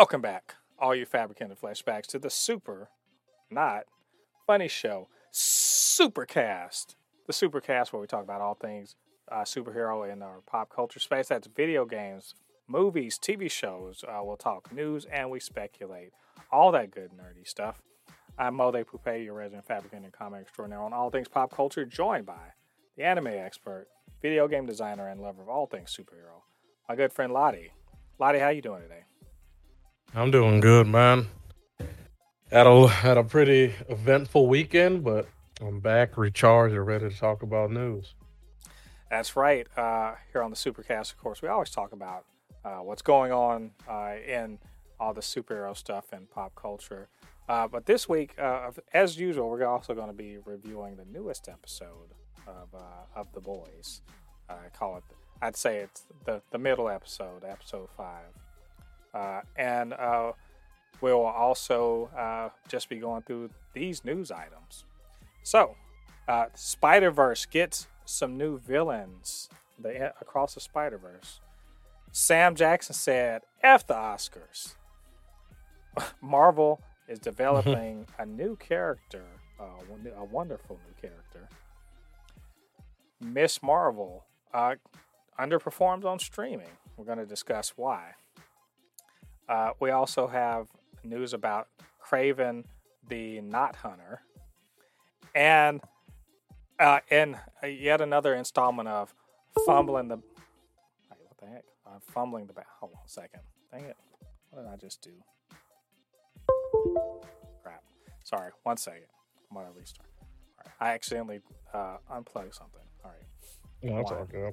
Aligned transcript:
Welcome 0.00 0.22
back, 0.22 0.54
all 0.78 0.94
you 0.94 1.04
fabricated 1.04 1.60
flashbacks, 1.60 2.06
to 2.06 2.18
the 2.18 2.30
super, 2.30 2.88
not 3.50 3.84
funny 4.46 4.66
show, 4.66 5.08
Supercast. 5.30 6.94
The 7.26 7.34
Supercast, 7.34 7.92
where 7.92 8.00
we 8.00 8.06
talk 8.06 8.24
about 8.24 8.40
all 8.40 8.54
things 8.54 8.96
uh, 9.30 9.42
superhero 9.42 10.10
in 10.10 10.22
our 10.22 10.40
pop 10.46 10.70
culture 10.74 11.00
space. 11.00 11.28
That's 11.28 11.48
video 11.48 11.84
games, 11.84 12.34
movies, 12.66 13.18
TV 13.18 13.50
shows. 13.50 14.02
Uh, 14.08 14.20
we'll 14.22 14.38
talk 14.38 14.72
news 14.72 15.04
and 15.04 15.30
we 15.30 15.38
speculate. 15.38 16.12
All 16.50 16.72
that 16.72 16.90
good 16.90 17.10
nerdy 17.10 17.46
stuff. 17.46 17.82
I'm 18.38 18.54
Mode 18.54 18.86
Poupe, 18.86 19.22
your 19.22 19.34
resident 19.34 19.66
fabricant 19.66 20.04
and 20.04 20.14
comic 20.14 20.40
extraordinaire 20.40 20.80
on 20.80 20.94
all 20.94 21.10
things 21.10 21.28
pop 21.28 21.54
culture, 21.54 21.84
joined 21.84 22.24
by 22.24 22.54
the 22.96 23.02
anime 23.02 23.26
expert, 23.26 23.86
video 24.22 24.48
game 24.48 24.64
designer, 24.64 25.08
and 25.08 25.20
lover 25.20 25.42
of 25.42 25.50
all 25.50 25.66
things 25.66 25.94
superhero, 25.94 26.40
my 26.88 26.96
good 26.96 27.12
friend 27.12 27.34
Ladi. 27.34 27.72
Ladi, 28.18 28.38
how 28.38 28.48
you 28.48 28.62
doing 28.62 28.80
today? 28.80 29.04
I'm 30.12 30.32
doing 30.32 30.58
good, 30.58 30.88
man. 30.88 31.28
Had 32.50 32.66
a 32.66 32.88
had 32.88 33.16
a 33.16 33.22
pretty 33.22 33.72
eventful 33.88 34.48
weekend, 34.48 35.04
but 35.04 35.28
I'm 35.60 35.78
back, 35.78 36.18
recharged, 36.18 36.74
and 36.74 36.84
ready 36.84 37.08
to 37.08 37.16
talk 37.16 37.44
about 37.44 37.70
news. 37.70 38.14
That's 39.08 39.36
right. 39.36 39.68
Uh, 39.76 40.14
here 40.32 40.42
on 40.42 40.50
the 40.50 40.56
Supercast, 40.56 41.12
of 41.12 41.18
course, 41.18 41.42
we 41.42 41.48
always 41.48 41.70
talk 41.70 41.92
about 41.92 42.24
uh, 42.64 42.78
what's 42.78 43.02
going 43.02 43.30
on 43.30 43.70
uh, 43.88 44.14
in 44.26 44.58
all 44.98 45.14
the 45.14 45.20
superhero 45.20 45.76
stuff 45.76 46.12
and 46.12 46.28
pop 46.28 46.56
culture. 46.56 47.08
Uh, 47.48 47.68
but 47.68 47.86
this 47.86 48.08
week, 48.08 48.34
uh, 48.36 48.70
as 48.92 49.16
usual, 49.16 49.48
we're 49.48 49.64
also 49.64 49.94
going 49.94 50.08
to 50.08 50.12
be 50.12 50.38
reviewing 50.44 50.96
the 50.96 51.04
newest 51.04 51.48
episode 51.48 52.14
of 52.48 52.74
uh, 52.74 52.80
of 53.14 53.32
The 53.32 53.40
Boys. 53.40 54.02
I 54.48 54.70
call 54.76 54.96
it. 54.96 55.04
I'd 55.40 55.56
say 55.56 55.78
it's 55.78 56.04
the 56.24 56.42
the 56.50 56.58
middle 56.58 56.88
episode, 56.88 57.44
episode 57.44 57.88
five. 57.96 58.39
Uh, 59.14 59.40
and 59.56 59.92
uh, 59.92 60.32
we'll 61.00 61.24
also 61.24 62.10
uh, 62.16 62.48
just 62.68 62.88
be 62.88 62.96
going 62.96 63.22
through 63.22 63.50
these 63.74 64.04
news 64.04 64.30
items. 64.30 64.84
So, 65.42 65.76
uh, 66.28 66.46
Spider 66.54 67.10
Verse 67.10 67.46
gets 67.46 67.88
some 68.04 68.36
new 68.36 68.58
villains 68.58 69.48
the, 69.78 70.12
across 70.20 70.54
the 70.54 70.60
Spider 70.60 70.98
Verse. 70.98 71.40
Sam 72.12 72.54
Jackson 72.54 72.94
said, 72.94 73.42
F 73.62 73.86
the 73.86 73.94
Oscars. 73.94 74.74
Marvel 76.20 76.80
is 77.08 77.18
developing 77.20 78.06
a 78.18 78.26
new 78.26 78.56
character, 78.56 79.24
uh, 79.60 79.64
a 80.16 80.24
wonderful 80.24 80.78
new 80.86 81.08
character. 81.08 81.48
Ms. 83.20 83.62
Marvel 83.62 84.24
uh, 84.54 84.76
underperforms 85.38 86.04
on 86.04 86.18
streaming. 86.18 86.70
We're 86.96 87.04
going 87.04 87.18
to 87.18 87.26
discuss 87.26 87.74
why. 87.76 88.14
Uh, 89.50 89.72
we 89.80 89.90
also 89.90 90.28
have 90.28 90.68
news 91.02 91.34
about 91.34 91.66
Kraven 92.00 92.64
the 93.08 93.40
Knot 93.40 93.74
Hunter, 93.74 94.22
and 95.34 95.80
uh, 96.78 97.00
in 97.10 97.36
yet 97.68 98.00
another 98.00 98.34
installment 98.34 98.88
of 98.88 99.12
fumbling 99.66 100.06
the. 100.06 100.16
Wait, 100.16 101.18
what 101.26 101.38
the 101.40 101.46
heck? 101.46 101.64
I'm 101.84 102.00
fumbling 102.00 102.46
the. 102.46 102.54
Hold 102.78 102.92
on 102.92 103.00
a 103.04 103.08
second. 103.08 103.40
Dang 103.72 103.86
it! 103.86 103.96
What 104.50 104.62
did 104.62 104.72
I 104.72 104.76
just 104.76 105.02
do? 105.02 105.10
Crap. 107.64 107.82
Sorry. 108.22 108.52
One 108.62 108.76
second. 108.76 109.08
I'm 109.50 109.56
gonna 109.56 109.70
restart. 109.76 110.08
Right. 110.58 110.74
I 110.80 110.94
accidentally 110.94 111.40
uh, 111.74 111.96
unplugged 112.08 112.54
something. 112.54 112.80
All 113.04 113.10
right. 113.10 113.26
Yeah, 113.82 113.96
that's 113.96 114.12
all 114.12 114.28
good. 114.30 114.52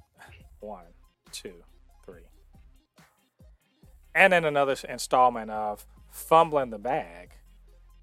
One, 0.60 0.86
two. 1.32 1.54
And 4.18 4.34
in 4.34 4.46
another 4.46 4.76
installment 4.90 5.52
of 5.52 5.86
Fumbling 6.10 6.72
the 6.72 6.80
Bag, 6.80 7.34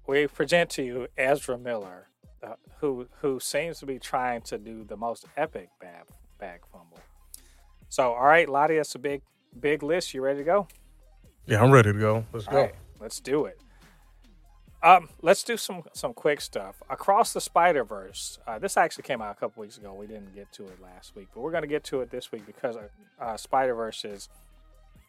we 0.07 0.27
present 0.27 0.69
to 0.71 0.81
you 0.81 1.07
Ezra 1.17 1.57
Miller, 1.57 2.07
uh, 2.41 2.53
who 2.79 3.07
who 3.19 3.41
seems 3.41 3.79
to 3.79 3.85
be 3.85 3.99
trying 3.99 4.41
to 4.43 4.57
do 4.57 4.85
the 4.85 4.95
most 4.95 5.25
epic 5.35 5.67
bag, 5.81 6.05
bag 6.39 6.61
fumble. 6.71 7.01
So, 7.89 8.13
all 8.13 8.23
right, 8.23 8.47
Ladi, 8.47 8.77
that's 8.77 8.95
a 8.95 8.99
big 8.99 9.23
big 9.59 9.83
list. 9.83 10.13
You 10.13 10.21
ready 10.21 10.39
to 10.39 10.45
go? 10.45 10.69
Yeah, 11.47 11.61
I'm 11.61 11.69
ready 11.69 11.91
to 11.91 11.99
go. 11.99 12.25
Let's 12.31 12.47
All 12.47 12.53
go. 12.53 12.61
right, 12.61 12.75
let's 13.01 13.19
do 13.19 13.43
it. 13.43 13.59
Um, 14.81 15.09
let's 15.21 15.43
do 15.43 15.57
some 15.57 15.83
some 15.91 16.13
quick 16.13 16.39
stuff. 16.39 16.81
Across 16.89 17.33
the 17.33 17.41
Spider 17.41 17.83
Verse. 17.83 18.39
Uh, 18.47 18.57
this 18.57 18.77
actually 18.77 19.03
came 19.03 19.21
out 19.21 19.31
a 19.31 19.37
couple 19.37 19.59
weeks 19.59 19.77
ago. 19.77 19.93
We 19.93 20.07
didn't 20.07 20.33
get 20.33 20.49
to 20.53 20.63
it 20.63 20.81
last 20.81 21.13
week, 21.13 21.27
but 21.33 21.41
we're 21.41 21.51
going 21.51 21.63
to 21.63 21.67
get 21.67 21.83
to 21.85 21.99
it 21.99 22.09
this 22.09 22.31
week 22.31 22.45
because 22.45 22.77
uh, 23.19 23.35
Spider 23.35 23.75
Verse 23.75 24.05
is, 24.05 24.29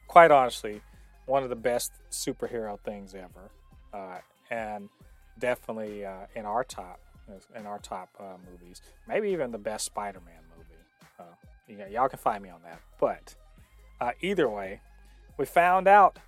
quite 0.08 0.32
honestly, 0.32 0.82
one 1.26 1.42
of 1.42 1.50
the 1.50 1.56
best 1.56 1.92
superhero 2.10 2.78
things 2.80 3.14
ever, 3.14 3.50
uh, 3.92 4.18
and 4.50 4.88
definitely 5.38 6.04
uh, 6.04 6.26
in 6.34 6.46
our 6.46 6.64
top 6.64 7.00
in 7.56 7.66
our 7.66 7.78
top 7.78 8.08
uh, 8.20 8.36
movies. 8.50 8.80
Maybe 9.08 9.30
even 9.30 9.50
the 9.50 9.58
best 9.58 9.84
Spider-Man 9.84 10.42
movie. 10.56 10.80
Uh, 11.18 11.34
yeah, 11.68 11.88
y'all 11.88 12.08
can 12.08 12.18
find 12.18 12.42
me 12.42 12.50
on 12.50 12.62
that. 12.62 12.80
But 13.00 13.34
uh, 14.00 14.12
either 14.20 14.48
way, 14.48 14.80
we 15.36 15.44
found 15.44 15.88
out 15.88 16.18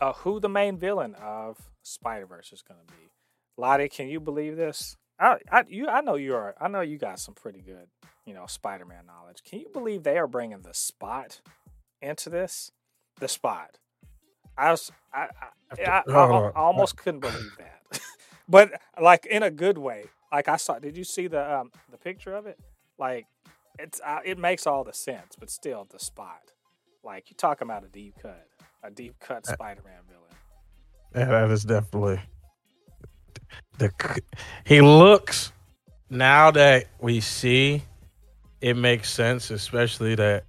uh, 0.00 0.12
who 0.14 0.40
the 0.40 0.48
main 0.48 0.78
villain 0.78 1.14
of 1.20 1.58
Spider-Verse 1.82 2.52
is 2.52 2.62
going 2.62 2.80
to 2.86 2.92
be. 2.94 3.10
Ladi, 3.58 3.88
can 3.88 4.08
you 4.08 4.20
believe 4.20 4.56
this? 4.56 4.96
I, 5.18 5.36
I, 5.50 5.64
you, 5.68 5.88
I 5.88 6.00
know 6.00 6.14
you 6.14 6.34
are. 6.34 6.54
I 6.60 6.68
know 6.68 6.80
you 6.80 6.98
got 6.98 7.18
some 7.18 7.34
pretty 7.34 7.60
good, 7.60 7.88
you 8.26 8.34
know, 8.34 8.46
Spider-Man 8.46 9.06
knowledge. 9.06 9.42
Can 9.48 9.60
you 9.60 9.68
believe 9.72 10.02
they 10.02 10.18
are 10.18 10.26
bringing 10.26 10.62
the 10.62 10.74
Spot 10.74 11.40
into 12.02 12.30
this? 12.30 12.70
The 13.18 13.28
Spot. 13.28 13.78
I 14.56 14.70
was, 14.70 14.90
I, 15.12 15.28
I, 15.78 15.82
I, 15.82 16.02
I, 16.08 16.52
almost 16.54 16.96
couldn't 16.96 17.20
believe 17.20 17.56
that, 17.58 18.00
but 18.48 18.72
like 19.00 19.26
in 19.26 19.42
a 19.42 19.50
good 19.50 19.78
way. 19.78 20.04
Like 20.32 20.48
I 20.48 20.56
saw, 20.56 20.78
did 20.78 20.96
you 20.96 21.04
see 21.04 21.28
the 21.28 21.58
um, 21.58 21.70
the 21.90 21.96
picture 21.96 22.34
of 22.34 22.46
it? 22.46 22.58
Like 22.98 23.26
it's 23.78 24.00
uh, 24.04 24.20
it 24.24 24.38
makes 24.38 24.66
all 24.66 24.84
the 24.84 24.92
sense, 24.92 25.36
but 25.38 25.50
still 25.50 25.86
the 25.90 25.98
spot. 25.98 26.52
Like 27.04 27.30
you're 27.30 27.36
talking 27.36 27.66
about 27.66 27.84
a 27.84 27.88
deep 27.88 28.14
cut, 28.20 28.46
a 28.82 28.90
deep 28.90 29.14
cut 29.20 29.46
Spider-Man 29.46 30.00
villain. 30.08 30.22
Yeah, 31.14 31.40
that 31.40 31.50
is 31.50 31.64
definitely 31.64 32.20
the. 33.78 33.90
He 34.64 34.80
looks 34.80 35.52
now 36.10 36.50
that 36.52 36.86
we 37.00 37.20
see, 37.20 37.82
it 38.60 38.76
makes 38.76 39.10
sense, 39.10 39.50
especially 39.50 40.14
that 40.16 40.44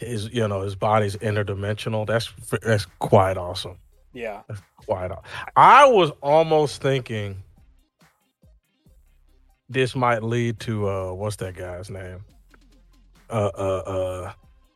his 0.00 0.30
you 0.32 0.46
know 0.48 0.62
his 0.62 0.74
body's 0.74 1.16
interdimensional. 1.16 2.06
That's 2.06 2.32
that's 2.62 2.86
quite 2.98 3.36
awesome. 3.36 3.78
Yeah, 4.12 4.42
That's 4.48 4.60
quite. 4.84 5.10
Awesome. 5.12 5.24
I 5.56 5.86
was 5.86 6.10
almost 6.22 6.82
thinking 6.82 7.42
this 9.68 9.94
might 9.94 10.22
lead 10.22 10.58
to 10.60 10.88
uh 10.88 11.12
what's 11.12 11.36
that 11.36 11.54
guy's 11.56 11.90
name? 11.90 12.24
Uh 13.28 13.50
uh 13.56 13.82
uh 13.86 14.32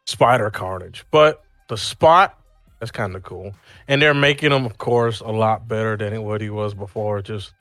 Spider 0.07 0.51
Carnage. 0.51 1.05
But 1.11 1.43
the 1.69 1.77
spot 1.77 2.39
that's 2.79 2.93
kind 2.93 3.17
of 3.17 3.23
cool. 3.23 3.55
And 3.89 4.01
they're 4.03 4.15
making 4.15 4.53
him 4.53 4.67
of 4.67 4.79
course 4.79 5.21
a 5.21 5.31
lot 5.31 5.67
better 5.67 5.97
than 5.97 6.23
what 6.23 6.41
he 6.41 6.51
was 6.51 6.75
before, 6.75 7.23
just 7.23 7.53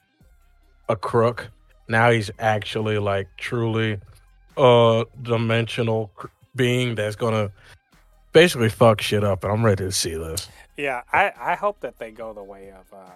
a 0.89 0.95
crook. 0.95 1.49
Now 1.87 2.11
he's 2.11 2.29
actually 2.39 2.97
like 2.99 3.27
truly 3.37 3.99
a 4.57 5.05
dimensional 5.21 6.11
being 6.55 6.95
that's 6.95 7.15
to 7.15 7.51
basically 8.31 8.69
fuck 8.69 9.01
shit 9.01 9.23
up 9.23 9.43
and 9.43 9.53
I'm 9.53 9.63
ready 9.65 9.83
to 9.85 9.91
see 9.91 10.15
this. 10.15 10.47
yeah. 10.77 11.01
I 11.11 11.31
I 11.39 11.55
hope 11.55 11.79
that 11.81 11.97
they 11.99 12.11
go 12.11 12.33
the 12.33 12.43
way 12.43 12.71
of 12.71 12.91
uh, 12.93 13.09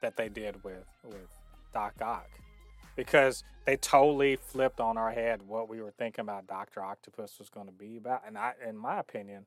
that 0.00 0.16
they 0.16 0.28
did 0.28 0.62
with 0.64 0.84
with 1.04 1.28
Doc 1.72 1.94
Ock, 2.00 2.28
because 2.96 3.44
they 3.64 3.76
totally 3.76 4.36
flipped 4.36 4.80
on 4.80 4.96
our 4.96 5.10
head 5.10 5.42
what 5.42 5.68
we 5.68 5.82
were 5.82 5.90
thinking 5.90 6.22
about 6.22 6.46
Doctor 6.46 6.80
Octopus 6.82 7.38
was 7.38 7.48
going 7.48 7.66
to 7.66 7.72
be 7.72 7.96
about, 7.96 8.22
and 8.26 8.38
I, 8.38 8.52
in 8.66 8.76
my 8.76 8.98
opinion, 8.98 9.46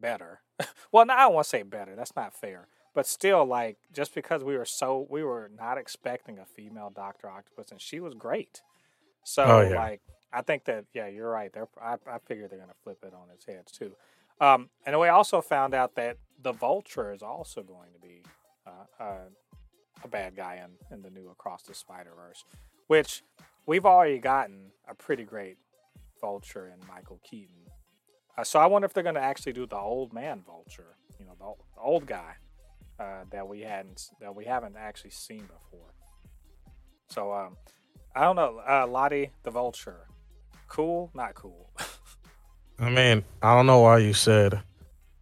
better. 0.00 0.40
well, 0.92 1.06
no, 1.06 1.14
I 1.14 1.20
don't 1.22 1.34
want 1.34 1.44
to 1.44 1.48
say 1.48 1.62
better. 1.62 1.94
That's 1.94 2.16
not 2.16 2.34
fair. 2.34 2.66
But 2.94 3.06
still, 3.06 3.44
like, 3.44 3.76
just 3.92 4.12
because 4.14 4.42
we 4.42 4.56
were 4.56 4.64
so 4.64 5.06
we 5.08 5.22
were 5.22 5.50
not 5.56 5.78
expecting 5.78 6.38
a 6.38 6.44
female 6.44 6.90
Doctor 6.94 7.28
Octopus, 7.28 7.70
and 7.70 7.80
she 7.80 8.00
was 8.00 8.14
great. 8.14 8.60
So, 9.24 9.44
Oh, 9.44 9.60
yeah. 9.60 9.76
like, 9.76 10.00
I 10.32 10.42
think 10.42 10.64
that 10.64 10.84
yeah, 10.94 11.08
you're 11.08 11.30
right. 11.30 11.52
They're 11.52 11.68
I, 11.82 11.94
I 12.10 12.18
figure 12.26 12.48
they're 12.48 12.58
gonna 12.58 12.72
flip 12.84 12.98
it 13.02 13.14
on 13.14 13.30
its 13.32 13.46
head 13.46 13.66
too. 13.70 13.92
Um, 14.40 14.68
and 14.86 14.98
we 14.98 15.08
also 15.08 15.40
found 15.40 15.74
out 15.74 15.96
that 15.96 16.16
the 16.42 16.52
Vulture 16.52 17.12
is 17.12 17.22
also 17.22 17.62
going 17.62 17.90
to 17.92 17.98
be 18.00 18.22
uh, 18.66 19.02
uh, 19.02 19.28
a 20.04 20.08
bad 20.08 20.36
guy 20.36 20.62
in, 20.64 20.94
in 20.94 21.02
the 21.02 21.10
new 21.10 21.28
Across 21.30 21.64
the 21.64 21.74
Spider 21.74 22.12
Verse, 22.16 22.44
which 22.86 23.24
we've 23.66 23.84
already 23.84 24.18
gotten 24.18 24.70
a 24.88 24.94
pretty 24.94 25.24
great 25.24 25.56
Vulture 26.20 26.68
in 26.68 26.86
Michael 26.86 27.20
Keaton. 27.28 27.56
Uh, 28.36 28.44
so 28.44 28.60
I 28.60 28.66
wonder 28.66 28.86
if 28.86 28.92
they're 28.92 29.02
going 29.02 29.16
to 29.16 29.20
actually 29.20 29.54
do 29.54 29.66
the 29.66 29.76
old 29.76 30.12
man 30.12 30.42
Vulture, 30.46 30.96
you 31.18 31.26
know, 31.26 31.32
the, 31.36 31.44
ol- 31.44 31.64
the 31.74 31.80
old 31.80 32.06
guy 32.06 32.34
uh, 33.00 33.24
that 33.30 33.46
we 33.46 33.60
hadn't 33.60 34.10
that 34.20 34.34
we 34.34 34.44
haven't 34.44 34.76
actually 34.76 35.10
seen 35.10 35.42
before. 35.42 35.94
So 37.10 37.32
um, 37.32 37.56
I 38.14 38.22
don't 38.22 38.36
know, 38.36 38.60
uh, 38.68 38.86
Ladi 38.86 39.30
the 39.42 39.50
Vulture, 39.50 40.06
cool, 40.68 41.10
not 41.14 41.34
cool. 41.34 41.70
I 42.78 42.90
mean, 42.90 43.24
I 43.42 43.56
don't 43.56 43.66
know 43.66 43.80
why 43.80 43.98
you 43.98 44.12
said 44.12 44.60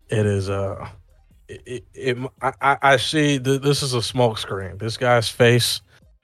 it 0.08 0.26
is 0.26 0.50
uh 0.50 0.88
it, 1.48 1.62
it, 1.64 1.84
it 1.94 2.31
I, 2.43 2.76
I 2.82 2.96
see 2.96 3.38
that 3.38 3.62
this 3.62 3.82
is 3.82 3.94
a 3.94 4.02
smoke 4.02 4.38
screen. 4.38 4.78
This 4.78 4.96
guy's 4.96 5.28
face, 5.28 5.81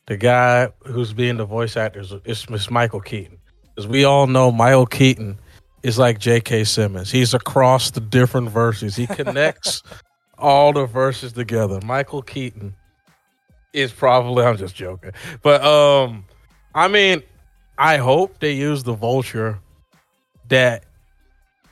the 0.07 0.17
guy 0.17 0.69
who's 0.85 1.13
being 1.13 1.37
the 1.37 1.45
voice 1.45 1.77
actor 1.77 2.01
is, 2.01 2.13
is 2.25 2.71
Michael 2.71 3.01
Keaton. 3.01 3.39
As 3.79 3.87
we 3.87 4.05
all 4.05 4.27
know, 4.27 4.53
Michael 4.53 4.87
Keaton 4.87 5.39
is 5.83 5.99
like 5.99 6.19
J.K. 6.19 6.65
Simmons. 6.65 7.11
He's 7.11 7.35
across 7.35 7.91
the 7.91 8.01
different 8.01 8.51
verses. 8.51 8.95
He 8.97 9.07
connects 9.07 9.83
all 10.39 10.73
the 10.73 10.87
verses 10.87 11.33
together. 11.33 11.81
Michael 11.85 12.23
Keaton 12.23 12.75
is 13.73 13.93
probably 13.93 14.45
I'm 14.45 14.57
just 14.57 14.75
joking. 14.75 15.13
But 15.43 15.65
um 15.65 16.25
I 16.75 16.89
mean, 16.89 17.23
I 17.79 17.97
hope 17.97 18.39
they 18.39 18.53
use 18.53 18.83
the 18.83 18.95
vulture 18.95 19.59
that 20.49 20.85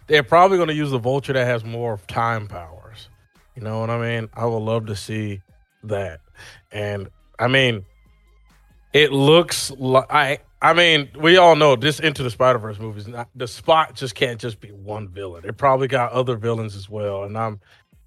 they're 0.07 0.23
probably 0.23 0.57
going 0.57 0.69
to 0.69 0.75
use 0.75 0.91
the 0.91 0.99
vulture 0.99 1.33
that 1.33 1.47
has 1.47 1.65
more 1.65 2.01
time 2.09 2.49
powers. 2.49 3.09
You 3.55 3.63
know 3.63 3.81
what 3.81 3.91
I 3.91 3.99
mean? 3.99 4.29
I 4.35 4.47
would 4.47 4.59
love 4.59 4.87
to 4.87 4.97
see 4.97 5.43
that. 5.85 6.21
And 6.73 7.09
I 7.39 7.49
mean, 7.49 7.85
it 8.93 9.13
looks 9.13 9.71
like 9.73 10.11
I 10.11 10.39
I 10.63 10.75
mean, 10.75 11.09
we 11.19 11.37
all 11.37 11.57
know 11.57 11.77
this 11.77 12.01
Into 12.01 12.23
the 12.23 12.31
Spider 12.31 12.59
Verse 12.59 12.79
movies. 12.79 13.09
Not, 13.09 13.29
the 13.35 13.49
spot 13.49 13.95
just 13.95 14.15
can't 14.15 14.39
just 14.39 14.61
be 14.61 14.69
one 14.69 15.09
villain. 15.09 15.45
It 15.47 15.57
probably 15.57 15.89
got 15.89 16.13
other 16.13 16.37
villains 16.37 16.77
as 16.77 16.89
well, 16.89 17.25
and 17.25 17.37
I'm 17.37 17.61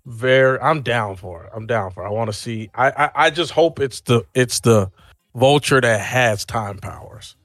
very 0.05 0.59
I'm 0.59 0.81
down 0.81 1.15
for 1.15 1.45
it. 1.45 1.51
I'm 1.55 1.65
down 1.65 1.91
for. 1.91 2.03
It. 2.03 2.07
I 2.07 2.11
want 2.11 2.29
to 2.29 2.33
see. 2.33 2.69
I, 2.75 2.91
I 2.91 3.11
I 3.15 3.29
just 3.29 3.51
hope 3.51 3.79
it's 3.79 4.01
the 4.01 4.25
it's 4.35 4.59
the 4.59 4.91
vulture 5.35 5.81
that 5.81 6.01
has 6.01 6.45
time 6.45 6.77
powers. 6.77 7.35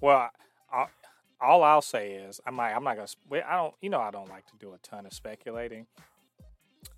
Well, 0.00 0.30
I, 0.72 0.86
all 1.40 1.62
I'll 1.62 1.82
say 1.82 2.12
is 2.12 2.40
I'm 2.46 2.56
not 2.56 2.72
I'm 2.74 2.84
not 2.84 2.96
gonna. 2.96 3.42
I 3.46 3.56
don't. 3.56 3.74
You 3.80 3.90
know, 3.90 4.00
I 4.00 4.10
don't 4.10 4.28
like 4.28 4.46
to 4.46 4.56
do 4.58 4.74
a 4.74 4.78
ton 4.78 5.06
of 5.06 5.12
speculating. 5.12 5.86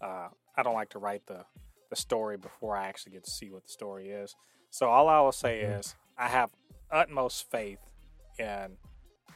Uh, 0.00 0.28
I 0.56 0.62
don't 0.62 0.74
like 0.74 0.90
to 0.90 0.98
write 0.98 1.26
the 1.26 1.44
the 1.90 1.96
story 1.96 2.36
before 2.36 2.76
I 2.76 2.86
actually 2.86 3.12
get 3.12 3.24
to 3.24 3.30
see 3.30 3.50
what 3.50 3.64
the 3.66 3.72
story 3.72 4.10
is. 4.10 4.34
So 4.70 4.88
all 4.88 5.08
I 5.08 5.20
will 5.20 5.32
say 5.32 5.62
mm-hmm. 5.62 5.80
is 5.80 5.94
I 6.16 6.28
have 6.28 6.50
utmost 6.90 7.50
faith 7.50 7.80
in 8.38 8.76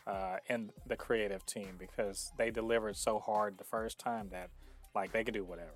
uh, 0.07 0.37
in 0.49 0.71
the 0.87 0.97
creative 0.97 1.45
team 1.47 1.77
because 1.79 2.33
they 2.39 2.51
delivered 2.51 2.97
so 2.97 3.19
hard 3.19 3.59
the 3.59 3.65
first 3.65 3.99
time 3.99 4.29
that 4.31 4.51
like 4.95 5.13
they 5.13 5.25
could 5.25 5.35
do 5.35 5.45
whatever. 5.45 5.71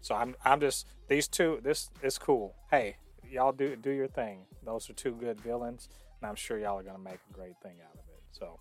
So 0.00 0.14
I'm 0.14 0.34
I'm 0.44 0.60
just 0.60 0.86
these 1.08 1.28
two. 1.28 1.60
This 1.62 1.90
is 2.02 2.18
cool. 2.18 2.54
Hey, 2.70 2.96
y'all 3.28 3.52
do 3.52 3.76
do 3.76 3.90
your 3.90 4.08
thing. 4.08 4.46
Those 4.64 4.88
are 4.88 4.94
two 4.94 5.12
good 5.12 5.40
villains, 5.40 5.88
and 6.20 6.28
I'm 6.28 6.36
sure 6.36 6.58
y'all 6.58 6.78
are 6.78 6.82
gonna 6.82 6.98
make 6.98 7.18
a 7.30 7.32
great 7.32 7.56
thing 7.62 7.76
out 7.84 7.94
of 7.94 8.04
it. 8.08 8.22
So 8.32 8.60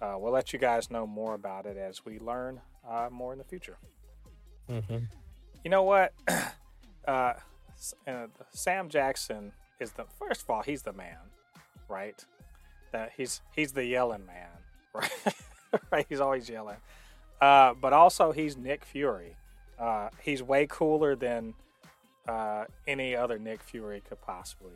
uh, 0.00 0.18
we'll 0.18 0.32
let 0.32 0.52
you 0.52 0.58
guys 0.58 0.90
know 0.90 1.06
more 1.06 1.34
about 1.34 1.66
it 1.66 1.76
as 1.76 2.04
we 2.04 2.18
learn 2.18 2.60
uh, 2.88 3.08
more 3.10 3.32
in 3.32 3.38
the 3.38 3.44
future. 3.44 3.76
Mm-hmm. 4.70 5.04
You 5.62 5.70
know 5.70 5.82
what? 5.82 6.12
uh, 7.08 7.34
Sam 8.52 8.88
Jackson 8.88 9.52
is 9.80 9.92
the 9.92 10.04
first 10.18 10.42
of 10.42 10.50
all 10.50 10.62
he's 10.62 10.82
the 10.82 10.92
man 10.92 11.18
right? 11.88 12.24
That 12.92 13.12
he's 13.16 13.40
he's 13.54 13.72
the 13.72 13.84
yelling 13.84 14.26
man, 14.26 14.48
right? 14.94 15.34
right? 15.90 16.06
He's 16.08 16.20
always 16.20 16.48
yelling. 16.48 16.76
Uh, 17.40 17.74
but 17.74 17.92
also 17.92 18.32
he's 18.32 18.56
Nick 18.56 18.84
Fury. 18.84 19.36
Uh, 19.78 20.08
he's 20.22 20.42
way 20.42 20.66
cooler 20.68 21.16
than 21.16 21.54
uh, 22.28 22.64
any 22.86 23.16
other 23.16 23.38
Nick 23.38 23.62
Fury 23.62 24.02
could 24.08 24.20
possibly 24.20 24.72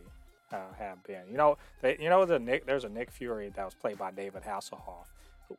uh, 0.53 0.73
have 0.79 1.03
been. 1.05 1.23
You 1.31 1.37
know, 1.37 1.59
they, 1.83 1.97
you 2.01 2.09
know 2.09 2.25
the 2.25 2.39
Nick. 2.39 2.67
There's 2.67 2.85
a 2.85 2.89
Nick 2.89 3.11
Fury 3.11 3.51
that 3.55 3.65
was 3.65 3.75
played 3.75 3.99
by 3.99 4.11
David 4.11 4.43
Hasselhoff, 4.43 5.07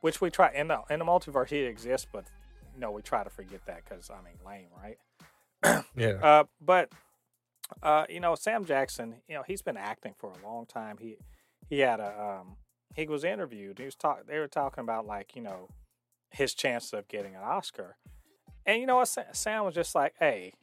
which 0.01 0.21
we 0.21 0.29
try 0.29 0.51
in 0.53 0.67
the 0.67 0.81
in 0.89 0.99
the 0.99 1.05
multiverse 1.05 1.49
he 1.49 1.59
exists, 1.59 2.07
but 2.11 2.25
you 2.73 2.81
know 2.81 2.91
we 2.91 3.01
try 3.01 3.23
to 3.23 3.29
forget 3.29 3.65
that 3.65 3.83
because 3.83 4.09
I 4.09 4.21
mean 4.23 4.37
lame, 4.45 4.69
right? 4.81 5.85
yeah. 5.95 6.13
Uh, 6.21 6.43
but 6.61 6.89
uh, 7.83 8.05
you 8.09 8.19
know 8.19 8.35
Sam 8.35 8.65
Jackson, 8.65 9.15
you 9.27 9.35
know 9.35 9.43
he's 9.45 9.61
been 9.61 9.77
acting 9.77 10.13
for 10.17 10.31
a 10.31 10.47
long 10.47 10.65
time. 10.65 10.97
He 10.99 11.17
he 11.69 11.79
had 11.79 11.99
a 11.99 12.39
um, 12.41 12.57
he 12.95 13.07
was 13.07 13.23
interviewed. 13.23 13.79
He 13.79 13.85
was 13.85 13.95
talk. 13.95 14.25
They 14.27 14.39
were 14.39 14.47
talking 14.47 14.81
about 14.81 15.05
like 15.05 15.35
you 15.35 15.41
know 15.41 15.69
his 16.31 16.53
chances 16.53 16.93
of 16.93 17.07
getting 17.07 17.35
an 17.35 17.41
Oscar, 17.43 17.97
and 18.65 18.79
you 18.79 18.87
know 18.87 18.97
what? 18.97 19.09
Sam 19.33 19.65
was 19.65 19.75
just 19.75 19.95
like, 19.95 20.13
"Hey, 20.19 20.53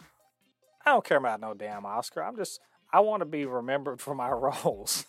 I 0.84 0.90
don't 0.90 1.04
care 1.04 1.18
about 1.18 1.40
no 1.40 1.52
damn 1.52 1.84
Oscar. 1.84 2.22
I'm 2.22 2.36
just 2.36 2.60
I 2.96 3.00
want 3.00 3.20
to 3.20 3.26
be 3.26 3.44
remembered 3.44 4.00
for 4.00 4.14
my 4.14 4.30
roles." 4.64 5.04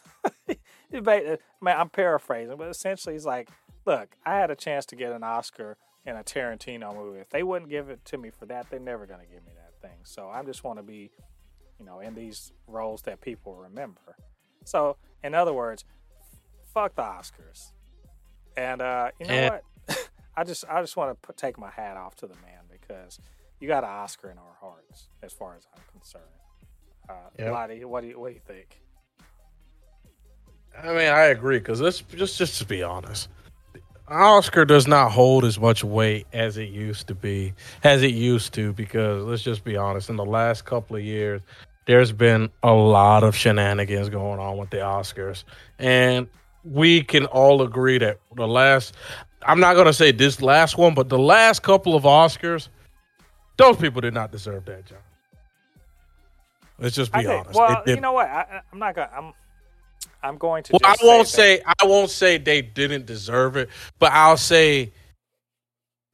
Man, 0.92 1.38
I'm 1.62 1.90
paraphrasing, 1.90 2.58
but 2.58 2.70
essentially 2.70 3.16
he's 3.16 3.26
like, 3.26 3.50
"Look, 3.86 4.16
I 4.26 4.36
had 4.36 4.52
a 4.52 4.56
chance 4.56 4.86
to 4.88 4.96
get 4.96 5.12
an 5.12 5.24
Oscar." 5.24 5.78
in 6.06 6.16
a 6.16 6.24
Tarantino 6.24 6.96
movie. 6.96 7.20
If 7.20 7.30
they 7.30 7.44
wouldn't 7.44 7.70
give 7.70 7.90
it 7.90 8.04
to 8.06 8.18
me 8.18 8.30
for 8.30 8.46
that, 8.46 8.70
they're 8.70 8.80
never 8.80 9.06
going 9.06 9.20
to 9.20 9.26
give 9.26 9.46
me 9.46 9.52
that 9.56 9.82
thing. 9.82 9.98
So 10.06 10.30
I 10.30 10.42
just 10.42 10.64
want 10.64 10.80
to 10.80 10.84
be, 10.84 11.12
you 11.78 11.86
know, 11.86 12.00
in 12.00 12.16
these 12.16 12.54
roles 12.66 13.02
that 13.02 13.20
people 13.20 13.56
remember. 13.56 14.16
So 14.64 14.96
in 15.22 15.36
other 15.36 15.54
words, 15.54 15.84
fuck 16.74 16.96
the 16.96 17.02
Oscars. 17.02 17.74
And 18.56 18.82
uh, 18.82 19.12
you 19.20 19.28
know 19.28 19.60
what? 19.88 20.10
I 20.38 20.44
just 20.46 20.64
I 20.70 20.82
just 20.82 20.96
want 20.96 21.12
to 21.12 21.28
put, 21.28 21.36
take 21.36 21.60
my 21.60 21.70
hat 21.70 21.98
off 21.98 22.16
to 22.18 22.28
the 22.28 22.36
man 22.36 22.64
because 22.72 23.20
you 23.60 23.68
got 23.68 23.84
an 23.84 23.90
Oscar 23.90 24.30
in 24.32 24.38
our 24.38 24.56
hearts, 24.62 25.10
as 25.22 25.34
far 25.34 25.56
as 25.56 25.68
I'm 25.76 25.84
concerned. 25.92 26.24
Uh, 27.10 27.14
yep. 27.38 27.54
Ladi, 27.54 27.86
what 27.86 28.02
do 28.02 28.08
you 28.08 28.20
what 28.20 28.30
do 28.30 28.36
you 28.36 28.42
think? 28.46 28.80
I 30.82 30.88
mean, 30.90 31.10
I 31.10 31.26
agree 31.26 31.60
because 31.60 31.82
let's 31.82 32.02
just 32.02 32.38
just 32.38 32.60
to 32.60 32.66
be 32.66 32.84
honest, 32.84 33.30
Oscar 34.08 34.64
does 34.66 34.88
not 34.88 35.12
hold 35.12 35.44
as 35.44 35.60
much 35.60 35.84
weight 35.84 36.28
as 36.34 36.58
it 36.58 36.70
used 36.70 37.08
to 37.08 37.16
be, 37.16 37.54
as 37.84 38.04
it 38.04 38.14
used 38.14 38.54
to. 38.54 38.74
Because 38.74 39.24
let's 39.24 39.44
just 39.44 39.64
be 39.64 39.76
honest, 39.76 40.10
in 40.10 40.16
the 40.16 40.26
last 40.26 40.66
couple 40.66 40.96
of 40.96 41.04
years, 41.04 41.42
there's 41.88 42.12
been 42.12 42.50
a 42.64 42.74
lot 42.74 43.24
of 43.24 43.36
shenanigans 43.36 44.10
going 44.10 44.40
on 44.40 44.58
with 44.58 44.70
the 44.70 44.78
Oscars. 44.78 45.44
And 45.80 46.28
we 46.64 47.02
can 47.02 47.26
all 47.26 47.62
agree 47.62 47.98
that 47.98 48.20
the 48.36 48.48
last, 48.48 48.94
I'm 49.42 49.60
not 49.60 49.74
going 49.74 49.88
to 49.88 49.94
say 49.94 50.12
this 50.12 50.42
last 50.42 50.78
one, 50.78 50.94
but 50.94 51.10
the 51.10 51.18
last 51.18 51.64
couple 51.64 51.96
of 51.96 52.04
Oscars, 52.04 52.68
those 53.58 53.78
people 53.78 54.02
did 54.02 54.14
not 54.14 54.32
deserve 54.32 54.66
that 54.66 54.86
job. 54.86 55.00
Let's 56.80 56.96
just 56.96 57.12
be 57.12 57.26
honest. 57.26 57.54
Well, 57.54 57.84
you 57.86 58.00
know 58.00 58.14
what? 58.14 58.28
I, 58.28 58.62
am 58.72 58.80
not 58.80 58.96
going 58.96 59.08
to, 59.08 59.16
I'm, 59.16 59.34
I'm 60.22 60.38
going 60.38 60.64
to. 60.64 60.74
Well, 60.74 60.82
I 60.84 60.96
won't 61.04 61.28
say, 61.28 61.58
say 61.58 61.64
I 61.80 61.86
won't 61.86 62.10
say 62.10 62.38
they 62.38 62.62
didn't 62.62 63.06
deserve 63.06 63.58
it, 63.58 63.70
but 64.00 64.12
I'll 64.12 64.38
say 64.38 64.92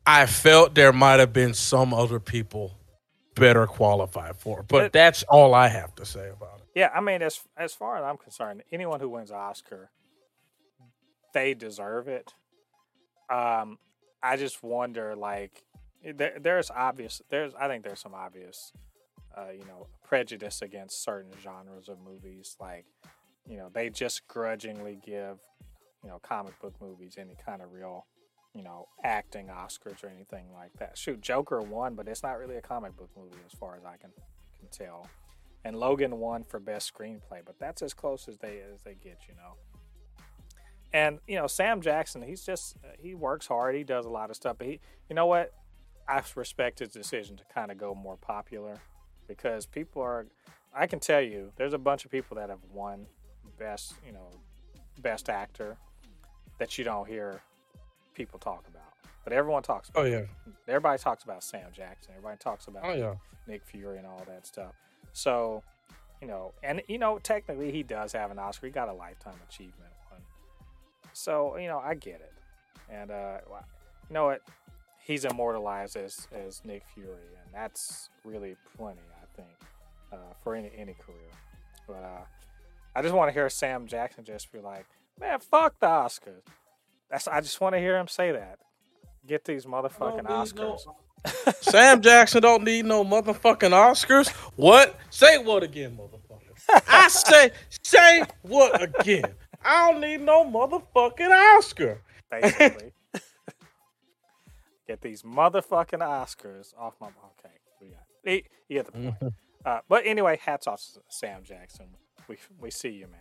I 0.05 0.25
felt 0.25 0.75
there 0.75 0.93
might 0.93 1.19
have 1.19 1.33
been 1.33 1.53
some 1.53 1.93
other 1.93 2.19
people 2.19 2.77
better 3.35 3.65
qualified 3.65 4.37
for. 4.37 4.63
But 4.63 4.85
it, 4.85 4.93
that's 4.93 5.23
all 5.23 5.53
I 5.53 5.67
have 5.67 5.95
to 5.95 6.05
say 6.05 6.29
about 6.29 6.59
it. 6.59 6.65
Yeah, 6.75 6.89
I 6.93 7.01
mean, 7.01 7.21
as 7.21 7.41
as 7.57 7.73
far 7.73 7.97
as 7.97 8.03
I'm 8.03 8.17
concerned, 8.17 8.63
anyone 8.71 8.99
who 8.99 9.09
wins 9.09 9.31
Oscar, 9.31 9.89
they 11.33 11.53
deserve 11.53 12.07
it. 12.07 12.33
Um, 13.29 13.77
I 14.21 14.37
just 14.37 14.63
wonder, 14.63 15.15
like, 15.15 15.63
there, 16.03 16.37
there's 16.39 16.69
obvious, 16.71 17.21
there's 17.29 17.53
I 17.55 17.67
think 17.67 17.83
there's 17.83 17.99
some 17.99 18.13
obvious, 18.13 18.71
uh, 19.37 19.51
you 19.51 19.65
know, 19.65 19.87
prejudice 20.03 20.61
against 20.61 21.03
certain 21.03 21.31
genres 21.41 21.89
of 21.89 21.97
movies. 21.99 22.55
Like, 22.59 22.85
you 23.47 23.57
know, 23.57 23.69
they 23.73 23.89
just 23.89 24.27
grudgingly 24.27 24.99
give, 25.05 25.37
you 26.03 26.09
know, 26.09 26.19
comic 26.19 26.59
book 26.61 26.75
movies 26.81 27.15
any 27.17 27.35
kind 27.45 27.61
of 27.61 27.71
real 27.71 28.05
you 28.53 28.61
know, 28.61 28.87
acting 29.03 29.47
Oscars 29.47 30.03
or 30.03 30.09
anything 30.09 30.45
like 30.53 30.71
that. 30.77 30.97
Shoot, 30.97 31.21
Joker 31.21 31.59
won, 31.61 31.95
but 31.95 32.07
it's 32.07 32.21
not 32.21 32.37
really 32.37 32.57
a 32.57 32.61
comic 32.61 32.95
book 32.95 33.09
movie 33.17 33.41
as 33.45 33.57
far 33.57 33.75
as 33.75 33.83
I 33.83 33.97
can 33.97 34.11
can 34.59 34.69
tell. 34.69 35.07
And 35.65 35.75
Logan 35.75 36.19
won 36.19 36.43
for 36.43 36.59
best 36.59 36.93
screenplay, 36.93 37.41
but 37.45 37.57
that's 37.59 37.81
as 37.81 37.93
close 37.93 38.27
as 38.27 38.37
they 38.37 38.61
as 38.73 38.81
they 38.83 38.95
get, 38.95 39.19
you 39.27 39.35
know. 39.35 39.55
And 40.93 41.19
you 41.27 41.35
know, 41.35 41.47
Sam 41.47 41.81
Jackson, 41.81 42.21
he's 42.21 42.45
just 42.45 42.77
he 42.99 43.15
works 43.15 43.47
hard. 43.47 43.75
He 43.75 43.83
does 43.83 44.05
a 44.05 44.09
lot 44.09 44.29
of 44.29 44.35
stuff, 44.35 44.57
but 44.59 44.67
he, 44.67 44.79
you 45.09 45.15
know 45.15 45.25
what? 45.25 45.53
I 46.07 46.21
respect 46.35 46.79
his 46.79 46.89
decision 46.89 47.37
to 47.37 47.43
kind 47.53 47.71
of 47.71 47.77
go 47.77 47.95
more 47.95 48.17
popular 48.17 48.77
because 49.37 49.65
people 49.65 50.01
are. 50.01 50.25
I 50.75 50.87
can 50.87 50.99
tell 50.99 51.21
you, 51.21 51.51
there's 51.55 51.73
a 51.73 51.77
bunch 51.77 52.05
of 52.05 52.11
people 52.11 52.37
that 52.37 52.49
have 52.49 52.63
won 52.73 53.05
best, 53.59 53.93
you 54.05 54.11
know, 54.11 54.27
best 55.01 55.29
actor 55.29 55.77
that 56.57 56.77
you 56.77 56.83
don't 56.83 57.07
hear 57.07 57.41
people 58.13 58.39
talk 58.39 58.65
about. 58.67 58.81
But 59.23 59.33
everyone 59.33 59.63
talks 59.63 59.89
about. 59.89 60.01
Oh 60.01 60.05
yeah. 60.05 60.23
Everybody 60.67 60.97
talks 60.97 61.23
about 61.23 61.43
Sam 61.43 61.67
Jackson. 61.73 62.13
Everybody 62.17 62.37
talks 62.39 62.67
about 62.67 62.83
oh, 62.85 62.93
yeah. 62.93 63.13
Nick 63.47 63.63
Fury 63.65 63.97
and 63.97 64.07
all 64.07 64.23
that 64.27 64.45
stuff. 64.45 64.73
So, 65.13 65.63
you 66.21 66.27
know, 66.27 66.53
and 66.63 66.81
you 66.87 66.97
know, 66.97 67.19
technically 67.19 67.71
he 67.71 67.83
does 67.83 68.11
have 68.13 68.31
an 68.31 68.39
Oscar. 68.39 68.67
He 68.67 68.71
got 68.71 68.89
a 68.89 68.93
lifetime 68.93 69.35
achievement 69.49 69.91
one. 70.09 70.21
So, 71.13 71.57
you 71.57 71.67
know, 71.67 71.79
I 71.79 71.93
get 71.93 72.15
it. 72.15 72.33
And 72.89 73.11
uh 73.11 73.37
you 74.09 74.13
know 74.13 74.25
what? 74.25 74.41
He's 74.99 75.25
immortalized 75.25 75.95
as 75.97 76.27
as 76.33 76.61
Nick 76.65 76.83
Fury, 76.93 77.09
and 77.43 77.53
that's 77.53 78.09
really 78.23 78.55
plenty, 78.77 79.01
think, 79.35 79.49
uh, 80.11 80.33
for 80.43 80.55
any 80.55 80.71
any 80.77 80.93
career. 80.93 81.29
But 81.87 82.03
uh 82.03 82.23
I 82.95 83.01
just 83.01 83.13
want 83.13 83.29
to 83.29 83.33
hear 83.33 83.49
Sam 83.49 83.87
Jackson 83.87 84.23
just 84.23 84.51
be 84.51 84.59
like, 84.59 84.85
man, 85.19 85.39
fuck 85.39 85.79
the 85.79 85.87
Oscars. 85.87 86.43
That's 87.09 87.27
I 87.27 87.41
just 87.41 87.59
want 87.59 87.73
to 87.75 87.79
hear 87.79 87.97
him 87.97 88.07
say 88.07 88.31
that. 88.31 88.59
Get 89.25 89.45
these 89.45 89.65
motherfucking 89.65 90.25
Oscars. 90.25 90.85
No, 90.85 90.95
Sam 91.61 92.01
Jackson 92.01 92.41
don't 92.41 92.63
need 92.63 92.85
no 92.85 93.03
motherfucking 93.03 93.71
Oscars. 93.71 94.29
What? 94.55 94.97
Say 95.09 95.37
what 95.37 95.63
again, 95.63 95.97
motherfucker? 95.97 96.83
I 96.87 97.07
say, 97.07 97.51
say 97.81 98.23
what 98.41 98.81
again? 98.81 99.33
I 99.63 99.91
don't 99.91 100.01
need 100.01 100.21
no 100.21 100.43
motherfucking 100.43 101.57
Oscar. 101.57 102.01
Basically. 102.29 102.91
Get 104.87 105.01
these 105.01 105.23
motherfucking 105.23 105.99
Oscars 105.99 106.73
off 106.77 106.95
my. 106.99 107.07
Okay, 107.07 107.55
You 108.25 108.41
get 108.69 108.85
the 108.85 108.91
point. 108.91 109.33
Uh, 109.65 109.79
but 109.87 110.05
anyway, 110.05 110.37
hats 110.43 110.67
off 110.67 110.83
Sam 111.07 111.43
Jackson. 111.43 111.85
We 112.27 112.37
we 112.59 112.69
see 112.69 112.89
you, 112.89 113.07
man. 113.07 113.19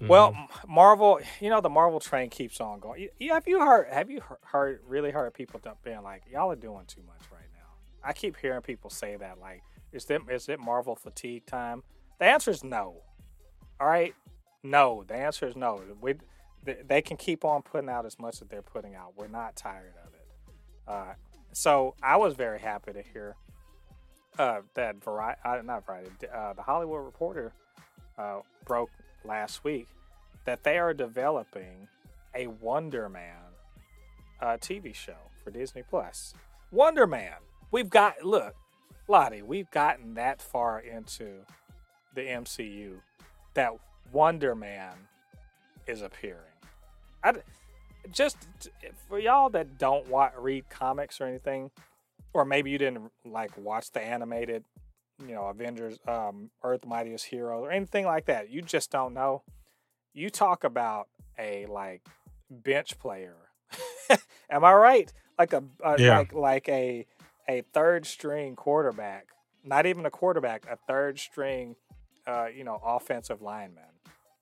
Mm-hmm. 0.00 0.08
Well, 0.08 0.36
Marvel, 0.68 1.20
you 1.40 1.48
know 1.48 1.62
the 1.62 1.70
Marvel 1.70 2.00
train 2.00 2.28
keeps 2.28 2.60
on 2.60 2.80
going. 2.80 3.08
You, 3.18 3.32
have 3.32 3.48
you 3.48 3.60
heard? 3.60 3.88
Have 3.90 4.10
you 4.10 4.20
heard? 4.42 4.80
Really 4.86 5.10
heard 5.10 5.32
people 5.32 5.58
being 5.82 6.02
like, 6.02 6.24
"Y'all 6.30 6.52
are 6.52 6.56
doing 6.56 6.84
too 6.86 7.00
much 7.06 7.22
right 7.32 7.48
now." 7.54 7.70
I 8.04 8.12
keep 8.12 8.36
hearing 8.36 8.60
people 8.60 8.90
say 8.90 9.16
that. 9.16 9.38
Like, 9.40 9.62
is 9.92 10.10
it 10.10 10.20
is 10.30 10.50
it 10.50 10.60
Marvel 10.60 10.96
fatigue 10.96 11.46
time? 11.46 11.82
The 12.18 12.26
answer 12.26 12.50
is 12.50 12.62
no. 12.62 13.02
All 13.80 13.88
right, 13.88 14.14
no. 14.62 15.02
The 15.06 15.14
answer 15.14 15.46
is 15.48 15.56
no. 15.56 15.80
We 16.00 16.14
they 16.86 17.00
can 17.00 17.16
keep 17.16 17.44
on 17.44 17.62
putting 17.62 17.88
out 17.88 18.04
as 18.04 18.18
much 18.18 18.42
as 18.42 18.48
they're 18.48 18.60
putting 18.60 18.94
out. 18.94 19.14
We're 19.16 19.28
not 19.28 19.56
tired 19.56 19.94
of 20.04 20.12
it. 20.12 20.26
Uh, 20.86 21.14
so 21.56 21.94
I 22.02 22.18
was 22.18 22.34
very 22.34 22.58
happy 22.58 22.92
to 22.92 23.02
hear 23.02 23.34
uh, 24.38 24.60
that 24.74 25.02
Variety, 25.02 25.40
uh, 25.42 25.62
not 25.64 25.86
Variety, 25.86 26.10
uh, 26.28 26.52
the 26.52 26.60
Hollywood 26.60 27.02
Reporter 27.02 27.54
uh, 28.18 28.40
broke 28.66 28.90
last 29.24 29.64
week 29.64 29.88
that 30.44 30.64
they 30.64 30.76
are 30.76 30.92
developing 30.92 31.88
a 32.34 32.48
Wonder 32.48 33.08
Man 33.08 33.38
uh, 34.42 34.58
TV 34.60 34.94
show 34.94 35.16
for 35.42 35.50
Disney 35.50 35.82
Plus. 35.82 36.34
Wonder 36.72 37.06
Man. 37.06 37.36
We've 37.70 37.88
got 37.88 38.22
look, 38.22 38.54
Ladi. 39.08 39.40
We've 39.40 39.70
gotten 39.70 40.12
that 40.12 40.42
far 40.42 40.80
into 40.80 41.38
the 42.14 42.20
MCU 42.20 42.96
that 43.54 43.72
Wonder 44.12 44.54
Man 44.54 44.92
is 45.86 46.02
appearing. 46.02 46.42
I, 47.24 47.32
just 48.12 48.36
for 49.08 49.18
y'all 49.18 49.50
that 49.50 49.78
don't 49.78 50.08
want, 50.08 50.32
read 50.36 50.68
comics 50.68 51.20
or 51.20 51.26
anything, 51.26 51.70
or 52.32 52.44
maybe 52.44 52.70
you 52.70 52.78
didn't 52.78 53.10
like 53.24 53.56
watch 53.56 53.90
the 53.92 54.00
animated, 54.00 54.64
you 55.26 55.34
know, 55.34 55.46
Avengers, 55.46 55.98
um, 56.06 56.50
Earth 56.62 56.86
Mightiest 56.86 57.26
Hero, 57.26 57.60
or 57.60 57.70
anything 57.70 58.04
like 58.04 58.26
that. 58.26 58.50
You 58.50 58.62
just 58.62 58.90
don't 58.90 59.14
know. 59.14 59.42
You 60.12 60.30
talk 60.30 60.64
about 60.64 61.08
a 61.38 61.66
like 61.66 62.02
bench 62.50 62.98
player. 62.98 63.36
Am 64.50 64.64
I 64.64 64.72
right? 64.72 65.12
Like 65.38 65.52
a, 65.52 65.62
a 65.84 66.00
yeah. 66.00 66.18
like 66.18 66.32
like 66.32 66.68
a 66.68 67.06
a 67.48 67.62
third 67.72 68.06
string 68.06 68.56
quarterback, 68.56 69.28
not 69.64 69.86
even 69.86 70.06
a 70.06 70.10
quarterback, 70.10 70.66
a 70.70 70.76
third 70.88 71.18
string, 71.18 71.76
uh, 72.26 72.46
you 72.54 72.64
know, 72.64 72.80
offensive 72.84 73.42
lineman, 73.42 73.84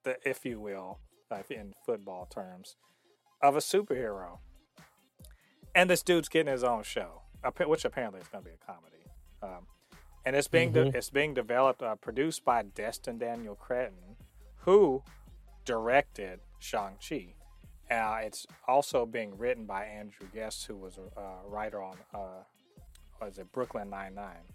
the, 0.05 0.17
if 0.25 0.45
you 0.45 0.61
will, 0.61 0.99
uh, 1.31 1.43
in 1.51 1.73
football 1.85 2.27
terms, 2.27 2.77
of 3.45 3.57
a 3.57 3.61
superhero. 3.61 4.39
And 5.75 5.91
this 5.91 6.03
dude's 6.03 6.29
getting 6.29 6.53
his 6.53 6.65
own 6.65 6.83
show 6.83 7.25
which 7.67 7.85
apparently 7.85 8.21
is 8.21 8.29
going 8.29 8.43
to 8.43 8.51
be 8.51 8.55
a 8.55 8.67
comedy. 8.67 9.05
Um, 9.43 9.67
and 10.25 10.35
it's 10.35 10.49
being 10.49 10.73
mm-hmm. 10.73 10.91
de- 10.91 10.97
it's 10.97 11.11
being 11.11 11.35
developed, 11.35 11.83
uh, 11.83 11.97
produced 11.97 12.45
by 12.45 12.63
Destin 12.63 13.19
Daniel 13.19 13.55
Cretton, 13.55 14.17
who 14.61 15.03
directed 15.65 16.41
Shang 16.59 16.97
Chi. 17.07 17.35
Uh, 17.91 18.21
it's 18.23 18.47
also 18.67 19.05
being 19.05 19.37
written 19.37 19.67
by 19.67 19.85
Andrew 19.85 20.27
Guest, 20.33 20.67
who 20.67 20.77
was 20.77 20.99
a 20.99 21.21
uh, 21.21 21.23
writer 21.47 21.83
on 21.83 21.97
uh, 22.15 22.43
was 23.21 23.39
it 23.39 23.53
Brooklyn 23.53 23.91
Nine 23.91 24.15
Nine. 24.15 24.47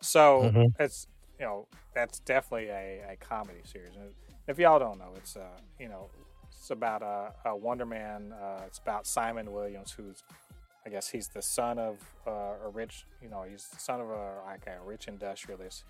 So 0.00 0.42
mm-hmm. 0.42 0.82
it's 0.82 1.06
you 1.38 1.46
know 1.46 1.68
that's 1.94 2.18
definitely 2.20 2.68
a, 2.70 3.12
a 3.12 3.16
comedy 3.16 3.60
series. 3.64 3.94
And 3.94 4.10
if 4.48 4.58
y'all 4.58 4.80
don't 4.80 4.98
know, 4.98 5.12
it's 5.16 5.36
uh 5.36 5.58
you 5.78 5.88
know 5.88 6.10
it's 6.60 6.70
about 6.70 7.00
a, 7.00 7.32
a 7.48 7.56
Wonder 7.56 7.86
Man. 7.86 8.34
Uh, 8.34 8.60
it's 8.66 8.78
about 8.78 9.06
Simon 9.06 9.50
Williams, 9.50 9.92
who's 9.92 10.22
I 10.84 10.90
guess 10.90 11.08
he's 11.08 11.28
the 11.28 11.40
son 11.40 11.78
of 11.78 11.96
uh, 12.26 12.66
a 12.66 12.68
rich, 12.68 13.06
you 13.22 13.30
know, 13.30 13.44
he's 13.48 13.66
the 13.68 13.78
son 13.78 14.00
of 14.00 14.10
a 14.10 14.42
like 14.44 14.66
a 14.66 14.84
rich 14.84 15.08
industrialist. 15.08 15.84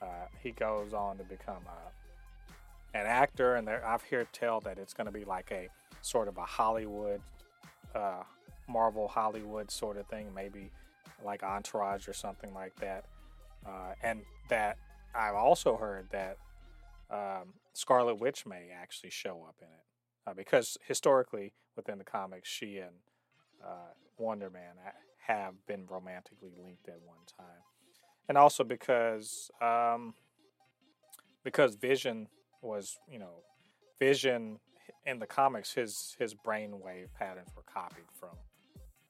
Uh, 0.00 0.26
he 0.40 0.52
goes 0.52 0.92
on 0.92 1.18
to 1.18 1.24
become 1.24 1.62
a, 1.66 2.96
an 2.96 3.06
actor, 3.06 3.56
and 3.56 3.66
there, 3.66 3.84
I've 3.84 4.02
heard 4.04 4.28
tell 4.32 4.60
that 4.60 4.78
it's 4.78 4.94
going 4.94 5.06
to 5.06 5.12
be 5.12 5.24
like 5.24 5.50
a 5.50 5.68
sort 6.02 6.28
of 6.28 6.38
a 6.38 6.44
Hollywood, 6.44 7.20
uh, 7.94 8.22
Marvel 8.68 9.08
Hollywood 9.08 9.72
sort 9.72 9.96
of 9.96 10.06
thing, 10.06 10.28
maybe 10.34 10.70
like 11.24 11.42
Entourage 11.42 12.06
or 12.06 12.12
something 12.12 12.54
like 12.54 12.76
that. 12.76 13.06
Uh, 13.66 13.94
and 14.04 14.22
that 14.48 14.76
I've 15.16 15.34
also 15.34 15.76
heard 15.76 16.08
that 16.10 16.36
um, 17.10 17.54
Scarlet 17.72 18.20
Witch 18.20 18.46
may 18.46 18.70
actually 18.72 19.10
show 19.10 19.44
up 19.48 19.56
in 19.60 19.66
it 19.66 19.91
uh, 20.26 20.34
because 20.34 20.76
historically 20.86 21.52
within 21.76 21.98
the 21.98 22.04
comics, 22.04 22.48
she 22.48 22.78
and 22.78 22.96
uh, 23.64 23.92
Wonder 24.18 24.50
Man 24.50 24.74
have 25.26 25.54
been 25.66 25.86
romantically 25.86 26.50
linked 26.62 26.88
at 26.88 27.00
one 27.04 27.18
time, 27.36 27.62
and 28.28 28.36
also 28.36 28.64
because 28.64 29.50
um, 29.60 30.14
because 31.44 31.74
Vision 31.74 32.28
was 32.60 32.98
you 33.10 33.18
know 33.18 33.42
Vision 33.98 34.58
in 35.06 35.18
the 35.18 35.26
comics 35.26 35.72
his 35.72 36.16
his 36.18 36.34
brainwave 36.34 37.12
patterns 37.18 37.50
were 37.56 37.62
copied 37.62 38.04
from 38.18 38.36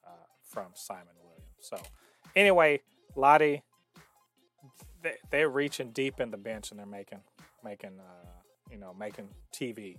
uh, 0.05 0.25
from 0.47 0.67
Simon 0.73 1.13
Williams. 1.21 1.45
So 1.59 1.77
anyway, 2.35 2.81
Ladi 3.15 3.63
they, 5.03 5.15
they're 5.29 5.49
reaching 5.49 5.91
deep 5.91 6.19
in 6.19 6.31
the 6.31 6.37
bench 6.37 6.71
and 6.71 6.79
they're 6.79 6.85
making 6.87 7.19
making 7.63 7.99
uh, 7.99 8.29
you 8.71 8.77
know 8.77 8.93
making 8.97 9.29
TV 9.53 9.97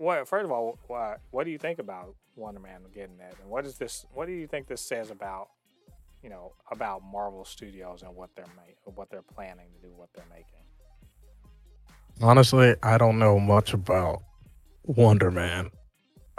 what 0.00 0.26
first 0.26 0.46
of 0.46 0.50
all, 0.50 0.78
what 0.86 1.20
what 1.30 1.44
do 1.44 1.50
you 1.50 1.58
think 1.58 1.78
about 1.78 2.14
Wonder 2.34 2.60
Man 2.60 2.80
getting 2.94 3.18
that, 3.18 3.34
and 3.40 3.50
what 3.50 3.66
is 3.66 3.76
this? 3.76 4.06
What 4.14 4.26
do 4.26 4.32
you 4.32 4.46
think 4.46 4.66
this 4.66 4.80
says 4.80 5.10
about 5.10 5.48
you 6.22 6.30
know 6.30 6.54
about 6.70 7.02
Marvel 7.04 7.44
Studios 7.44 8.02
and 8.02 8.16
what 8.16 8.30
they're 8.34 8.46
ma- 8.56 8.92
what 8.94 9.10
they're 9.10 9.22
planning 9.22 9.66
to 9.74 9.86
do, 9.86 9.92
what 9.94 10.08
they're 10.14 10.24
making? 10.30 10.64
Honestly, 12.22 12.74
I 12.82 12.96
don't 12.96 13.18
know 13.18 13.38
much 13.38 13.74
about 13.74 14.22
Wonder 14.84 15.30
Man. 15.30 15.70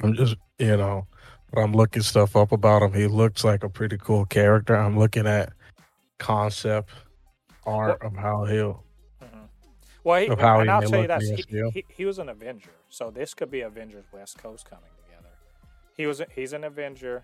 I'm 0.02 0.16
just 0.16 0.36
you 0.58 0.76
know, 0.78 1.06
but 1.54 1.62
I'm 1.62 1.74
looking 1.74 2.02
stuff 2.02 2.36
up 2.36 2.52
about 2.52 2.82
him. 2.82 2.94
He 2.94 3.06
looks 3.06 3.44
like 3.44 3.64
a 3.64 3.70
pretty 3.70 3.98
cool 3.98 4.26
character. 4.26 4.76
I'm 4.76 4.98
looking 4.98 5.28
at 5.28 5.54
concept 6.18 6.90
art 7.68 8.02
of 8.02 8.16
how 8.16 8.46
he'll 8.46 8.84
well, 10.04 10.20
he, 10.20 10.28
and 10.28 10.42
I'll 10.42 10.82
tell 10.82 11.02
you 11.02 11.08
that 11.08 11.22
he, 11.22 11.44
he, 11.74 11.86
he, 11.88 12.06
was 12.06 12.18
an 12.18 12.30
Avenger, 12.30 12.72
so 12.90 13.12
this 13.12 13.34
could 13.34 13.52
be 13.52 13.62
Avengers 13.62 14.06
West 14.12 14.38
Coast 14.42 14.68
coming 14.68 14.90
together. 15.06 15.30
He 15.96 16.08
was 16.08 16.22
he's 16.34 16.54
an 16.54 16.64
Avenger. 16.64 17.24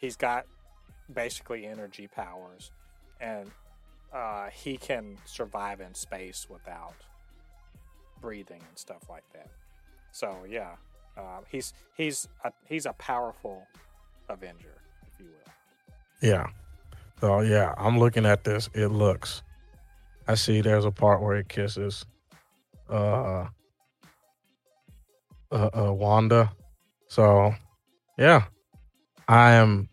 He's 0.00 0.16
got 0.16 0.46
basically 1.12 1.66
energy 1.66 2.08
powers, 2.08 2.72
and 3.20 3.50
uh, 4.12 4.48
he 4.50 4.76
can 4.76 5.18
survive 5.24 5.80
in 5.80 5.94
space 5.94 6.48
without 6.50 6.94
breathing 8.20 8.62
and 8.68 8.78
stuff 8.78 9.02
like 9.08 9.24
that. 9.32 9.50
So 10.10 10.36
yeah, 10.48 10.72
uh, 11.16 11.40
he's 11.48 11.74
he's 11.96 12.28
a, 12.44 12.50
he's 12.64 12.86
a 12.86 12.92
powerful 12.94 13.68
Avenger, 14.28 14.82
if 15.06 15.20
you 15.20 15.26
will. 15.26 16.28
Yeah. 16.28 16.48
So 17.20 17.40
yeah, 17.40 17.72
I'm 17.78 18.00
looking 18.00 18.26
at 18.26 18.42
this. 18.42 18.68
It 18.74 18.88
looks. 18.88 19.42
I 20.26 20.34
see. 20.34 20.60
There's 20.60 20.84
a 20.84 20.90
part 20.90 21.22
where 21.22 21.36
it 21.36 21.48
kisses 21.48 22.04
uh, 22.90 23.46
uh, 25.50 25.70
uh, 25.76 25.92
Wanda. 25.92 26.52
So, 27.08 27.54
yeah, 28.18 28.44
I 29.28 29.52
am, 29.52 29.88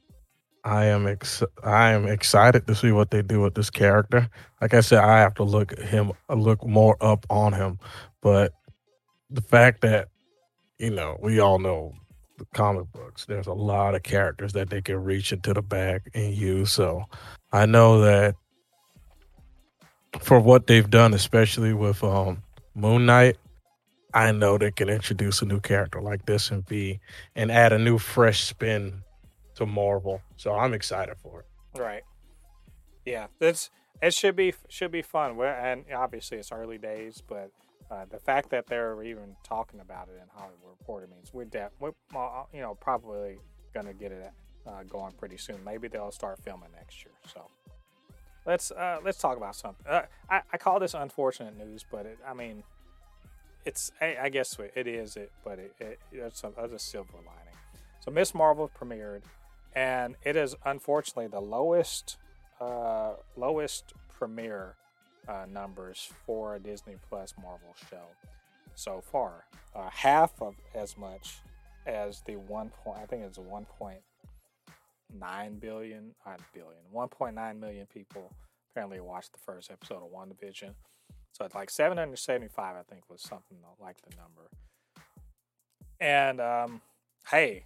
I 0.64 0.86
am, 0.86 1.08
ex- 1.08 1.44
I 1.64 1.92
am 1.92 2.08
excited 2.08 2.68
to 2.68 2.76
see 2.76 2.92
what 2.92 3.12
they 3.12 3.22
do 3.22 3.42
with 3.42 3.56
this 3.56 3.70
character. 3.70 4.30
Like 4.62 4.74
I 4.74 4.82
said, 4.82 5.00
I 5.00 5.20
have 5.20 5.36
to 5.36 5.44
look 5.44 5.78
him, 5.80 6.12
look 6.30 6.66
more 6.66 6.98
up 7.02 7.26
on 7.30 7.54
him. 7.54 7.80
But 8.22 8.54
the 9.30 9.42
fact 9.42 9.82
that, 9.82 10.10
you 10.80 10.90
know, 10.90 11.18
we 11.22 11.40
all 11.40 11.60
know 11.60 11.94
the 12.38 12.46
comic 12.54 12.92
books. 12.92 13.26
There's 13.26 13.48
a 13.48 13.54
lot 13.54 13.96
of 13.96 14.04
characters 14.04 14.54
that 14.54 14.70
they 14.70 14.82
can 14.82 15.04
reach 15.04 15.32
into 15.32 15.54
the 15.54 15.62
bag 15.62 16.10
and 16.14 16.34
use. 16.34 16.72
So 16.72 17.06
I 17.52 17.66
know 17.66 18.02
that 18.02 18.36
for 20.20 20.40
what 20.40 20.68
they've 20.68 20.90
done, 20.90 21.14
especially 21.14 21.74
with 21.74 22.04
um 22.04 22.44
Moon 22.76 23.06
Knight, 23.06 23.38
I 24.14 24.32
know 24.32 24.58
they 24.58 24.72
can 24.72 24.90
introduce 24.90 25.42
a 25.42 25.46
new 25.46 25.60
character 25.60 26.02
like 26.02 26.26
this 26.26 26.52
and 26.52 26.66
be 26.66 27.00
and 27.36 27.52
add 27.52 27.74
a 27.74 27.80
new 27.80 27.98
fresh 27.98 28.44
spin 28.44 29.02
to 29.56 29.66
Marvel. 29.66 30.22
So 30.38 30.54
I'm 30.54 30.74
excited 30.74 31.16
for 31.22 31.42
it. 31.42 31.80
Right. 31.80 32.04
Yeah, 33.06 33.28
that's 33.40 33.70
it. 34.02 34.14
Should 34.14 34.36
be 34.36 34.54
should 34.70 34.92
be 34.92 35.02
fun. 35.02 35.36
We're, 35.36 35.48
and 35.48 35.86
obviously 35.96 36.38
it's 36.38 36.52
early 36.52 36.78
days, 36.78 37.22
but 37.28 37.52
uh, 37.92 38.06
the 38.10 38.20
fact 38.20 38.50
that 38.52 38.68
they're 38.68 39.02
even 39.04 39.36
talking 39.44 39.80
about 39.80 40.08
it 40.10 40.16
in 40.22 40.28
Hollywood 40.34 40.78
Reporter 40.80 41.08
means 41.08 41.34
we're 41.34 41.46
def- 41.46 41.74
we're 41.80 41.92
uh, 42.16 42.44
you 42.54 42.62
know 42.62 42.76
probably 42.76 43.40
gonna 43.74 43.94
get 43.94 44.12
it 44.12 44.32
uh, 44.68 44.84
going 44.84 45.14
pretty 45.14 45.38
soon. 45.38 45.64
Maybe 45.64 45.88
they'll 45.88 46.12
start 46.12 46.40
filming 46.44 46.70
next 46.76 47.04
year. 47.04 47.14
So 47.34 47.50
let's 48.46 48.72
uh, 48.72 49.00
let's 49.04 49.18
talk 49.18 49.38
about 49.38 49.56
something. 49.56 49.86
Uh, 49.88 50.04
I, 50.30 50.42
I 50.52 50.58
call 50.58 50.80
this 50.80 50.94
unfortunate 50.94 51.58
news, 51.58 51.86
but 51.90 52.06
it, 52.06 52.18
I 52.28 52.34
mean, 52.34 52.64
it's 53.66 53.92
I, 54.02 54.18
I 54.24 54.30
guess 54.30 54.58
it 54.76 54.88
is 54.88 55.16
it, 55.16 55.32
but 55.44 55.60
it, 55.60 55.74
it 55.80 56.00
it's, 56.12 56.44
a, 56.44 56.52
it's 56.58 56.74
a 56.74 56.80
silver 56.80 57.18
lining. 57.18 57.56
So 58.00 58.12
Ms. 58.12 58.36
Marvel 58.36 58.70
premiered, 58.80 59.22
and 59.74 60.16
it 60.24 60.36
is 60.36 60.56
unfortunately 60.66 61.28
the 61.28 61.40
lowest 61.40 62.18
uh, 62.60 63.14
lowest 63.36 63.94
premiere 64.10 64.76
uh, 65.28 65.46
numbers 65.50 66.12
for 66.26 66.56
a 66.56 66.60
Disney 66.60 66.96
Plus 67.10 67.34
Marvel 67.42 67.76
show 67.90 68.06
so 68.76 69.02
far. 69.02 69.46
Uh, 69.76 69.90
half 69.90 70.42
of 70.42 70.56
as 70.76 70.98
much 70.98 71.40
as 71.86 72.22
the 72.26 72.36
one 72.36 72.72
point. 72.84 73.00
I 73.02 73.06
think 73.06 73.24
it's 73.24 73.38
one 73.38 73.66
point 73.66 74.00
nine 75.14 75.56
billion, 75.60 76.14
not 76.26 76.40
billion, 76.54 76.82
one 76.92 77.08
point 77.08 77.36
nine 77.36 77.60
million 77.60 77.86
people 77.86 78.32
apparently 78.72 79.00
watched 79.00 79.34
the 79.34 79.40
first 79.40 79.72
episode 79.72 79.98
of 79.98 80.12
WandaVision. 80.12 80.74
So 81.32 81.46
it's 81.46 81.56
like 81.56 81.70
775, 81.70 82.76
I 82.76 82.82
think, 82.84 83.10
was 83.10 83.22
something 83.22 83.58
like 83.80 83.98
the 84.02 84.16
number. 84.16 84.50
And 86.00 86.40
um, 86.42 86.82
hey, 87.30 87.66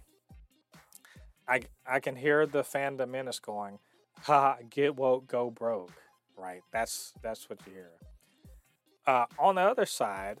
I 1.48 1.62
I 1.86 2.00
can 2.00 2.16
hear 2.16 2.46
the 2.46 2.62
fandom 2.62 3.10
menace 3.10 3.40
going, 3.40 3.78
"Ha, 4.22 4.58
get 4.70 4.96
woke, 4.96 5.26
go 5.26 5.50
broke." 5.50 5.92
Right? 6.36 6.62
That's 6.72 7.12
that's 7.22 7.48
what 7.50 7.58
you 7.66 7.72
hear. 7.72 7.90
Uh, 9.06 9.26
on 9.38 9.54
the 9.54 9.62
other 9.62 9.86
side, 9.86 10.38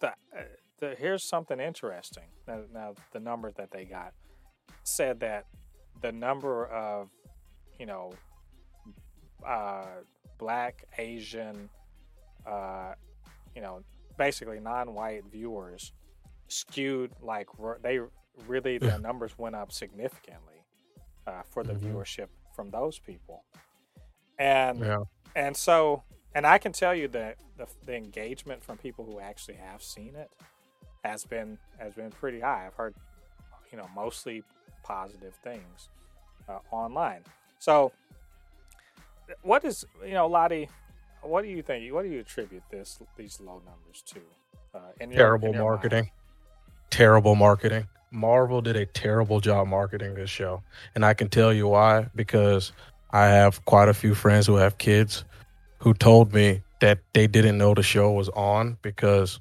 the, 0.00 0.08
uh, 0.08 0.42
the 0.80 0.96
here's 0.98 1.22
something 1.22 1.60
interesting. 1.60 2.24
Now, 2.48 2.62
now, 2.72 2.94
the 3.12 3.20
number 3.20 3.52
that 3.52 3.70
they 3.70 3.84
got 3.84 4.14
said 4.82 5.20
that 5.20 5.46
the 6.00 6.12
number 6.12 6.66
of 6.66 7.08
you 7.78 7.86
know 7.86 8.12
uh, 9.46 9.86
black, 10.38 10.84
Asian, 10.98 11.68
uh, 12.46 12.94
you 13.54 13.62
know, 13.62 13.82
basically 14.16 14.60
non-white 14.60 15.22
viewers 15.30 15.92
skewed 16.48 17.12
like 17.22 17.46
they 17.82 18.00
really 18.48 18.78
the 18.78 18.98
numbers 18.98 19.38
went 19.38 19.54
up 19.54 19.70
significantly 19.70 20.64
uh, 21.26 21.42
for 21.48 21.62
the 21.62 21.74
mm-hmm. 21.74 21.96
viewership 21.96 22.26
from 22.54 22.70
those 22.70 22.98
people, 22.98 23.44
and 24.38 24.80
yeah. 24.80 24.98
and 25.36 25.56
so 25.56 26.02
and 26.34 26.46
I 26.46 26.58
can 26.58 26.72
tell 26.72 26.94
you 26.94 27.08
that 27.08 27.36
the, 27.56 27.66
the 27.84 27.94
engagement 27.94 28.62
from 28.62 28.78
people 28.78 29.04
who 29.04 29.20
actually 29.20 29.56
have 29.56 29.82
seen 29.82 30.14
it 30.14 30.30
has 31.04 31.24
been 31.24 31.58
has 31.78 31.94
been 31.94 32.10
pretty 32.10 32.40
high. 32.40 32.66
I've 32.66 32.74
heard 32.74 32.94
you 33.70 33.78
know 33.78 33.88
mostly 33.94 34.42
positive 34.82 35.34
things 35.42 35.88
uh, 36.48 36.58
online. 36.70 37.22
So 37.58 37.92
what 39.42 39.64
is 39.64 39.84
you 40.04 40.14
know 40.14 40.26
Ladi? 40.26 40.68
What 41.22 41.42
do 41.42 41.48
you 41.48 41.62
think? 41.62 41.92
What 41.92 42.02
do 42.02 42.08
you 42.08 42.20
attribute 42.20 42.62
this 42.70 42.98
these 43.16 43.40
low 43.40 43.60
numbers 43.64 44.02
to? 44.06 44.20
Uh, 44.74 44.78
your, 45.00 45.10
terrible 45.10 45.52
marketing. 45.52 46.04
Mind? 46.04 46.10
Terrible 46.90 47.34
marketing. 47.34 47.88
Marvel 48.12 48.60
did 48.60 48.76
a 48.76 48.86
terrible 48.86 49.40
job 49.40 49.68
marketing 49.68 50.14
this 50.14 50.30
show, 50.30 50.62
and 50.94 51.04
I 51.04 51.14
can 51.14 51.28
tell 51.28 51.52
you 51.52 51.68
why. 51.68 52.08
Because 52.14 52.72
I 53.10 53.26
have 53.26 53.64
quite 53.64 53.88
a 53.88 53.94
few 53.94 54.14
friends 54.14 54.46
who 54.46 54.56
have 54.56 54.78
kids 54.78 55.24
who 55.78 55.94
told 55.94 56.32
me 56.32 56.62
that 56.80 57.00
they 57.14 57.26
didn't 57.26 57.58
know 57.58 57.74
the 57.74 57.82
show 57.82 58.12
was 58.12 58.28
on 58.30 58.78
because 58.82 59.40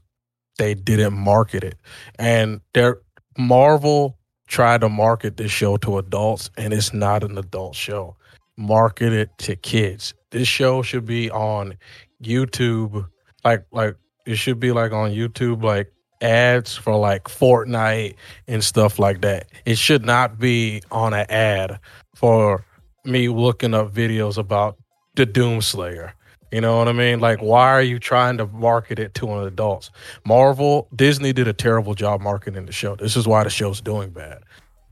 they 0.57 0.73
didn't 0.73 1.13
market 1.13 1.63
it, 1.63 1.77
and 2.17 2.61
their 2.73 2.99
Marvel 3.37 4.18
tried 4.49 4.81
to 4.81 4.89
market 4.89 5.37
this 5.37 5.51
show 5.51 5.77
to 5.77 5.97
adults, 5.97 6.49
and 6.57 6.73
it's 6.73 6.93
not 6.93 7.23
an 7.23 7.37
adult 7.37 7.75
show 7.75 8.17
market 8.59 9.13
it 9.13 9.35
to 9.37 9.55
kids. 9.55 10.13
This 10.31 10.47
show 10.47 10.81
should 10.81 11.05
be 11.05 11.31
on 11.31 11.75
YouTube, 12.21 13.07
like 13.43 13.65
like 13.71 13.95
it 14.25 14.35
should 14.35 14.59
be 14.59 14.71
like 14.71 14.91
on 14.91 15.11
YouTube, 15.11 15.63
like 15.63 15.91
ads 16.21 16.75
for 16.75 16.95
like 16.97 17.23
Fortnite 17.23 18.15
and 18.47 18.63
stuff 18.63 18.99
like 18.99 19.21
that. 19.21 19.47
It 19.65 19.77
should 19.77 20.05
not 20.05 20.37
be 20.37 20.83
on 20.91 21.13
an 21.13 21.25
ad 21.29 21.79
for 22.15 22.65
me 23.05 23.29
looking 23.29 23.73
up 23.73 23.93
videos 23.93 24.37
about 24.37 24.77
the 25.15 25.25
Doomslayer. 25.25 26.11
You 26.51 26.61
know 26.61 26.77
what 26.77 26.87
I 26.87 26.93
mean? 26.93 27.19
Like, 27.19 27.41
why 27.41 27.69
are 27.69 27.81
you 27.81 27.99
trying 27.99 28.37
to 28.37 28.47
market 28.47 28.97
it 28.97 29.13
to 29.15 29.31
an 29.33 29.45
adults? 29.45 29.91
Marvel, 30.25 30.87
Disney 30.95 31.31
did 31.31 31.47
a 31.47 31.53
terrible 31.53 31.93
job 31.93 32.21
marketing 32.21 32.65
the 32.65 32.71
show. 32.71 32.95
This 32.95 33.15
is 33.15 33.27
why 33.27 33.43
the 33.43 33.49
show's 33.49 33.81
doing 33.81 34.09
bad. 34.09 34.39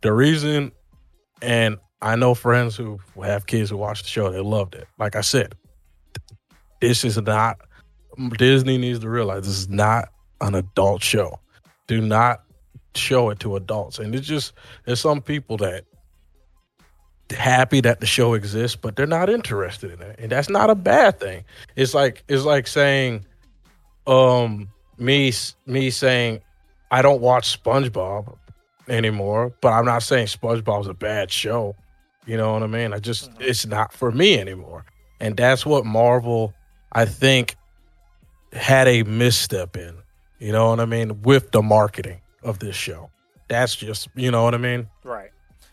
The 0.02 0.14
reason, 0.14 0.72
and 1.42 1.78
I 2.02 2.16
know 2.16 2.36
friends 2.36 2.76
who 2.76 3.00
have 3.24 3.48
kids 3.48 3.72
who 3.72 3.78
watch 3.78 4.04
the 4.04 4.10
show. 4.10 4.32
They 4.32 4.40
loved 4.40 4.76
it. 4.76 4.88
Like 5.00 5.16
I 5.16 5.22
said, 5.22 5.56
this 6.80 7.04
is 7.04 7.20
not. 7.20 7.58
Disney 8.38 8.78
needs 8.78 9.00
to 9.00 9.10
realize 9.10 9.48
this 9.48 9.58
is 9.58 9.70
not 9.70 10.10
an 10.42 10.54
adult 10.56 11.04
show. 11.04 11.40
Do 11.88 12.02
not 12.02 12.44
show 12.96 13.30
it 13.30 13.40
to 13.40 13.56
adults. 13.56 14.00
And 14.00 14.14
it's 14.14 14.28
just 14.28 14.54
there's 14.86 15.00
some 15.00 15.22
people 15.22 15.58
that 15.58 15.86
happy 17.32 17.82
that 17.82 18.00
the 18.00 18.06
show 18.06 18.34
exists, 18.34 18.76
but 18.76 18.96
they're 18.96 19.06
not 19.06 19.30
interested 19.30 19.92
in 19.92 20.02
it, 20.02 20.20
and 20.20 20.32
that's 20.32 20.50
not 20.50 20.70
a 20.70 20.76
bad 20.76 21.20
thing. 21.20 21.44
It's 21.76 21.94
like 21.94 22.24
it's 22.28 22.44
like 22.44 22.68
saying, 22.68 23.26
um, 24.06 24.70
me 24.98 25.34
me 25.66 25.90
saying 25.90 26.42
I 26.92 27.02
don't 27.02 27.22
watch 27.22 27.62
SpongeBob 27.62 28.38
anymore, 28.88 29.54
but 29.62 29.74
I'm 29.74 29.86
not 29.86 30.04
saying 30.04 30.28
SpongeBob's 30.28 30.88
a 30.88 30.94
bad 30.94 31.32
show. 31.32 31.76
You 32.26 32.38
know 32.38 32.54
what 32.54 32.64
I 32.64 32.68
mean? 32.68 32.94
I 32.94 33.00
just 33.00 33.32
it's 33.40 33.66
not 33.66 33.94
for 33.94 34.12
me 34.12 34.40
anymore. 34.40 34.86
And 35.20 35.36
that's 35.36 35.66
what 35.66 35.86
Marvel 35.86 36.54
I 36.92 37.06
think 37.06 37.56
had 38.54 38.88
a 38.88 39.04
misstep 39.04 39.76
in. 39.78 39.98
You 40.40 40.52
know 40.52 40.70
what 40.70 40.80
I 40.80 40.86
mean? 40.86 41.22
With 41.24 41.52
the 41.52 41.62
marketing 41.62 42.22
of 42.44 42.60
this 42.60 42.76
show. 42.76 43.10
That's 43.48 43.76
just, 43.76 44.10
you 44.16 44.30
know 44.30 44.44
what 44.44 44.54
I 44.54 44.58
mean? 44.58 44.88
Right. 45.04 45.32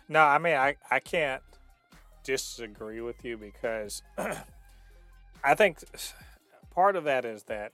No, 0.08 0.20
I 0.20 0.38
mean 0.38 0.54
I 0.54 0.76
I 0.90 1.00
can't 1.00 1.42
disagree 2.24 3.00
with 3.00 3.24
you 3.24 3.36
because 3.36 4.02
I 5.44 5.54
think 5.54 5.78
part 6.70 6.96
of 6.96 7.04
that 7.04 7.24
is 7.24 7.44
that 7.44 7.72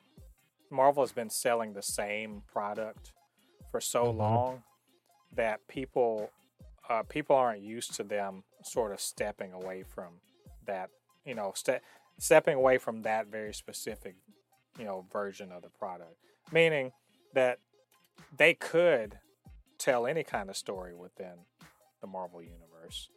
Marvel 0.71 1.03
has 1.03 1.13
been 1.13 1.31
selling 1.31 1.73
the 1.73 1.83
same 1.83 2.43
product 2.53 3.13
for 3.71 3.81
so 3.81 4.07
mm-hmm. 4.07 4.19
long 4.19 4.63
that 5.35 5.67
people 5.69 6.31
uh, 6.89 7.03
people 7.05 7.37
aren't 7.37 7.63
used 7.63 7.95
to 7.95 8.03
them 8.03 8.43
sort 8.65 8.93
of 8.93 9.01
stepping 9.01 9.53
away 9.53 9.85
from 9.85 10.15
that, 10.67 10.91
you 11.25 11.35
know, 11.35 11.53
ste- 11.55 11.83
stepping 12.19 12.57
away 12.57 12.79
from 12.79 13.03
that 13.03 13.29
very 13.29 13.55
specific, 13.55 14.17
you 14.77 14.85
know, 14.85 15.07
version 15.13 15.53
of 15.53 15.63
the 15.63 15.69
product. 15.71 16.17
Meaning 16.51 16.91
that 17.33 17.59
they 18.37 18.55
could 18.55 19.19
tell 19.79 20.05
any 20.05 20.25
kind 20.25 20.51
of 20.51 20.57
story 20.57 20.95
within 20.95 21.47
the 22.01 22.07
Marvel 22.07 22.43
universe, 22.43 23.09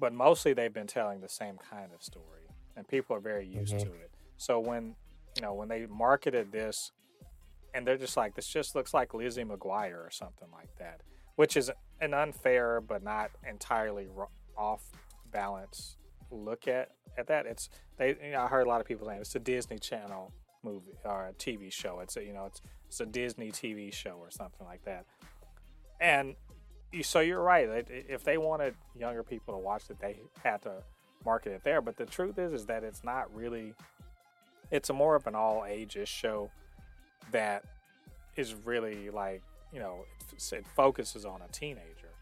but 0.00 0.12
mostly 0.12 0.52
they've 0.52 0.72
been 0.72 0.86
telling 0.86 1.20
the 1.20 1.28
same 1.28 1.56
kind 1.70 1.92
of 1.94 2.02
story, 2.02 2.48
and 2.76 2.86
people 2.86 3.16
are 3.16 3.20
very 3.20 3.46
used 3.46 3.74
mm-hmm. 3.74 3.88
to 3.88 3.94
it. 3.94 4.10
So 4.36 4.60
when 4.60 4.94
you 5.36 5.42
know 5.42 5.54
when 5.54 5.68
they 5.68 5.86
marketed 5.86 6.52
this, 6.52 6.92
and 7.74 7.86
they're 7.86 7.98
just 7.98 8.16
like, 8.16 8.34
this 8.34 8.46
just 8.46 8.74
looks 8.74 8.94
like 8.94 9.14
Lizzie 9.14 9.44
McGuire 9.44 9.98
or 9.98 10.10
something 10.10 10.48
like 10.52 10.74
that 10.78 11.00
which 11.36 11.56
is 11.56 11.70
an 12.00 12.14
unfair 12.14 12.80
but 12.80 13.00
not 13.04 13.30
entirely 13.48 14.08
off 14.56 14.82
balance 15.30 15.98
look 16.30 16.68
at 16.68 16.90
at 17.16 17.26
that. 17.28 17.46
It's 17.46 17.68
they. 17.96 18.16
You 18.22 18.32
know, 18.32 18.42
I 18.42 18.46
heard 18.46 18.66
a 18.66 18.68
lot 18.68 18.80
of 18.80 18.86
people 18.86 19.06
saying 19.06 19.20
it's 19.20 19.34
a 19.34 19.40
Disney 19.40 19.78
Channel 19.78 20.32
movie 20.62 20.98
or 21.04 21.26
a 21.26 21.32
TV 21.34 21.72
show. 21.72 22.00
It's 22.00 22.16
a 22.16 22.24
you 22.24 22.32
know 22.32 22.46
it's 22.46 22.60
it's 22.86 23.00
a 23.00 23.06
Disney 23.06 23.50
TV 23.50 23.92
show 23.92 24.16
or 24.18 24.30
something 24.30 24.66
like 24.66 24.84
that. 24.84 25.04
And 26.00 26.36
so 27.02 27.20
you're 27.20 27.42
right. 27.42 27.68
If 27.88 28.24
they 28.24 28.38
wanted 28.38 28.74
younger 28.98 29.22
people 29.22 29.54
to 29.54 29.58
watch 29.58 29.84
it, 29.90 29.98
they 30.00 30.20
had 30.42 30.62
to 30.62 30.82
market 31.24 31.52
it 31.52 31.62
there. 31.64 31.80
But 31.80 31.96
the 31.96 32.06
truth 32.06 32.38
is, 32.38 32.52
is 32.52 32.66
that 32.66 32.84
it's 32.84 33.04
not 33.04 33.34
really. 33.34 33.74
It's 34.70 34.90
a 34.90 34.92
more 34.92 35.14
of 35.14 35.26
an 35.26 35.34
all 35.34 35.64
ages 35.66 36.08
show 36.08 36.50
that 37.32 37.64
is 38.36 38.54
really 38.54 39.10
like 39.10 39.42
you 39.72 39.80
know 39.80 40.04
it 40.52 40.66
focuses 40.76 41.24
on 41.24 41.40
a 41.42 41.48
teenager, 41.52 42.12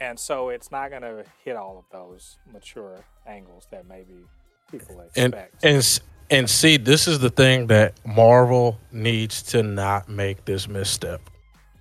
and 0.00 0.18
so 0.18 0.48
it's 0.50 0.70
not 0.70 0.90
going 0.90 1.02
to 1.02 1.24
hit 1.44 1.56
all 1.56 1.78
of 1.78 1.84
those 1.92 2.38
mature 2.52 2.98
angles 3.26 3.66
that 3.70 3.86
maybe 3.88 4.24
people 4.70 5.00
expect. 5.00 5.64
And 5.64 5.74
and 5.76 6.00
and 6.28 6.50
see, 6.50 6.76
this 6.76 7.06
is 7.06 7.20
the 7.20 7.30
thing 7.30 7.68
that 7.68 7.94
Marvel 8.04 8.78
needs 8.90 9.42
to 9.42 9.62
not 9.62 10.08
make 10.08 10.44
this 10.44 10.68
misstep. 10.68 11.20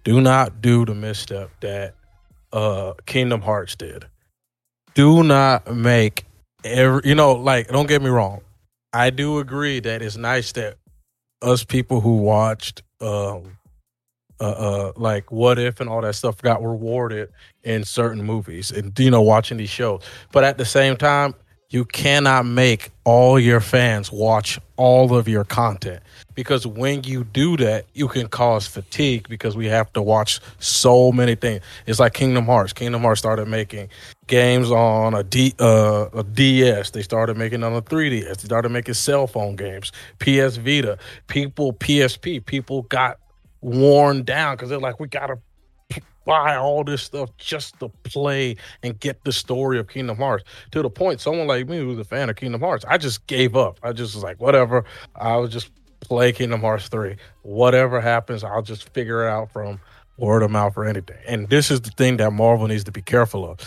Do 0.03 0.21
not 0.21 0.61
do 0.61 0.85
the 0.85 0.93
misstep 0.93 1.49
that 1.61 1.95
uh 2.55 2.93
Kingdom 3.05 3.41
Hearts 3.41 3.75
did. 3.75 4.05
Do 4.95 5.23
not 5.23 5.75
make 5.75 6.25
every 6.63 7.01
you 7.03 7.15
know, 7.15 7.33
like 7.33 7.67
don't 7.67 7.87
get 7.87 8.01
me 8.01 8.09
wrong. 8.09 8.41
I 8.93 9.09
do 9.09 9.39
agree 9.39 9.81
that 9.81 10.01
it's 10.01 10.15
nice 10.15 10.53
that 10.53 10.77
us 11.41 11.63
people 11.63 12.01
who 12.01 12.17
watched 12.17 12.81
um 13.01 13.57
uh, 14.39 14.43
uh, 14.43 14.91
like 14.97 15.31
what 15.31 15.57
if 15.57 15.79
and 15.79 15.89
all 15.89 16.01
that 16.01 16.13
stuff 16.15 16.41
got 16.41 16.61
rewarded 16.61 17.29
in 17.63 17.85
certain 17.85 18.21
movies 18.23 18.69
and 18.69 18.97
you 18.99 19.09
know 19.09 19.21
watching 19.21 19.57
these 19.57 19.69
shows 19.69 20.01
but 20.33 20.43
at 20.43 20.57
the 20.57 20.65
same 20.65 20.97
time 20.97 21.33
you 21.69 21.85
cannot 21.85 22.45
make 22.45 22.91
all 23.03 23.39
your 23.39 23.59
fans 23.59 24.11
watch 24.11 24.59
all 24.77 25.15
of 25.15 25.27
your 25.27 25.43
content 25.43 26.01
because 26.33 26.67
when 26.67 27.03
you 27.03 27.23
do 27.23 27.57
that 27.57 27.85
you 27.93 28.07
can 28.07 28.27
cause 28.27 28.67
fatigue 28.67 29.27
because 29.29 29.55
we 29.55 29.65
have 29.65 29.91
to 29.93 30.01
watch 30.01 30.39
so 30.59 31.11
many 31.11 31.35
things. 31.35 31.61
It's 31.85 31.99
like 31.99 32.13
kingdom 32.13 32.45
hearts. 32.45 32.73
Kingdom 32.73 33.01
hearts 33.01 33.19
started 33.19 33.47
making 33.47 33.89
games 34.27 34.69
on 34.71 35.13
a, 35.13 35.23
D, 35.23 35.53
uh, 35.59 36.09
a 36.13 36.23
ds 36.23 36.91
they 36.91 37.01
started 37.01 37.37
making 37.37 37.63
on 37.63 37.73
a 37.73 37.81
3ds 37.81 38.37
they 38.37 38.45
started 38.45 38.69
making 38.69 38.93
cell 38.93 39.27
phone 39.27 39.55
games. 39.55 39.91
Ps 40.19 40.57
vita. 40.57 40.97
People 41.27 41.73
psp 41.73 42.45
people 42.45 42.83
got 42.83 43.17
worn 43.61 44.23
down 44.23 44.55
because 44.55 44.69
they're 44.69 44.79
like 44.79 44.99
we 44.99 45.07
gotta 45.07 45.39
buy 46.25 46.55
all 46.55 46.83
this 46.83 47.03
stuff 47.03 47.29
just 47.37 47.79
to 47.79 47.89
play 48.03 48.57
and 48.83 48.99
get 48.99 49.23
the 49.23 49.31
story 49.31 49.79
of 49.79 49.87
Kingdom 49.87 50.17
Hearts 50.17 50.43
to 50.71 50.81
the 50.81 50.89
point 50.89 51.21
someone 51.21 51.47
like 51.47 51.67
me 51.69 51.77
who's 51.77 51.99
a 51.99 52.03
fan 52.03 52.29
of 52.29 52.35
Kingdom 52.35 52.61
Hearts, 52.61 52.83
I 52.87 52.97
just 52.97 53.25
gave 53.27 53.55
up. 53.55 53.79
I 53.83 53.93
just 53.93 54.15
was 54.15 54.23
like, 54.23 54.41
whatever. 54.41 54.83
I'll 55.15 55.47
just 55.47 55.71
play 56.01 56.31
Kingdom 56.31 56.61
Hearts 56.61 56.89
3. 56.89 57.15
Whatever 57.43 58.01
happens, 58.01 58.43
I'll 58.43 58.61
just 58.61 58.89
figure 58.93 59.25
it 59.25 59.29
out 59.29 59.51
from 59.51 59.79
word 60.17 60.43
of 60.43 60.51
mouth 60.51 60.77
or 60.77 60.85
anything. 60.85 61.17
And 61.27 61.49
this 61.49 61.71
is 61.71 61.81
the 61.81 61.91
thing 61.91 62.17
that 62.17 62.31
Marvel 62.31 62.67
needs 62.67 62.83
to 62.85 62.91
be 62.91 63.01
careful 63.01 63.49
of. 63.49 63.59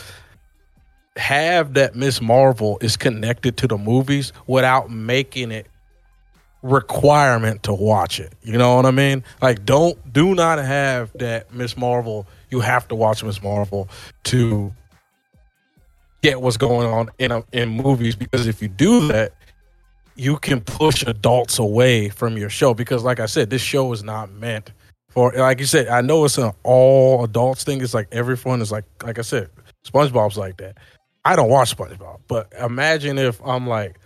Have 1.16 1.74
that 1.74 1.94
Ms. 1.94 2.22
Marvel 2.22 2.78
is 2.80 2.96
connected 2.96 3.56
to 3.58 3.66
the 3.66 3.76
movies 3.76 4.32
without 4.46 4.90
making 4.90 5.50
it 5.50 5.66
requirement 6.62 7.62
to 7.64 7.72
watch 7.72 8.20
it. 8.20 8.32
You 8.42 8.58
know 8.58 8.76
what 8.76 8.86
I 8.86 8.90
mean? 8.90 9.24
Like 9.40 9.64
don't 9.64 10.12
do 10.12 10.34
not 10.34 10.58
have 10.58 11.12
that 11.18 11.52
Ms. 11.52 11.76
Marvel 11.76 12.26
you 12.50 12.60
have 12.60 12.88
to 12.88 12.94
watch 12.94 13.22
Ms. 13.22 13.42
Marvel 13.42 13.88
to 14.24 14.72
get 16.22 16.40
what's 16.40 16.56
going 16.56 16.86
on 16.86 17.10
in 17.18 17.30
a, 17.30 17.44
in 17.52 17.68
movies 17.68 18.16
because 18.16 18.46
if 18.46 18.60
you 18.62 18.68
do 18.68 19.08
that, 19.08 19.32
you 20.16 20.36
can 20.36 20.60
push 20.60 21.04
adults 21.06 21.58
away 21.58 22.08
from 22.08 22.36
your 22.36 22.50
show 22.50 22.74
because, 22.74 23.04
like 23.04 23.20
I 23.20 23.26
said, 23.26 23.50
this 23.50 23.62
show 23.62 23.92
is 23.92 24.02
not 24.02 24.32
meant 24.32 24.72
for. 25.08 25.32
Like 25.32 25.60
you 25.60 25.66
said, 25.66 25.88
I 25.88 26.00
know 26.00 26.24
it's 26.24 26.38
an 26.38 26.52
all 26.64 27.22
adults 27.22 27.62
thing. 27.62 27.80
It's 27.80 27.94
like 27.94 28.08
everyone 28.10 28.60
is 28.60 28.72
like, 28.72 28.84
like 29.04 29.18
I 29.18 29.22
said, 29.22 29.48
SpongeBob's 29.86 30.36
like 30.36 30.56
that. 30.56 30.76
I 31.24 31.36
don't 31.36 31.50
watch 31.50 31.76
SpongeBob, 31.76 32.20
but 32.26 32.52
imagine 32.58 33.18
if 33.18 33.40
I'm 33.44 33.66
like, 33.66 34.00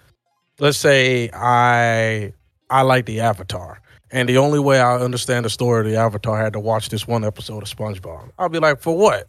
let's 0.59 0.77
say 0.77 1.31
I 1.33 2.33
I 2.69 2.83
like 2.83 3.07
the 3.07 3.21
Avatar 3.21 3.81
and 4.13 4.29
the 4.29 4.37
only 4.39 4.59
way 4.59 4.79
I 4.79 4.99
understand 4.99 5.47
the 5.47 5.51
story 5.51 5.81
of 5.81 5.87
the 5.91 5.99
Avatar, 5.99 6.39
I 6.39 6.45
had 6.45 6.53
to 6.53 6.61
watch 6.61 6.91
this 6.91 7.07
one 7.07 7.25
episode 7.25 7.63
of 7.63 7.69
SpongeBob. 7.69 8.31
I'll 8.39 8.51
be 8.51 8.59
like, 8.59 8.81
for 8.81 8.97
what? 8.97 9.29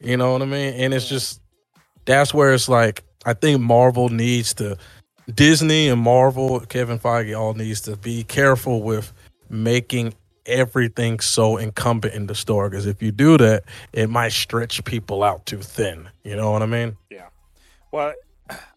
You 0.00 0.16
know 0.16 0.32
what 0.32 0.42
I 0.42 0.46
mean? 0.46 0.74
And 0.74 0.94
it's 0.94 1.08
just 1.08 1.40
that's 2.06 2.32
where 2.34 2.52
it's 2.52 2.68
like 2.68 3.04
I 3.26 3.34
think 3.34 3.60
Marvel 3.60 4.08
needs 4.08 4.54
to 4.54 4.76
Disney 5.32 5.88
and 5.88 6.00
Marvel, 6.00 6.60
Kevin 6.60 6.98
Feige 6.98 7.38
all 7.38 7.54
needs 7.54 7.82
to 7.82 7.96
be 7.96 8.24
careful 8.24 8.82
with 8.82 9.12
making 9.48 10.14
everything 10.46 11.20
so 11.20 11.56
incumbent 11.56 12.14
in 12.14 12.26
the 12.26 12.34
store 12.34 12.68
because 12.68 12.86
if 12.86 13.02
you 13.02 13.12
do 13.12 13.38
that, 13.38 13.64
it 13.92 14.10
might 14.10 14.32
stretch 14.32 14.84
people 14.84 15.22
out 15.22 15.46
too 15.46 15.60
thin. 15.60 16.08
You 16.22 16.36
know 16.36 16.50
what 16.50 16.62
I 16.62 16.66
mean? 16.66 16.96
Yeah. 17.10 17.28
Well, 17.90 18.12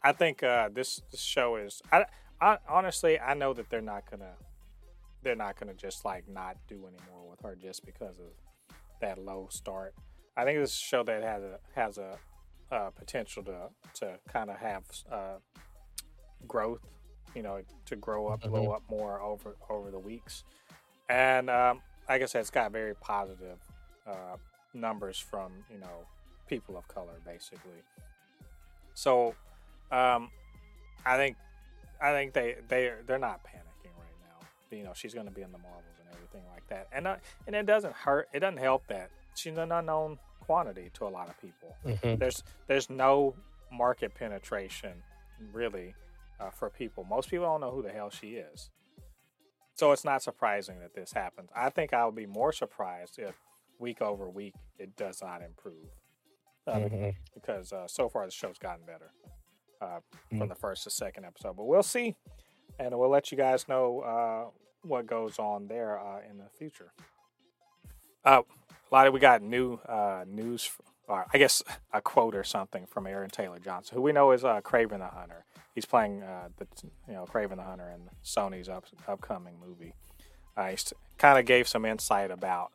I 0.02 0.14
think 0.14 0.44
uh, 0.44 0.70
this, 0.74 1.02
this 1.12 1.22
show 1.22 1.58
is. 1.58 1.82
I, 1.92 2.06
I 2.40 2.58
honestly, 2.70 3.20
I 3.20 3.34
know 3.34 3.54
that 3.54 3.70
they're 3.70 3.82
not 3.82 4.10
gonna 4.10 4.34
they're 5.28 5.36
not 5.36 5.60
going 5.60 5.68
to 5.68 5.76
just 5.76 6.06
like 6.06 6.26
not 6.30 6.56
do 6.70 6.76
anymore 6.76 7.30
with 7.30 7.42
her 7.42 7.54
just 7.54 7.86
because 7.86 8.18
of 8.18 8.28
that 9.02 9.18
low 9.18 9.48
start. 9.52 9.94
I 10.38 10.46
think 10.46 10.58
this 10.58 10.74
show 10.74 11.04
that 11.04 11.22
has 11.22 11.44
a 11.44 11.60
has 11.76 11.98
a 11.98 12.18
uh, 12.72 12.92
potential 12.92 13.44
to 13.44 13.68
to 13.96 14.20
kind 14.32 14.50
of 14.50 14.56
have 14.56 14.84
uh, 15.12 15.38
growth, 16.48 16.80
you 17.36 17.42
know, 17.42 17.60
to 17.88 17.96
grow 17.98 18.28
up, 18.28 18.40
mm-hmm. 18.40 18.52
blow 18.52 18.72
up 18.72 18.84
more 18.90 19.22
over 19.22 19.58
over 19.70 19.92
the 19.92 20.00
weeks. 20.00 20.46
And 21.10 21.50
um, 21.50 21.82
like 22.08 22.22
I 22.22 22.26
said, 22.26 22.40
it's 22.40 22.50
got 22.50 22.72
very 22.72 22.96
positive 22.96 23.60
uh, 24.08 24.38
numbers 24.74 25.20
from 25.20 25.52
you 25.70 25.80
know 25.80 26.06
people 26.48 26.78
of 26.78 26.88
color, 26.88 27.20
basically. 27.26 27.84
So 28.94 29.36
um, 29.92 30.30
I 31.06 31.18
think 31.18 31.36
I 32.02 32.14
think 32.14 32.32
they 32.32 32.56
they 32.70 32.94
they're 33.06 33.20
not 33.20 33.42
panicking 33.44 33.67
you 34.72 34.84
know 34.84 34.94
she's 34.96 35.14
going 35.14 35.28
to 35.28 35.32
be 35.32 35.42
in 35.42 35.52
the 35.52 35.58
Marvels 35.58 35.84
and 36.00 36.08
everything 36.14 36.44
like 36.52 36.68
that. 36.70 36.88
And 36.92 37.08
uh, 37.08 37.18
and 37.46 37.56
it 37.56 37.66
doesn't 37.66 37.94
hurt. 37.94 38.28
It 38.34 38.40
doesn't 38.40 38.60
help 38.60 38.88
that 38.88 39.10
she's 39.36 39.58
an 39.58 39.72
unknown 39.72 40.20
quantity 40.42 40.90
to 40.94 41.06
a 41.06 41.10
lot 41.10 41.30
of 41.30 41.40
people. 41.40 41.76
Mm-hmm. 41.86 42.20
There's 42.20 42.44
there's 42.68 42.90
no 42.90 43.36
market 43.72 44.16
penetration 44.16 45.04
really 45.54 45.94
uh, 46.40 46.50
for 46.50 46.70
people. 46.70 47.04
Most 47.04 47.30
people 47.30 47.46
don't 47.46 47.62
know 47.62 47.72
who 47.72 47.84
the 47.84 47.92
hell 47.92 48.10
she 48.10 48.36
is. 48.36 48.70
So 49.76 49.92
it's 49.92 50.06
not 50.06 50.24
surprising 50.24 50.80
that 50.80 50.96
this 50.96 51.12
happens. 51.14 51.50
I 51.56 51.70
think 51.70 51.94
I 51.94 52.06
would 52.06 52.16
be 52.16 52.26
more 52.26 52.52
surprised 52.52 53.20
if 53.20 53.36
week 53.80 54.02
over 54.02 54.28
week 54.28 54.56
it 54.80 54.96
does 54.96 55.22
not 55.22 55.42
improve. 55.44 55.90
Uh, 56.66 56.74
mm-hmm. 56.74 57.10
Because 57.34 57.72
uh, 57.72 57.88
so 57.88 58.10
far 58.10 58.26
the 58.26 58.32
show's 58.32 58.58
gotten 58.58 58.86
better 58.86 59.12
uh, 59.82 59.86
mm-hmm. 59.86 60.40
from 60.40 60.50
the 60.50 60.56
first 60.56 60.84
to 60.86 60.90
second 60.90 61.26
episode. 61.26 61.56
But 61.56 61.66
we'll 61.66 61.84
see 61.84 62.16
and 62.80 62.98
we'll 62.98 63.10
let 63.10 63.32
you 63.32 63.38
guys 63.38 63.68
know 63.68 64.02
uh, 64.02 64.50
what 64.84 65.06
goes 65.08 65.40
on 65.40 65.68
there 65.68 66.00
uh, 66.00 66.20
in 66.30 66.38
the 66.38 66.50
future. 66.58 66.92
Uh, 68.24 68.42
Ladi, 68.92 69.10
we 69.10 69.20
got 69.20 69.42
new 69.42 69.76
uh, 69.88 70.24
news, 70.28 70.70
or 71.08 71.26
I 71.34 71.38
guess 71.38 71.64
a 71.94 72.02
quote 72.02 72.36
or 72.36 72.44
something 72.44 72.86
from 72.86 73.08
Aaron 73.08 73.30
Taylor 73.30 73.60
Johnson, 73.60 73.96
who 73.96 74.02
we 74.02 74.12
know 74.12 74.32
is 74.32 74.44
uh, 74.44 74.62
Kraven 74.62 75.00
the 75.00 75.08
Hunter. 75.08 75.46
He's 75.76 75.86
playing 75.86 76.24
uh, 76.24 76.50
the 76.58 76.68
you 77.08 77.14
know 77.14 77.26
Kraven 77.26 77.58
the 77.58 77.64
Hunter 77.64 77.90
in 77.94 78.10
Sony's 78.24 78.70
up, 78.70 78.86
upcoming 79.08 79.56
movie. 79.60 79.94
Uh, 80.56 80.70
he 80.70 80.78
kind 81.18 81.38
of 81.38 81.46
gave 81.46 81.68
some 81.68 81.86
insight 81.86 82.32
about 82.32 82.72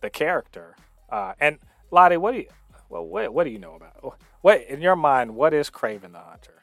the 0.00 0.10
character. 0.10 0.74
Uh, 1.10 1.34
and 1.40 1.58
Ladi, 1.90 2.16
what 2.16 2.32
do 2.32 2.38
you 2.38 2.46
well 2.88 3.04
what, 3.04 3.32
what 3.32 3.44
do 3.44 3.50
you 3.50 3.58
know 3.58 3.74
about 3.74 4.18
what 4.40 4.62
in 4.68 4.80
your 4.80 4.96
mind? 4.96 5.34
What 5.34 5.54
is 5.54 5.70
Kraven 5.70 6.12
the 6.12 6.18
Hunter? 6.18 6.61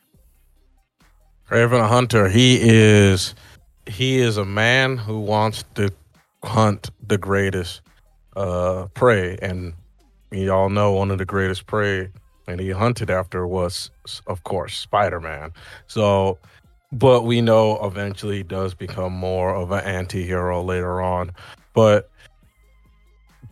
Kraven 1.49 1.88
Hunter, 1.88 2.29
he 2.29 2.59
is 2.62 3.33
he 3.88 4.19
is 4.19 4.38
a 4.38 4.45
man 4.45 4.97
who 4.97 5.19
wants 5.19 5.63
to 5.73 5.89
hunt 6.43 6.91
the 7.07 7.17
greatest 7.17 7.81
uh, 8.35 8.85
prey, 8.93 9.35
and 9.41 9.73
we 10.29 10.47
all 10.47 10.69
know 10.69 10.91
one 10.91 11.09
of 11.09 11.17
the 11.17 11.25
greatest 11.25 11.65
prey, 11.65 12.12
and 12.47 12.59
he 12.59 12.69
hunted 12.69 13.09
after 13.09 13.47
was, 13.47 13.89
of 14.27 14.43
course, 14.43 14.77
Spider 14.77 15.19
Man. 15.19 15.51
So, 15.88 16.38
but 16.91 17.23
we 17.23 17.41
know 17.41 17.83
eventually 17.83 18.38
he 18.38 18.43
does 18.43 18.75
become 18.75 19.13
more 19.13 19.55
of 19.55 19.71
an 19.71 19.83
anti-hero 19.85 20.62
later 20.62 21.01
on. 21.01 21.31
But 21.73 22.12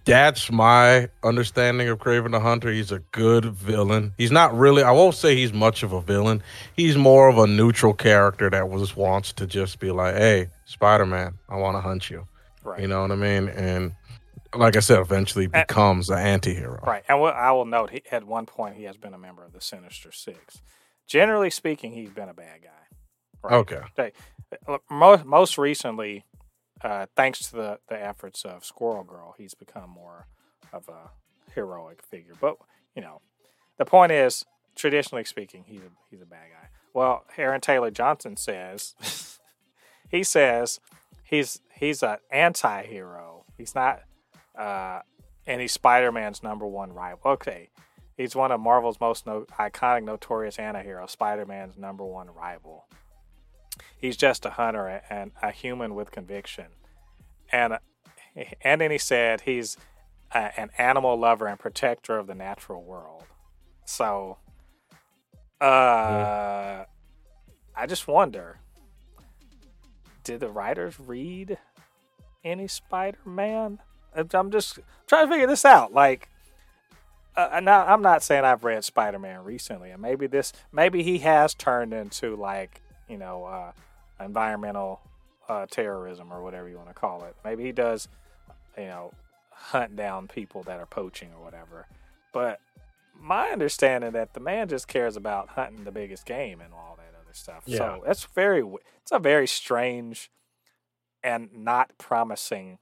that's 0.08 0.52
my 0.52 1.10
understanding 1.24 1.88
of 1.90 2.00
Kraven 2.00 2.32
the 2.32 2.40
Hunter. 2.40 2.72
He's 2.72 2.92
a 2.92 3.00
good 3.12 3.46
villain. 3.46 4.14
He's 4.18 4.32
not 4.32 4.58
really. 4.58 4.84
I 4.84 4.92
won't 4.92 5.16
say 5.16 5.36
he's 5.36 5.54
much 5.54 5.84
of 5.84 5.94
a 5.94 6.02
villain. 6.02 6.42
He's 6.76 6.98
more 6.98 7.30
of 7.30 7.38
a 7.38 7.48
neutral 7.48 7.94
character 7.94 8.50
that 8.50 8.70
was 8.70 8.96
wants 8.96 9.34
to 9.34 9.46
just 9.48 9.80
be 9.80 9.92
like, 9.92 10.16
"Hey, 10.16 10.48
Spider 10.66 11.06
Man, 11.06 11.36
I 11.48 11.58
want 11.58 11.78
to 11.78 11.82
hunt 11.82 12.10
you." 12.10 12.28
Right. 12.64 12.82
You 12.82 12.88
know 12.88 13.02
what 13.02 13.12
I 13.12 13.16
mean? 13.16 13.48
And 13.50 13.94
like 14.56 14.76
I 14.76 14.80
said, 14.80 15.00
eventually 15.00 15.48
becomes 15.48 16.10
an 16.10 16.20
anti-hero. 16.20 16.82
Right. 16.86 17.04
And 17.08 17.22
I 17.22 17.52
will 17.52 17.66
note, 17.66 17.92
he, 17.92 18.02
at 18.12 18.26
one 18.26 18.46
point, 18.46 18.76
he 18.76 18.84
has 18.84 18.98
been 18.98 19.14
a 19.14 19.18
member 19.18 19.44
of 19.44 19.54
the 19.54 19.62
Sinister 19.62 20.12
Six. 20.12 20.62
Generally 21.08 21.52
speaking, 21.52 21.94
he's 21.94 22.10
been 22.10 22.30
a 22.30 22.34
bad 22.34 22.62
guy. 22.64 22.98
Right? 23.44 23.54
Okay. 23.54 23.82
They, 23.96 24.12
uh, 24.68 24.80
most, 24.90 25.26
most 25.26 25.58
recently, 25.58 26.26
uh, 26.82 27.08
thanks 27.16 27.40
to 27.50 27.56
the, 27.56 27.80
the 27.90 28.02
efforts 28.02 28.46
of 28.46 28.66
Squirrel 28.66 29.04
Girl, 29.04 29.36
he's 29.38 29.54
become 29.54 29.90
more 29.90 30.28
of 30.74 30.88
a 30.90 31.12
heroic 31.54 32.04
figure. 32.04 32.34
But 32.40 32.58
you 32.96 33.02
know, 33.02 33.22
the 33.78 33.86
point 33.86 34.12
is, 34.12 34.46
traditionally 34.76 35.24
speaking, 35.24 35.64
he's 35.68 35.82
a, 35.82 35.92
he's 36.10 36.22
a 36.22 36.26
bad 36.26 36.50
guy. 36.52 36.70
Well, 36.94 37.26
Aaron 37.38 37.62
Taylor 37.62 37.92
Johnson 37.92 38.38
says 38.38 39.40
he 40.10 40.24
says 40.24 40.80
he's 41.24 41.60
he's 41.74 42.04
an 42.04 42.18
anti-hero. 42.32 43.46
He's 43.58 43.74
not, 43.74 44.02
uh, 44.58 45.02
Spider-Man's 45.68 46.44
number 46.44 46.68
one 46.68 46.94
rival. 46.94 47.20
Okay, 47.32 47.70
he's 48.16 48.36
one 48.36 48.52
of 48.52 48.60
Marvel's 48.60 49.00
most 49.00 49.26
no, 49.26 49.46
iconic, 49.58 50.04
notorious 50.04 50.60
anti-heroes. 50.60 51.12
Spider-Man's 51.12 51.78
number 51.78 52.04
one 52.04 52.30
rival 52.30 52.86
he's 53.98 54.18
just 54.18 54.46
a 54.46 54.52
hunter 54.52 55.02
and 55.10 55.32
a 55.42 55.52
human 55.52 55.96
with 55.96 56.12
conviction. 56.12 56.68
And 57.52 57.78
and 58.62 58.82
then 58.82 58.92
he 58.92 58.98
said 58.98 59.42
he's 59.42 59.78
an 60.34 60.70
animal 60.78 61.18
lover 61.18 61.48
and 61.48 61.58
protector 61.58 62.18
of 62.18 62.28
the 62.28 62.36
natural 62.36 62.84
world. 62.84 63.24
So, 63.86 64.38
uh, 65.62 65.66
yeah. 65.66 66.86
I 67.76 67.86
just 67.88 68.08
wonder, 68.08 68.60
did 70.24 70.42
the 70.42 70.50
writers 70.50 71.00
read 71.00 71.58
any 72.44 72.68
Spider-Man? 72.68 73.80
I'm 74.34 74.52
just 74.52 74.80
trying 75.08 75.28
to 75.28 75.32
figure 75.32 75.48
this 75.48 75.64
out. 75.64 75.94
Like, 75.94 76.30
uh, 77.36 77.62
now 77.64 77.86
I'm 77.86 78.02
not 78.02 78.24
saying 78.24 78.44
I've 78.44 78.64
read 78.64 78.84
Spider 78.84 79.20
Man 79.20 79.44
recently, 79.44 79.92
and 79.92 80.02
maybe 80.02 80.28
this, 80.28 80.52
maybe 80.72 81.04
he 81.04 81.20
has 81.20 81.54
turned 81.54 81.94
into 81.94 82.36
like, 82.36 82.82
you 83.10 83.18
know, 83.18 83.46
uh, 83.46 83.72
environmental 84.24 85.02
uh, 85.50 85.66
terrorism 85.70 86.32
or 86.32 86.42
whatever 86.44 86.68
you 86.70 86.78
want 86.78 86.90
to 86.90 86.94
call 86.94 87.24
it. 87.24 87.36
Maybe 87.44 87.64
he 87.64 87.72
does, 87.72 88.08
you 88.78 88.86
know, 88.86 89.12
hunt 89.52 89.96
down 89.96 90.28
people 90.28 90.64
that 90.64 90.80
are 90.80 90.86
poaching 90.86 91.30
or 91.38 91.44
whatever. 91.44 91.88
But 92.34 92.60
my 93.20 93.50
understanding 93.50 94.12
that 94.12 94.34
the 94.34 94.40
man 94.40 94.68
just 94.68 94.88
cares 94.88 95.16
about 95.16 95.50
hunting 95.50 95.84
the 95.84 95.92
biggest 95.92 96.26
game 96.26 96.62
and 96.62 96.74
all 96.74 96.98
that 96.98 97.18
other 97.20 97.34
stuff. 97.34 97.64
Yeah. 97.66 97.78
So 97.78 98.04
that's 98.06 98.26
very, 98.26 98.64
it's 99.02 99.12
a 99.12 99.20
very 99.20 99.48
strange 99.48 100.30
and 101.24 101.50
not 101.54 101.98
promising 101.98 102.78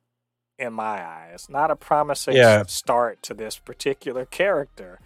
in 0.57 0.73
my 0.73 1.05
eyes. 1.05 1.47
Not 1.49 1.71
a 1.71 1.75
promising 1.75 2.35
Yeah. 2.35 2.63
start 2.67 3.21
to 3.23 3.33
this 3.33 3.57
particular 3.57 4.25
character. 4.25 4.99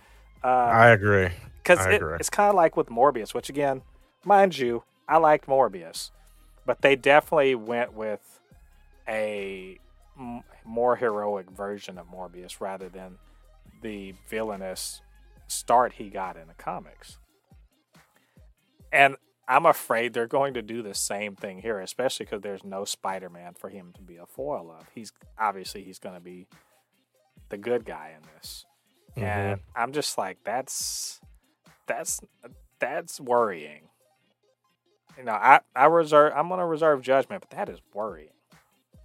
Uh, 0.44 0.48
I 0.48 0.90
agree. 0.90 1.30
because 1.58 1.86
it, 1.86 1.96
agree. 1.96 2.16
it's 2.20 2.30
kind 2.30 2.50
of 2.50 2.56
like 2.56 2.78
with 2.78 2.88
Morbius, 2.88 3.34
which 3.34 3.50
again, 3.50 3.82
mind 4.24 4.58
you, 4.58 4.84
I 5.10 5.18
liked 5.18 5.48
Morbius, 5.48 6.12
but 6.66 6.82
they 6.82 6.96
definitely 6.96 7.56
went 7.56 7.94
with 7.94 8.40
a 9.08 9.80
m- 10.18 10.44
more 10.64 10.96
heroic 10.96 11.50
version 11.50 11.98
of 11.98 12.08
Morbius 12.08 12.62
rather 12.62 12.90
than 12.90 13.18
the 13.82 14.14
villainous 14.30 15.02
start 15.48 15.94
he 15.94 16.10
got 16.10 16.38
in 16.38 16.48
the 16.48 16.54
comics. 16.54 17.18
And 18.92 19.16
I'm 19.48 19.66
afraid 19.66 20.14
they're 20.14 20.28
going 20.28 20.54
to 20.54 20.62
do 20.62 20.84
the 20.84 20.94
same 20.94 21.36
thing 21.36 21.60
here, 21.62 21.80
especially 21.80 22.28
because 22.28 22.42
there's 22.42 22.64
no 22.64 22.86
Spider-Man 22.86 23.56
for 23.56 23.70
him 23.70 23.92
to 23.96 24.02
be 24.04 24.18
a 24.18 24.28
foil 24.28 24.72
of. 24.80 24.86
He's 24.94 25.12
obviously 25.40 25.84
he's 25.84 25.98
going 26.00 26.16
to 26.16 26.22
be 26.22 26.48
the 27.50 27.58
good 27.58 27.84
guy 27.84 28.14
in 28.16 28.22
this, 28.36 28.66
Mhm. 29.18 29.24
and 29.24 29.60
I'm 29.76 29.92
just 29.92 30.20
like 30.20 30.38
that's 30.44 31.20
that's 31.88 32.22
that's 32.78 33.20
worrying. 33.20 33.89
You 35.20 35.26
know, 35.26 35.34
I 35.34 35.60
I 35.76 35.88
reserve 35.88 36.32
I'm 36.34 36.48
going 36.48 36.62
to 36.62 36.66
reserve 36.66 37.02
judgment, 37.02 37.42
but 37.42 37.50
that 37.58 37.68
is 37.68 37.82
worrying. 37.94 38.30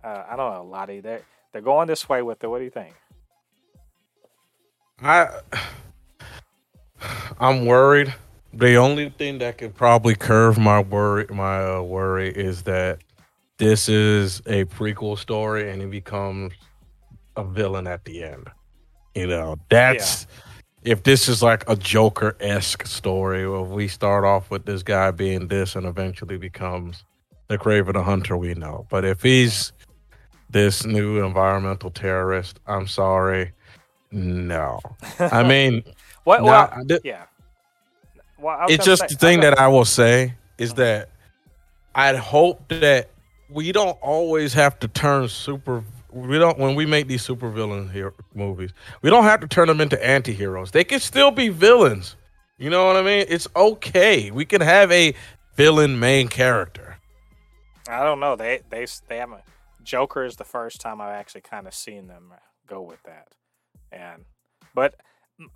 Uh, 0.03 0.23
I 0.31 0.37
don't 0.37 0.55
know, 0.55 0.65
Ladi. 0.65 1.01
They 1.01 1.19
they're 1.51 1.61
going 1.61 1.89
this 1.89 2.09
way 2.09 2.23
with 2.23 2.43
it. 2.45 2.47
What 2.47 2.59
do 2.59 2.65
you 2.65 2.71
think? 2.71 2.95
I 5.03 5.29
I'm 7.41 7.67
worried. 7.67 8.15
The 8.53 8.77
only 8.77 9.11
thing 9.11 9.39
that 9.39 9.59
could 9.59 9.75
probably 9.75 10.15
curve 10.15 10.57
my 10.57 10.81
worry 10.81 11.27
my 11.31 11.65
uh, 11.65 11.83
worry 11.83 12.29
is 12.29 12.63
that 12.63 13.01
this 13.57 13.89
is 13.89 14.39
a 14.47 14.67
prequel 14.67 15.19
story 15.19 15.69
and 15.69 15.83
he 15.83 15.89
becomes 15.89 16.53
a 17.37 17.43
villain 17.43 17.89
at 17.89 18.05
the 18.05 18.23
end. 18.23 18.49
You 19.17 19.27
know, 19.27 19.57
that's 19.69 20.29
if 20.85 21.03
this 21.03 21.29
is 21.29 21.43
like 21.43 21.69
a 21.69 21.77
Joker 21.77 22.37
esque 22.41 22.87
story 22.87 23.49
where 23.49 23.63
we 23.63 23.89
start 23.89 24.25
off 24.25 24.51
with 24.51 24.67
this 24.67 24.83
guy 24.83 25.11
being 25.11 25.49
this 25.49 25.77
and 25.77 25.87
eventually 25.87 26.37
becomes 26.37 27.05
the 27.49 27.59
Kraven 27.59 27.95
the 27.95 28.03
Hunter 28.03 28.37
we 28.37 28.55
know. 28.55 28.87
But 28.91 29.05
if 29.05 29.23
he's 29.23 29.73
this 30.51 30.85
new 30.85 31.25
environmental 31.25 31.91
terrorist, 31.91 32.61
I'm 32.67 32.87
sorry. 32.87 33.53
No. 34.13 34.79
I 35.19 35.43
mean, 35.49 35.83
What? 36.25 36.43
Nah, 36.43 36.69
well, 36.87 36.99
yeah. 37.03 37.25
Well, 38.39 38.67
it's 38.69 38.85
just 38.85 39.03
say- 39.03 39.09
the 39.09 39.15
thing 39.17 39.41
that 39.41 39.59
I 39.59 39.69
will 39.69 39.87
say 39.87 40.35
is 40.59 40.75
that 40.75 41.09
I'd 41.95 42.17
hope 42.17 42.69
that 42.69 43.09
we 43.49 43.73
don't 43.73 43.99
always 44.03 44.53
have 44.53 44.79
to 44.81 44.89
turn 44.89 45.29
super. 45.29 45.83
We 46.15 46.39
don't 46.39 46.59
when 46.59 46.77
we 46.77 46.87
make 46.87 47.09
these 47.09 47.27
supervillain 47.27 47.91
hero 47.91 48.13
movies. 48.35 48.71
We 49.03 49.11
don't 49.11 49.25
have 49.25 49.41
to 49.41 49.49
turn 49.49 49.67
them 49.67 49.81
into 49.81 50.03
anti-heroes. 50.05 50.71
They 50.71 50.85
can 50.85 51.01
still 51.01 51.33
be 51.33 51.49
villains. 51.49 52.15
You 52.57 52.71
know 52.71 52.87
what 52.87 52.97
I 52.97 53.03
mean? 53.03 53.27
It's 53.29 53.49
okay. 53.57 54.31
We 54.31 54.45
can 54.45 54.61
have 54.61 54.93
a 54.93 55.13
villain 55.57 55.99
main 55.99 56.29
character. 56.29 56.99
I 57.89 58.05
don't 58.05 58.21
know. 58.21 58.37
They 58.37 58.61
they 58.71 58.87
they 59.09 59.19
haven't. 59.19 59.43
Joker 59.83 60.25
is 60.25 60.37
the 60.37 60.45
first 60.45 60.81
time 60.81 61.01
I've 61.01 61.15
actually 61.15 61.43
kind 61.43 61.67
of 61.67 61.75
seen 61.75 62.07
them 62.07 62.33
go 62.67 62.81
with 62.81 63.03
that, 63.03 63.29
and 63.93 64.25
but 64.75 64.95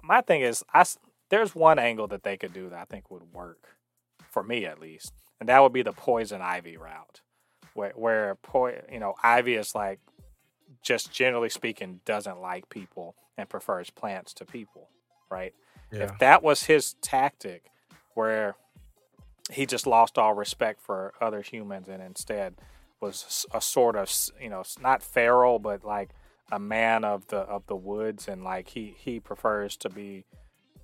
my 0.02 0.20
thing 0.20 0.40
is, 0.40 0.64
I 0.74 0.84
there's 1.30 1.54
one 1.54 1.78
angle 1.78 2.08
that 2.08 2.24
they 2.24 2.36
could 2.36 2.52
do 2.52 2.68
that 2.70 2.78
I 2.78 2.84
think 2.84 3.10
would 3.10 3.32
work 3.32 3.76
for 4.30 4.42
me 4.42 4.66
at 4.66 4.80
least, 4.80 5.12
and 5.40 5.48
that 5.48 5.62
would 5.62 5.72
be 5.72 5.82
the 5.82 5.92
poison 5.92 6.42
ivy 6.42 6.76
route, 6.76 7.22
where 7.74 7.92
where 7.94 8.36
you 8.92 8.98
know 8.98 9.14
ivy 9.22 9.54
is 9.54 9.74
like 9.74 10.00
just 10.82 11.12
generally 11.12 11.48
speaking 11.48 12.00
doesn't 12.04 12.40
like 12.40 12.68
people 12.68 13.14
and 13.36 13.48
prefers 13.48 13.90
plants 13.90 14.32
to 14.34 14.44
people, 14.44 14.88
right? 15.30 15.54
Yeah. 15.92 16.04
If 16.04 16.18
that 16.18 16.42
was 16.42 16.64
his 16.64 16.94
tactic, 17.00 17.70
where 18.14 18.56
he 19.50 19.64
just 19.64 19.86
lost 19.86 20.18
all 20.18 20.34
respect 20.34 20.80
for 20.80 21.14
other 21.20 21.40
humans 21.40 21.88
and 21.88 22.02
instead 22.02 22.54
was 23.00 23.46
a 23.54 23.60
sort 23.60 23.96
of 23.96 24.12
you 24.40 24.50
know 24.50 24.62
not 24.80 25.02
feral 25.02 25.58
but 25.58 25.84
like 25.84 26.10
a 26.50 26.58
man 26.58 27.04
of 27.04 27.26
the 27.28 27.38
of 27.38 27.66
the 27.66 27.76
woods 27.76 28.28
and 28.28 28.42
like 28.42 28.68
he 28.68 28.94
he 28.98 29.20
prefers 29.20 29.76
to 29.76 29.88
be 29.88 30.24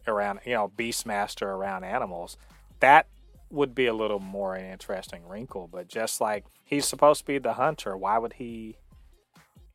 around 0.07 0.39
you 0.45 0.55
know 0.55 0.71
beastmaster 0.77 1.47
around 1.47 1.85
animals 1.85 2.37
that 2.81 3.07
would 3.51 3.75
be 3.75 3.87
a 3.87 3.95
little 3.95 4.21
more 4.21 4.55
an 4.55 4.71
interesting 4.71 5.27
wrinkle 5.27 5.69
but 5.71 5.89
just 5.89 6.21
like 6.21 6.45
he's 6.65 6.87
supposed 6.87 7.21
to 7.21 7.27
be 7.27 7.39
the 7.39 7.55
hunter 7.55 7.97
why 7.97 8.17
would 8.17 8.35
he 8.35 8.77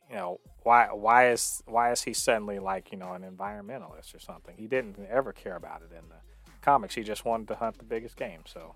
you 0.10 0.16
know 0.16 0.40
why 0.64 0.88
why 0.92 1.32
is 1.32 1.64
why 1.66 1.92
is 1.92 2.02
he 2.04 2.14
suddenly 2.14 2.60
like 2.60 2.92
you 2.92 2.98
know 2.98 3.14
an 3.14 3.24
environmentalist 3.24 4.16
or 4.16 4.20
something? 4.20 4.56
He 4.58 4.68
didn't 4.68 4.98
ever 5.10 5.32
care 5.32 5.56
about 5.56 5.82
it 5.82 5.94
in 5.94 6.08
the 6.10 6.52
comics. 6.62 6.96
He 6.96 7.04
just 7.04 7.26
wanted 7.26 7.48
to 7.50 7.56
hunt 7.56 7.78
the 7.78 7.86
biggest 7.86 8.16
game. 8.16 8.42
So 8.46 8.76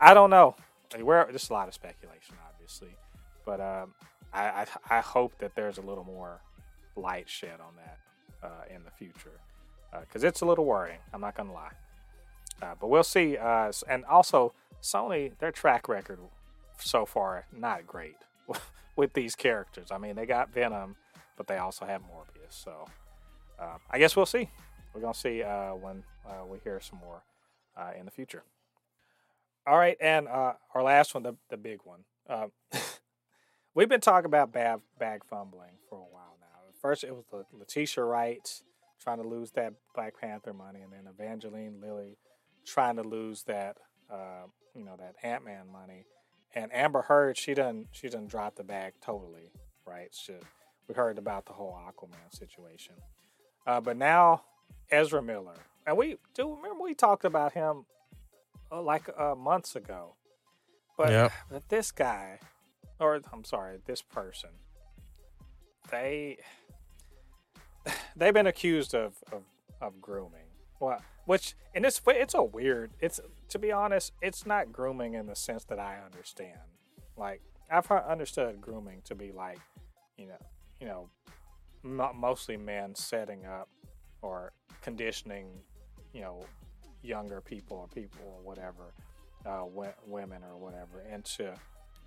i 0.00 0.14
don't 0.14 0.30
know. 0.30 0.54
We're 0.98 1.26
there's 1.26 1.50
a 1.50 1.52
lot 1.52 1.68
of 1.68 1.74
speculation 1.74 2.36
obviously. 2.48 2.96
But 3.44 3.60
um, 3.60 3.94
I, 4.32 4.44
I 4.48 4.66
i 4.90 5.00
hope 5.00 5.36
that 5.38 5.54
there's 5.54 5.78
a 5.78 5.82
little 5.82 6.04
more 6.04 6.40
light 6.96 7.28
shed 7.28 7.60
on 7.60 7.74
that 7.76 7.98
uh, 8.42 8.74
in 8.74 8.84
the 8.84 8.90
future 8.90 9.40
because 10.00 10.22
it's 10.24 10.42
a 10.42 10.46
little 10.46 10.64
worrying. 10.64 10.98
I'm 11.12 11.20
not 11.20 11.34
gonna 11.34 11.52
lie. 11.52 11.72
Uh, 12.62 12.74
but 12.80 12.88
we'll 12.88 13.02
see 13.02 13.36
uh, 13.36 13.72
and 13.88 14.04
also 14.04 14.52
sony 14.82 15.36
their 15.38 15.50
track 15.50 15.88
record 15.88 16.20
so 16.78 17.04
far 17.04 17.44
not 17.52 17.84
great 17.86 18.16
with 18.98 19.12
these 19.12 19.36
characters. 19.36 19.88
I 19.92 19.98
mean 19.98 20.16
they 20.16 20.26
got 20.26 20.52
venom 20.52 20.96
but 21.36 21.46
they 21.46 21.56
also 21.56 21.86
have 21.86 22.02
morbius 22.02 22.50
so 22.50 22.86
uh, 23.60 23.78
i 23.90 23.98
guess 23.98 24.16
we'll 24.16 24.26
see. 24.26 24.50
We're 24.92 25.00
gonna 25.00 25.14
see 25.14 25.42
uh, 25.42 25.74
when 25.74 26.02
uh, 26.28 26.44
we 26.44 26.58
hear 26.64 26.80
some 26.80 26.98
more 26.98 27.22
uh, 27.76 27.92
in 27.96 28.04
the 28.04 28.10
future. 28.10 28.42
All 29.66 29.78
right 29.78 29.96
and 30.00 30.26
uh, 30.26 30.54
our 30.74 30.82
last 30.82 31.14
one 31.14 31.22
the, 31.22 31.34
the 31.48 31.56
big 31.56 31.78
one. 31.84 32.00
Uh, 32.28 32.48
we've 33.74 33.88
been 33.88 34.00
talking 34.00 34.26
about 34.26 34.52
bag, 34.52 34.80
bag 34.98 35.22
fumbling 35.24 35.78
for 35.88 35.98
a 35.98 36.12
while 36.12 36.36
now. 36.40 36.58
First 36.82 37.04
it 37.04 37.14
was 37.14 37.24
the 37.30 37.44
letitia 37.56 38.02
wright 38.02 38.62
trying 39.00 39.22
to 39.22 39.28
lose 39.28 39.52
that 39.52 39.74
black 39.94 40.20
panther 40.20 40.52
money 40.52 40.80
and 40.80 40.92
then 40.92 41.06
evangeline 41.08 41.80
lilly 41.80 42.18
trying 42.66 42.96
to 42.96 43.02
lose 43.02 43.44
that 43.44 43.76
uh, 44.10 44.46
you 44.74 44.84
know 44.84 44.96
that 44.98 45.14
ant-man 45.22 45.66
money 45.70 46.04
and 46.58 46.72
amber 46.74 47.02
heard 47.02 47.36
she 47.36 47.54
done 47.54 47.86
she 47.92 48.08
done 48.08 48.26
dropped 48.26 48.56
the 48.56 48.64
bag 48.64 48.92
totally 49.00 49.50
right? 49.86 50.10
She, 50.14 50.34
we 50.86 50.94
heard 50.94 51.16
about 51.16 51.46
the 51.46 51.54
whole 51.54 51.72
aquaman 51.88 52.28
situation. 52.30 52.94
Uh, 53.66 53.80
but 53.80 53.96
now 53.96 54.42
ezra 54.90 55.22
miller 55.22 55.56
and 55.86 55.96
we 55.96 56.16
do 56.34 56.54
remember 56.54 56.82
we 56.84 56.94
talked 56.94 57.24
about 57.24 57.52
him 57.52 57.86
uh, 58.70 58.82
like 58.82 59.08
uh, 59.18 59.34
months 59.34 59.76
ago. 59.76 60.14
But 60.96 61.10
Yep. 61.10 61.32
but 61.50 61.68
this 61.68 61.90
guy 61.92 62.40
or 63.00 63.20
i'm 63.32 63.44
sorry 63.44 63.78
this 63.86 64.02
person 64.02 64.50
they 65.90 66.38
they've 68.16 68.34
been 68.34 68.48
accused 68.48 68.94
of 68.94 69.14
of, 69.32 69.42
of 69.80 70.00
grooming. 70.00 70.48
Well 70.80 71.00
which 71.24 71.54
in 71.74 71.82
this 71.82 72.04
way 72.04 72.16
it's 72.20 72.34
a 72.34 72.42
weird 72.42 72.90
it's 73.00 73.20
to 73.48 73.58
be 73.58 73.72
honest 73.72 74.12
it's 74.22 74.46
not 74.46 74.72
grooming 74.72 75.14
in 75.14 75.26
the 75.26 75.34
sense 75.34 75.64
that 75.64 75.78
i 75.78 75.98
understand 76.04 76.58
like 77.16 77.40
i've 77.70 77.90
understood 77.90 78.60
grooming 78.60 79.00
to 79.04 79.14
be 79.14 79.32
like 79.32 79.58
you 80.16 80.26
know 80.26 80.38
you 80.80 80.86
know 80.86 81.08
mo 81.82 82.12
mostly 82.14 82.56
men 82.56 82.94
setting 82.94 83.44
up 83.46 83.68
or 84.22 84.52
conditioning 84.82 85.48
you 86.12 86.20
know 86.20 86.44
younger 87.02 87.40
people 87.40 87.76
or 87.76 87.88
people 87.88 88.20
or 88.24 88.42
whatever 88.42 88.92
uh, 89.46 89.60
w- 89.60 89.92
women 90.06 90.42
or 90.42 90.56
whatever 90.56 91.00
into 91.12 91.54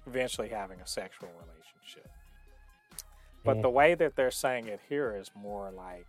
eventually 0.05 0.49
having 0.49 0.79
a 0.81 0.87
sexual 0.87 1.29
relationship 1.39 2.09
but 3.43 3.61
the 3.61 3.69
way 3.69 3.95
that 3.95 4.15
they're 4.15 4.29
saying 4.31 4.67
it 4.67 4.79
here 4.87 5.15
is 5.15 5.31
more 5.35 5.71
like 5.71 6.05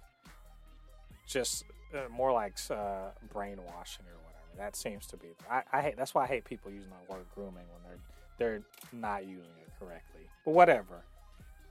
just 1.27 1.64
uh, 1.95 2.09
more 2.11 2.33
like 2.33 2.59
uh, 2.71 3.11
brainwashing 3.33 4.05
or. 4.07 4.21
That 4.56 4.76
seems 4.76 5.06
to 5.08 5.16
be. 5.16 5.28
I, 5.50 5.62
I 5.72 5.82
hate. 5.82 5.96
That's 5.96 6.14
why 6.14 6.24
I 6.24 6.26
hate 6.26 6.44
people 6.44 6.70
using 6.70 6.90
the 6.90 7.12
word 7.12 7.24
grooming 7.34 7.64
when 7.72 7.82
they're 7.84 7.98
they're 8.38 8.62
not 8.92 9.24
using 9.24 9.52
it 9.60 9.72
correctly. 9.78 10.22
But 10.44 10.52
whatever. 10.52 11.04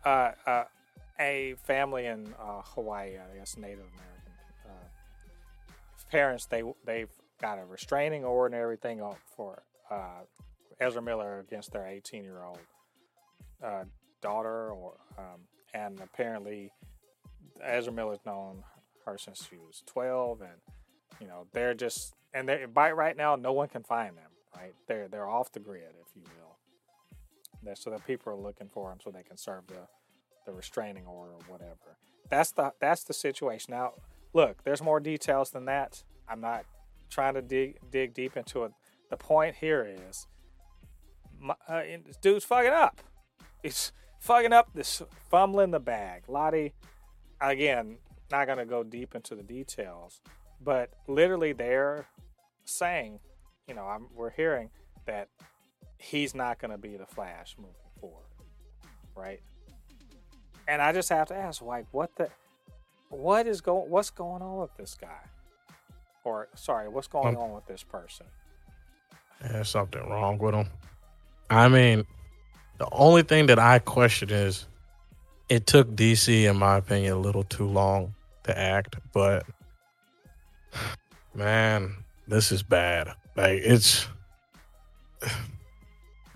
Uh, 0.03 0.31
uh, 0.47 0.63
a 1.19 1.55
family 1.63 2.07
in 2.07 2.33
uh, 2.39 2.61
Hawaii, 2.63 3.17
I 3.17 3.37
guess 3.37 3.55
Native 3.57 3.79
American 3.79 4.33
uh, 4.65 6.09
parents. 6.09 6.45
They 6.47 6.63
they've 6.85 7.11
got 7.39 7.59
a 7.59 7.65
restraining 7.65 8.23
order 8.25 8.55
and 8.55 8.63
everything 8.63 9.01
for 9.35 9.61
uh, 9.89 10.21
Ezra 10.79 11.01
Miller 11.01 11.39
against 11.39 11.71
their 11.71 11.85
18 11.85 12.23
year 12.23 12.43
old 12.43 12.59
uh, 13.63 13.83
daughter, 14.21 14.71
or 14.71 14.93
um, 15.17 15.41
and 15.73 15.99
apparently 16.01 16.71
Ezra 17.61 17.93
Miller's 17.93 18.19
known 18.25 18.63
her 19.05 19.17
since 19.17 19.47
she 19.49 19.57
was 19.57 19.83
12, 19.85 20.41
and 20.41 20.51
you 21.19 21.27
know 21.27 21.45
they're 21.53 21.73
just 21.73 22.15
and 22.33 22.47
they 22.47 22.65
by 22.65 22.91
right 22.91 23.15
now 23.15 23.35
no 23.35 23.53
one 23.53 23.67
can 23.67 23.83
find 23.83 24.17
them. 24.17 24.23
Right, 24.55 24.73
they're 24.87 25.07
they're 25.07 25.29
off 25.29 25.51
the 25.51 25.59
grid, 25.59 25.93
if 26.01 26.15
you 26.15 26.23
will. 26.23 26.57
They're, 27.63 27.75
so 27.75 27.89
that 27.91 28.05
people 28.05 28.33
are 28.33 28.35
looking 28.35 28.67
for 28.67 28.89
them 28.89 28.99
so 29.01 29.11
they 29.11 29.23
can 29.23 29.37
serve 29.37 29.67
the 29.67 29.87
the 30.45 30.51
restraining 30.51 31.05
order 31.05 31.33
or 31.33 31.39
whatever. 31.47 31.97
That's 32.29 32.51
the 32.51 32.73
that's 32.79 33.03
the 33.03 33.13
situation. 33.13 33.73
Now, 33.73 33.93
look, 34.33 34.63
there's 34.63 34.81
more 34.81 34.99
details 34.99 35.51
than 35.51 35.65
that. 35.65 36.03
I'm 36.27 36.41
not 36.41 36.65
trying 37.09 37.35
to 37.35 37.41
dig 37.41 37.77
dig 37.91 38.13
deep 38.13 38.35
into 38.37 38.63
it. 38.63 38.71
The 39.09 39.17
point 39.17 39.55
here 39.55 39.85
is, 40.09 40.27
my, 41.39 41.55
uh, 41.67 41.83
dude's 42.21 42.45
fucking 42.45 42.71
up. 42.71 43.01
He's 43.61 43.91
fucking 44.19 44.53
up. 44.53 44.69
This 44.73 45.01
fumbling 45.29 45.71
the 45.71 45.79
bag. 45.79 46.23
Ladi, 46.27 46.73
again, 47.39 47.97
not 48.31 48.47
gonna 48.47 48.65
go 48.65 48.83
deep 48.83 49.15
into 49.15 49.35
the 49.35 49.43
details, 49.43 50.21
but 50.63 50.89
literally 51.07 51.53
they're 51.53 52.05
saying, 52.65 53.19
you 53.67 53.73
know, 53.73 53.85
I'm, 53.85 54.07
we're 54.15 54.29
hearing 54.29 54.69
that 55.05 55.27
he's 55.97 56.35
not 56.35 56.59
gonna 56.59 56.77
be 56.77 56.97
the 56.97 57.05
Flash 57.05 57.55
moving 57.57 57.73
forward, 57.99 58.25
right? 59.15 59.41
And 60.67 60.81
I 60.81 60.91
just 60.93 61.09
have 61.09 61.27
to 61.29 61.35
ask, 61.35 61.61
like, 61.61 61.85
what 61.91 62.15
the, 62.15 62.29
what 63.09 63.47
is 63.47 63.61
going, 63.61 63.89
what's 63.89 64.09
going 64.09 64.41
on 64.41 64.57
with 64.59 64.75
this 64.77 64.95
guy? 64.99 65.21
Or 66.23 66.47
sorry, 66.55 66.87
what's 66.87 67.07
going 67.07 67.35
um, 67.35 67.43
on 67.43 67.51
with 67.53 67.65
this 67.65 67.83
person? 67.83 68.27
There's 69.41 69.69
something 69.69 70.01
wrong 70.07 70.37
with 70.37 70.53
him. 70.53 70.67
I 71.49 71.67
mean, 71.67 72.05
the 72.77 72.87
only 72.91 73.23
thing 73.23 73.47
that 73.47 73.59
I 73.59 73.79
question 73.79 74.29
is, 74.29 74.67
it 75.49 75.67
took 75.67 75.93
DC, 75.95 76.45
in 76.45 76.57
my 76.57 76.77
opinion, 76.77 77.13
a 77.13 77.19
little 77.19 77.43
too 77.43 77.67
long 77.67 78.13
to 78.43 78.57
act. 78.57 78.95
But 79.13 79.45
man, 81.33 81.95
this 82.27 82.51
is 82.51 82.63
bad. 82.63 83.09
Like 83.35 83.61
it's 83.63 84.07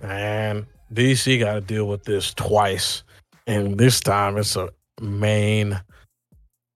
man, 0.01 0.67
DC 0.93 1.39
got 1.39 1.53
to 1.55 1.61
deal 1.61 1.87
with 1.87 2.03
this 2.03 2.33
twice 2.33 3.03
and 3.47 3.77
this 3.77 3.99
time 3.99 4.37
it's 4.37 4.55
a 4.55 4.69
main 5.01 5.79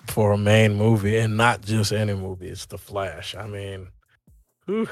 for 0.07 0.31
a 0.31 0.37
main 0.37 0.75
movie 0.75 1.17
and 1.17 1.37
not 1.37 1.61
just 1.61 1.91
any 1.91 2.13
movie. 2.13 2.47
It's 2.47 2.65
The 2.65 2.77
Flash. 2.77 3.35
I 3.35 3.47
mean, 3.47 3.87
whew, 4.65 4.89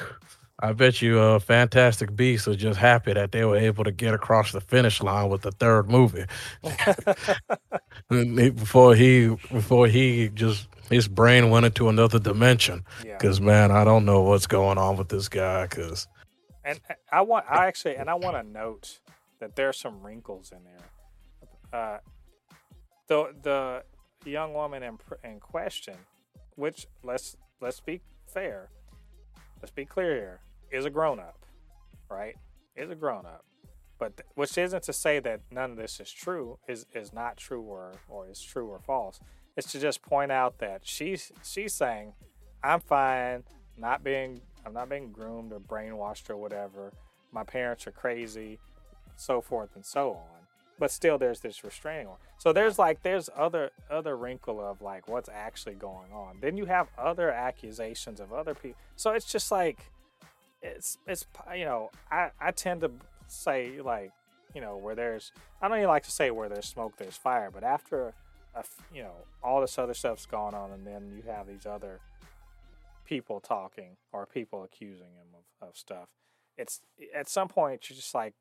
I 0.59 0.73
bet 0.73 1.01
you 1.01 1.19
uh, 1.19 1.39
Fantastic 1.39 2.15
Beasts 2.15 2.47
are 2.47 2.55
just 2.55 2.79
happy 2.79 3.13
that 3.13 3.31
they 3.31 3.45
were 3.45 3.57
able 3.57 3.83
to 3.83 3.91
get 3.91 4.13
across 4.13 4.51
the 4.51 4.61
finish 4.61 5.01
line 5.01 5.29
with 5.29 5.41
the 5.41 5.51
third 5.51 5.89
movie. 5.89 6.25
before 8.55 8.95
he 8.95 9.27
before 9.51 9.87
he 9.87 10.29
just 10.29 10.67
his 10.89 11.07
brain 11.07 11.49
went 11.49 11.65
into 11.65 11.89
another 11.89 12.19
dimension. 12.19 12.85
Because 13.01 13.39
yeah. 13.39 13.45
man, 13.45 13.71
I 13.71 13.83
don't 13.83 14.05
know 14.05 14.21
what's 14.21 14.47
going 14.47 14.77
on 14.77 14.97
with 14.97 15.09
this 15.09 15.29
guy. 15.29 15.67
Because 15.67 16.07
and 16.63 16.79
I 17.11 17.21
want 17.21 17.45
I 17.49 17.67
actually 17.67 17.95
and 17.95 18.09
I 18.09 18.15
want 18.15 18.35
to 18.35 18.43
note 18.43 18.99
that 19.39 19.55
there's 19.55 19.77
some 19.77 20.01
wrinkles 20.01 20.51
in 20.51 20.63
there 20.63 20.87
uh, 21.73 21.97
the 23.07 23.33
the 23.43 23.83
young 24.29 24.53
woman 24.53 24.83
in 24.83 24.97
in 25.23 25.39
question, 25.39 25.95
which 26.55 26.87
let's 27.03 27.37
let's 27.61 27.79
be 27.79 28.01
fair, 28.27 28.69
let's 29.61 29.71
be 29.71 29.85
clear 29.85 30.15
here, 30.15 30.39
is 30.71 30.85
a 30.85 30.89
grown 30.89 31.19
up, 31.19 31.45
right? 32.09 32.35
Is 32.75 32.89
a 32.89 32.95
grown 32.95 33.25
up, 33.25 33.45
but 33.99 34.17
th- 34.17 34.27
which 34.35 34.57
isn't 34.57 34.83
to 34.83 34.93
say 34.93 35.19
that 35.19 35.41
none 35.51 35.71
of 35.71 35.77
this 35.77 35.99
is 35.99 36.11
true, 36.11 36.59
is 36.67 36.85
is 36.93 37.13
not 37.13 37.37
true 37.37 37.61
or 37.61 37.93
or 38.07 38.29
is 38.29 38.41
true 38.41 38.67
or 38.67 38.79
false. 38.79 39.19
It's 39.57 39.71
to 39.73 39.79
just 39.79 40.01
point 40.01 40.31
out 40.31 40.59
that 40.59 40.81
she's 40.83 41.31
she's 41.43 41.73
saying, 41.73 42.13
I'm 42.63 42.79
fine, 42.79 43.43
not 43.77 44.03
being 44.03 44.39
I'm 44.65 44.73
not 44.73 44.89
being 44.89 45.11
groomed 45.11 45.51
or 45.51 45.59
brainwashed 45.59 46.29
or 46.29 46.37
whatever. 46.37 46.93
My 47.31 47.43
parents 47.43 47.85
are 47.87 47.91
crazy, 47.91 48.59
so 49.17 49.41
forth 49.41 49.75
and 49.75 49.85
so 49.85 50.11
on 50.11 50.37
but 50.79 50.91
still 50.91 51.17
there's 51.17 51.39
this 51.39 51.63
restraining 51.63 52.07
order. 52.07 52.21
So 52.37 52.53
there's 52.53 52.77
like 52.77 53.01
there's 53.01 53.29
other 53.35 53.71
other 53.89 54.15
wrinkle 54.15 54.59
of 54.59 54.81
like 54.81 55.07
what's 55.07 55.29
actually 55.29 55.75
going 55.75 56.11
on. 56.11 56.37
Then 56.41 56.57
you 56.57 56.65
have 56.65 56.87
other 56.97 57.31
accusations 57.31 58.19
of 58.19 58.31
other 58.31 58.53
people. 58.53 58.79
So 58.95 59.11
it's 59.11 59.31
just 59.31 59.51
like 59.51 59.79
it's 60.61 60.97
it's 61.07 61.25
you 61.55 61.65
know 61.65 61.89
I 62.11 62.31
I 62.39 62.51
tend 62.51 62.81
to 62.81 62.91
say 63.27 63.81
like 63.81 64.11
you 64.53 64.61
know 64.61 64.77
where 64.77 64.95
there's 64.95 65.31
I 65.61 65.67
don't 65.67 65.77
even 65.77 65.89
like 65.89 66.03
to 66.03 66.11
say 66.11 66.31
where 66.31 66.49
there's 66.49 66.67
smoke 66.67 66.97
there's 66.97 67.17
fire, 67.17 67.49
but 67.51 67.63
after 67.63 68.13
you 68.93 69.03
know 69.03 69.13
all 69.43 69.61
this 69.61 69.77
other 69.77 69.93
stuff's 69.93 70.25
gone 70.25 70.53
on, 70.53 70.71
and 70.71 70.85
then 70.85 71.11
you 71.15 71.23
have 71.31 71.47
these 71.47 71.65
other 71.65 71.99
people 73.05 73.39
talking 73.39 73.97
or 74.11 74.25
people 74.25 74.63
accusing 74.63 75.07
him 75.07 75.27
of, 75.33 75.69
of 75.69 75.77
stuff. 75.77 76.09
It's 76.57 76.81
at 77.15 77.29
some 77.29 77.47
point 77.47 77.89
you're 77.89 77.95
just 77.95 78.13
like, 78.13 78.33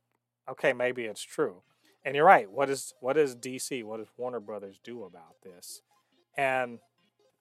okay, 0.48 0.72
maybe 0.72 1.04
it's 1.04 1.22
true 1.22 1.62
and 2.06 2.14
you're 2.14 2.24
right. 2.24 2.50
What 2.50 2.70
is 2.70 2.94
what 3.00 3.14
does 3.14 3.34
DC, 3.34 3.82
what 3.82 3.98
does 3.98 4.06
Warner 4.16 4.38
Brothers 4.38 4.78
do 4.82 5.02
about 5.02 5.42
this? 5.42 5.82
And 6.38 6.78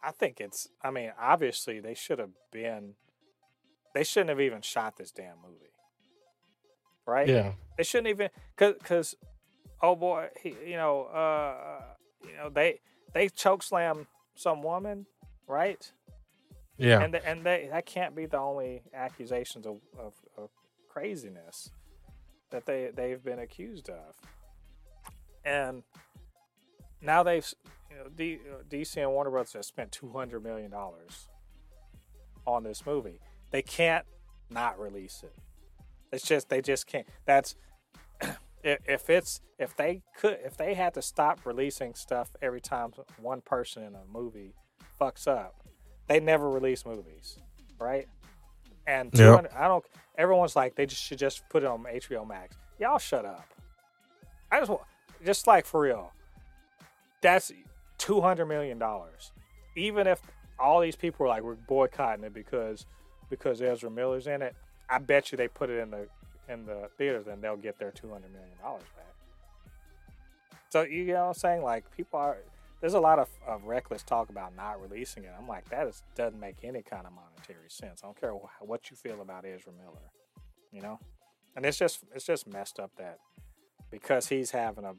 I 0.04 0.12
think 0.12 0.42
it's. 0.42 0.68
I 0.84 0.90
mean, 0.90 1.12
obviously 1.22 1.80
they 1.80 1.94
should 1.94 2.18
have 2.18 2.32
been. 2.52 2.96
They 3.94 4.04
shouldn't 4.04 4.30
have 4.30 4.42
even 4.42 4.62
shot 4.62 4.98
this 4.98 5.12
damn 5.12 5.38
movie. 5.44 5.72
Right? 7.06 7.28
Yeah. 7.28 7.52
They 7.78 7.84
shouldn't 7.84 8.08
even 8.08 8.30
because 8.58 8.74
because 8.80 9.16
oh 9.84 9.96
boy, 9.96 10.30
he, 10.42 10.56
you 10.66 10.78
know, 10.78 11.04
uh, 11.04 11.82
you 12.28 12.36
know 12.38 12.50
they 12.50 12.80
they 13.14 13.30
choke 13.30 13.64
slam 13.64 14.08
some 14.36 14.62
woman, 14.62 15.06
right? 15.48 15.92
Yeah. 16.78 17.02
And 17.02 17.16
and 17.16 17.44
they 17.44 17.70
that 17.72 17.86
can't 17.86 18.16
be 18.16 18.26
the 18.26 18.38
only 18.38 18.84
accusations 18.94 19.66
of, 19.66 19.80
of, 19.98 20.14
of 20.38 20.50
craziness 20.90 21.72
that 22.52 22.66
they 22.66 22.92
they've 22.94 23.24
been 23.24 23.40
accused 23.40 23.90
of 23.90 24.16
and 25.46 25.84
now 27.02 27.24
they've 27.24 27.54
you 27.90 27.98
know 27.98 28.10
D, 28.16 28.40
DC 28.70 28.98
and 28.98 29.12
Warner 29.12 29.30
Brothers 29.30 29.54
have 29.54 29.66
spent 29.66 29.92
two 29.92 30.10
hundred 30.10 30.44
million 30.44 30.72
dollars 30.72 31.30
on 32.46 32.64
this 32.64 32.86
movie. 32.86 33.20
They 33.52 33.62
can't 33.62 34.06
not 34.50 34.80
release 34.80 35.24
it. 35.24 35.36
It's 36.12 36.26
just 36.26 36.50
they 36.50 36.62
just 36.62 36.88
can't. 36.88 37.08
That's 37.26 37.56
if 38.65 39.10
it's 39.10 39.41
if 39.60 39.75
they 39.75 40.01
could 40.17 40.38
if 40.43 40.58
they 40.58 40.73
had 40.73 40.93
to 40.95 41.01
stop 41.01 41.45
releasing 41.45 41.93
stuff 41.93 42.32
every 42.41 42.62
time 42.62 42.91
one 43.21 43.41
person 43.41 43.84
in 43.84 43.95
a 43.95 44.01
movie 44.12 44.54
fucks 44.99 45.28
up, 45.28 45.63
they 46.08 46.19
never 46.19 46.49
release 46.49 46.86
movies, 46.86 47.38
right? 47.80 48.08
And 48.88 49.12
yep. 49.13 49.51
I 49.56 49.67
don't. 49.67 49.84
Everyone's 50.17 50.56
like 50.56 50.75
they 50.75 50.86
just 50.86 51.01
should 51.01 51.19
just 51.19 51.47
put 51.49 51.63
it 51.63 51.67
on 51.67 51.84
HBO 51.84 52.28
Max. 52.28 52.56
Y'all 52.80 52.97
shut 52.97 53.25
up. 53.25 53.45
I 54.51 54.60
just 54.60 54.69
want 54.69 54.84
just 55.23 55.47
like 55.47 55.65
for 55.65 55.82
real, 55.82 56.12
that's 57.21 57.51
two 57.97 58.21
hundred 58.21 58.47
million 58.47 58.80
dollars. 58.80 59.32
Even 59.75 60.08
if 60.08 60.21
all 60.58 60.80
these 60.80 60.95
people 60.95 61.25
were 61.25 61.30
like 61.30 61.43
we're 61.43 61.56
boycotting 61.56 62.23
it 62.23 62.34
because 62.34 62.86
because 63.30 63.62
Ezra 63.62 63.89
Miller's 63.89 64.28
in 64.28 64.41
it, 64.41 64.56
I 64.89 64.99
bet 64.99 65.32
you 65.32 65.38
they 65.38 65.47
put 65.47 65.69
it 65.69 65.80
in 65.80 65.91
the 65.91 66.08
in 66.49 66.65
the 66.65 66.89
theaters 66.98 67.27
and 67.27 67.41
they'll 67.41 67.58
get 67.58 67.79
their 67.79 67.91
two 67.91 68.10
hundred 68.10 68.31
million 68.31 68.58
dollars 68.62 68.83
back. 68.96 69.06
So 70.69 70.81
you 70.83 71.06
know 71.08 71.21
what 71.21 71.27
I'm 71.27 71.33
saying? 71.33 71.63
Like 71.63 71.89
people 71.96 72.19
are 72.19 72.37
there's 72.81 72.93
a 72.93 73.00
lot 73.00 73.19
of, 73.19 73.29
of 73.48 73.63
reckless 73.63 74.04
talk 74.04 74.29
about 74.29 74.56
not 74.56 74.81
releasing 74.81 75.23
it. 75.23 75.31
I'm 75.37 75.48
like 75.48 75.69
that 75.69 75.87
is, 75.87 76.04
doesn't 76.15 76.39
make 76.39 76.58
any 76.63 76.81
kind 76.81 77.06
of 77.06 77.13
monetary 77.13 77.69
sense. 77.69 78.02
I 78.04 78.08
don't 78.08 78.19
care 78.19 78.31
what 78.31 78.91
you 78.91 78.98
feel 78.98 79.21
about 79.21 79.46
Ezra 79.46 79.71
Miller, 79.77 80.12
you 80.71 80.81
know. 80.81 81.00
And 81.56 81.65
it's 81.65 81.77
just 81.77 82.00
it's 82.13 82.25
just 82.25 82.48
messed 82.48 82.79
up 82.79 82.91
that 82.98 83.19
because 83.89 84.27
he's 84.27 84.52
having 84.52 84.83
a, 84.83 84.93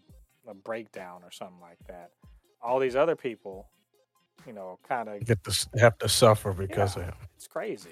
a 0.49 0.55
breakdown 0.55 1.21
or 1.23 1.31
something 1.31 1.61
like 1.61 1.79
that. 1.87 2.11
All 2.63 2.79
these 2.79 2.97
other 2.97 3.15
people, 3.15 3.69
you 4.47 4.55
know, 4.55 4.79
kind 4.89 5.09
of 5.09 5.25
get 5.25 5.45
to 5.45 5.69
have 5.79 5.99
to 5.99 6.09
suffer 6.09 6.53
because 6.53 6.97
yeah, 6.97 7.03
of 7.03 7.09
him. 7.09 7.15
It's 7.37 7.47
crazy. 7.47 7.91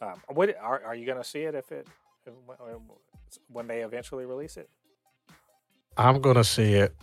Um, 0.00 0.20
what 0.28 0.56
are 0.60 0.82
are 0.84 0.94
you 0.94 1.06
going 1.06 1.18
to 1.18 1.24
see 1.28 1.40
it 1.40 1.54
if 1.54 1.72
it 1.72 1.86
if, 2.26 2.32
when 3.48 3.66
they 3.66 3.80
eventually 3.82 4.24
release 4.24 4.56
it? 4.56 4.68
I'm 5.96 6.20
going 6.20 6.36
to 6.36 6.44
see 6.44 6.74
it 6.74 6.94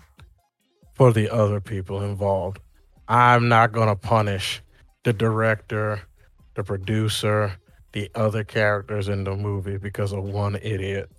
for 0.94 1.12
the 1.12 1.30
other 1.30 1.60
people 1.60 2.02
involved. 2.02 2.60
I'm 3.08 3.50
not 3.50 3.74
going 3.74 3.90
to 3.90 3.96
punish 3.96 4.62
the 5.04 5.14
director, 5.14 6.02
the 6.56 6.64
producer, 6.64 7.54
the 7.92 8.10
other 8.16 8.44
characters 8.44 9.10
in 9.10 9.24
the 9.24 9.36
movie 9.36 9.78
because 9.78 10.14
of 10.14 10.24
one 10.24 10.56
idiot. 10.62 11.12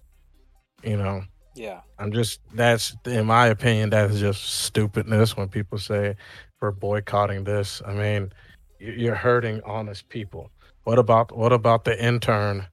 You 0.83 0.97
know, 0.97 1.23
Yeah. 1.55 1.81
I'm 1.99 2.13
just 2.13 2.41
that's 2.55 2.97
in 3.05 3.27
my 3.27 3.47
opinion 3.47 3.91
that's 3.91 4.19
just 4.19 4.45
stupidness 4.45 5.37
when 5.37 5.49
people 5.49 5.79
say 5.79 6.17
we're 6.61 6.71
boycotting 6.71 7.45
this. 7.45 7.83
I 7.87 7.93
mean, 7.93 8.33
you're 8.79 9.15
hurting 9.15 9.61
honest 9.65 10.09
people. 10.09 10.51
What 10.87 11.01
about 11.01 11.37
what 11.37 11.53
about 11.53 11.85
the 11.85 12.01
intern, 12.01 12.69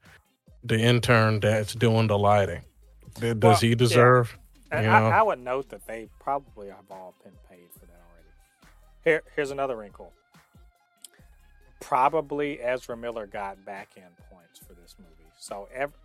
the 0.64 0.78
intern 0.78 1.39
that's 1.39 1.74
doing 1.74 2.05
the 2.05 2.16
lighting? 2.16 2.61
Does 3.20 3.36
Well, 3.41 3.55
he 3.55 3.74
deserve? 3.74 4.38
And 4.72 4.86
You 4.86 4.91
I, 4.91 4.99
know? 4.99 5.05
I 5.07 5.24
would 5.24 5.39
note 5.39 5.70
that 5.70 5.88
they 5.88 6.07
probably 6.20 6.68
have 6.68 6.86
all 6.91 7.16
been 7.24 7.34
paid 7.49 7.66
for 7.74 7.88
that 7.88 8.01
already. 8.11 8.30
Here, 9.03 9.24
here's 9.36 9.49
another 9.49 9.76
wrinkle. 9.76 10.14
Probably 11.82 12.61
Ezra 12.61 12.95
Miller 12.95 13.26
got 13.26 13.66
back 13.66 13.89
end 13.97 14.14
points 14.32 14.59
for 14.59 14.76
this 14.76 14.95
movie. 14.99 15.32
So 15.39 15.68
ev- 15.74 15.97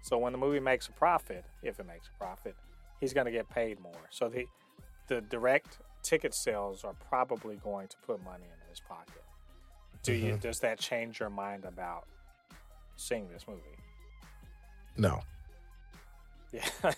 so 0.00 0.16
when 0.16 0.32
the 0.32 0.38
movie 0.38 0.60
makes 0.60 0.88
a 0.88 0.92
profit, 0.92 1.44
if 1.62 1.78
it 1.78 1.86
makes 1.86 2.08
a 2.08 2.18
profit, 2.18 2.56
he's 3.00 3.12
going 3.12 3.26
to 3.26 3.32
get 3.32 3.50
paid 3.50 3.78
more. 3.80 4.08
So 4.08 4.30
the 4.30 4.46
the 5.08 5.20
direct 5.20 5.76
ticket 6.02 6.32
sales 6.32 6.84
are 6.84 6.94
probably 7.10 7.56
going 7.56 7.88
to 7.88 7.96
put 8.06 8.24
money 8.24 8.44
in 8.44 8.70
his 8.70 8.80
pocket. 8.80 9.23
Do 10.04 10.12
you 10.14 10.34
Mhm. 10.34 10.40
does 10.40 10.60
that 10.60 10.78
change 10.78 11.18
your 11.18 11.30
mind 11.30 11.64
about 11.64 12.06
seeing 12.96 13.28
this 13.28 13.46
movie? 13.48 13.60
No. 14.96 15.22
Yeah, 16.52 16.68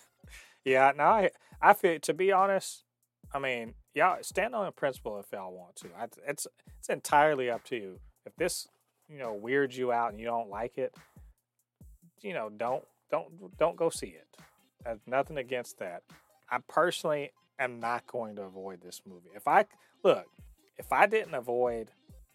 yeah. 0.65 0.93
No, 0.95 1.05
I 1.05 1.31
I 1.63 1.73
feel 1.73 1.99
to 2.01 2.13
be 2.15 2.33
honest. 2.33 2.85
I 3.33 3.39
mean, 3.39 3.75
y'all 3.95 4.23
stand 4.23 4.55
on 4.55 4.67
a 4.67 4.73
principle 4.73 5.19
if 5.19 5.27
y'all 5.33 5.53
want 5.53 5.77
to. 5.77 5.89
I, 5.99 6.07
it's 6.29 6.47
it's 6.79 6.89
entirely 6.89 7.51
up 7.51 7.65
to 7.65 7.77
you. 7.77 8.01
If 8.27 8.37
this 8.37 8.69
you 9.09 9.19
know 9.19 9.33
weirds 9.35 9.77
you 9.79 9.93
out 9.93 10.11
and 10.11 10.21
you 10.21 10.27
don't 10.27 10.51
like 10.51 10.77
it, 10.79 10.95
you 12.21 12.35
know 12.35 12.51
don't 12.51 12.85
don't 13.11 13.57
don't 13.59 13.77
go 13.77 13.89
see 13.89 14.09
it. 14.09 14.27
There's 14.85 15.01
nothing 15.07 15.39
against 15.39 15.79
that. 15.79 16.03
I 16.51 16.59
personally 16.69 17.33
am 17.59 17.81
not 17.81 18.07
going 18.07 18.37
to 18.37 18.43
avoid 18.43 18.81
this 18.83 19.01
movie. 19.07 19.31
If 19.35 19.49
I 19.49 19.65
look, 20.03 20.27
if 20.77 20.93
I 20.93 21.07
didn't 21.07 21.35
avoid 21.35 21.91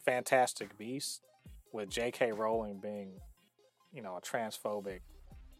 Fantastic 0.06 0.78
Beasts 0.78 1.22
with 1.72 1.90
J.K. 1.90 2.32
Rowling 2.32 2.80
being, 2.80 3.14
you 3.94 4.02
know, 4.02 4.18
a 4.18 4.22
transphobic 4.22 5.00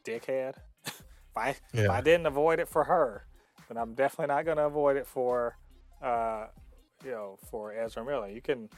dickhead. 0.04 0.56
if 0.86 0.94
I 1.36 1.56
if 1.74 1.90
I 1.90 2.02
didn't 2.02 2.26
avoid 2.26 2.60
it 2.60 2.68
for 2.68 2.84
her, 2.84 3.26
then 3.68 3.78
I'm 3.78 3.94
definitely 3.94 4.34
not 4.34 4.46
going 4.46 4.58
to 4.58 4.66
avoid 4.66 4.98
it 4.98 5.08
for, 5.08 5.58
uh, 6.02 6.48
you 7.06 7.12
know, 7.12 7.38
for 7.50 7.74
Ezra 7.74 8.04
Miller. 8.04 8.30
You 8.30 8.42
can 8.42 8.70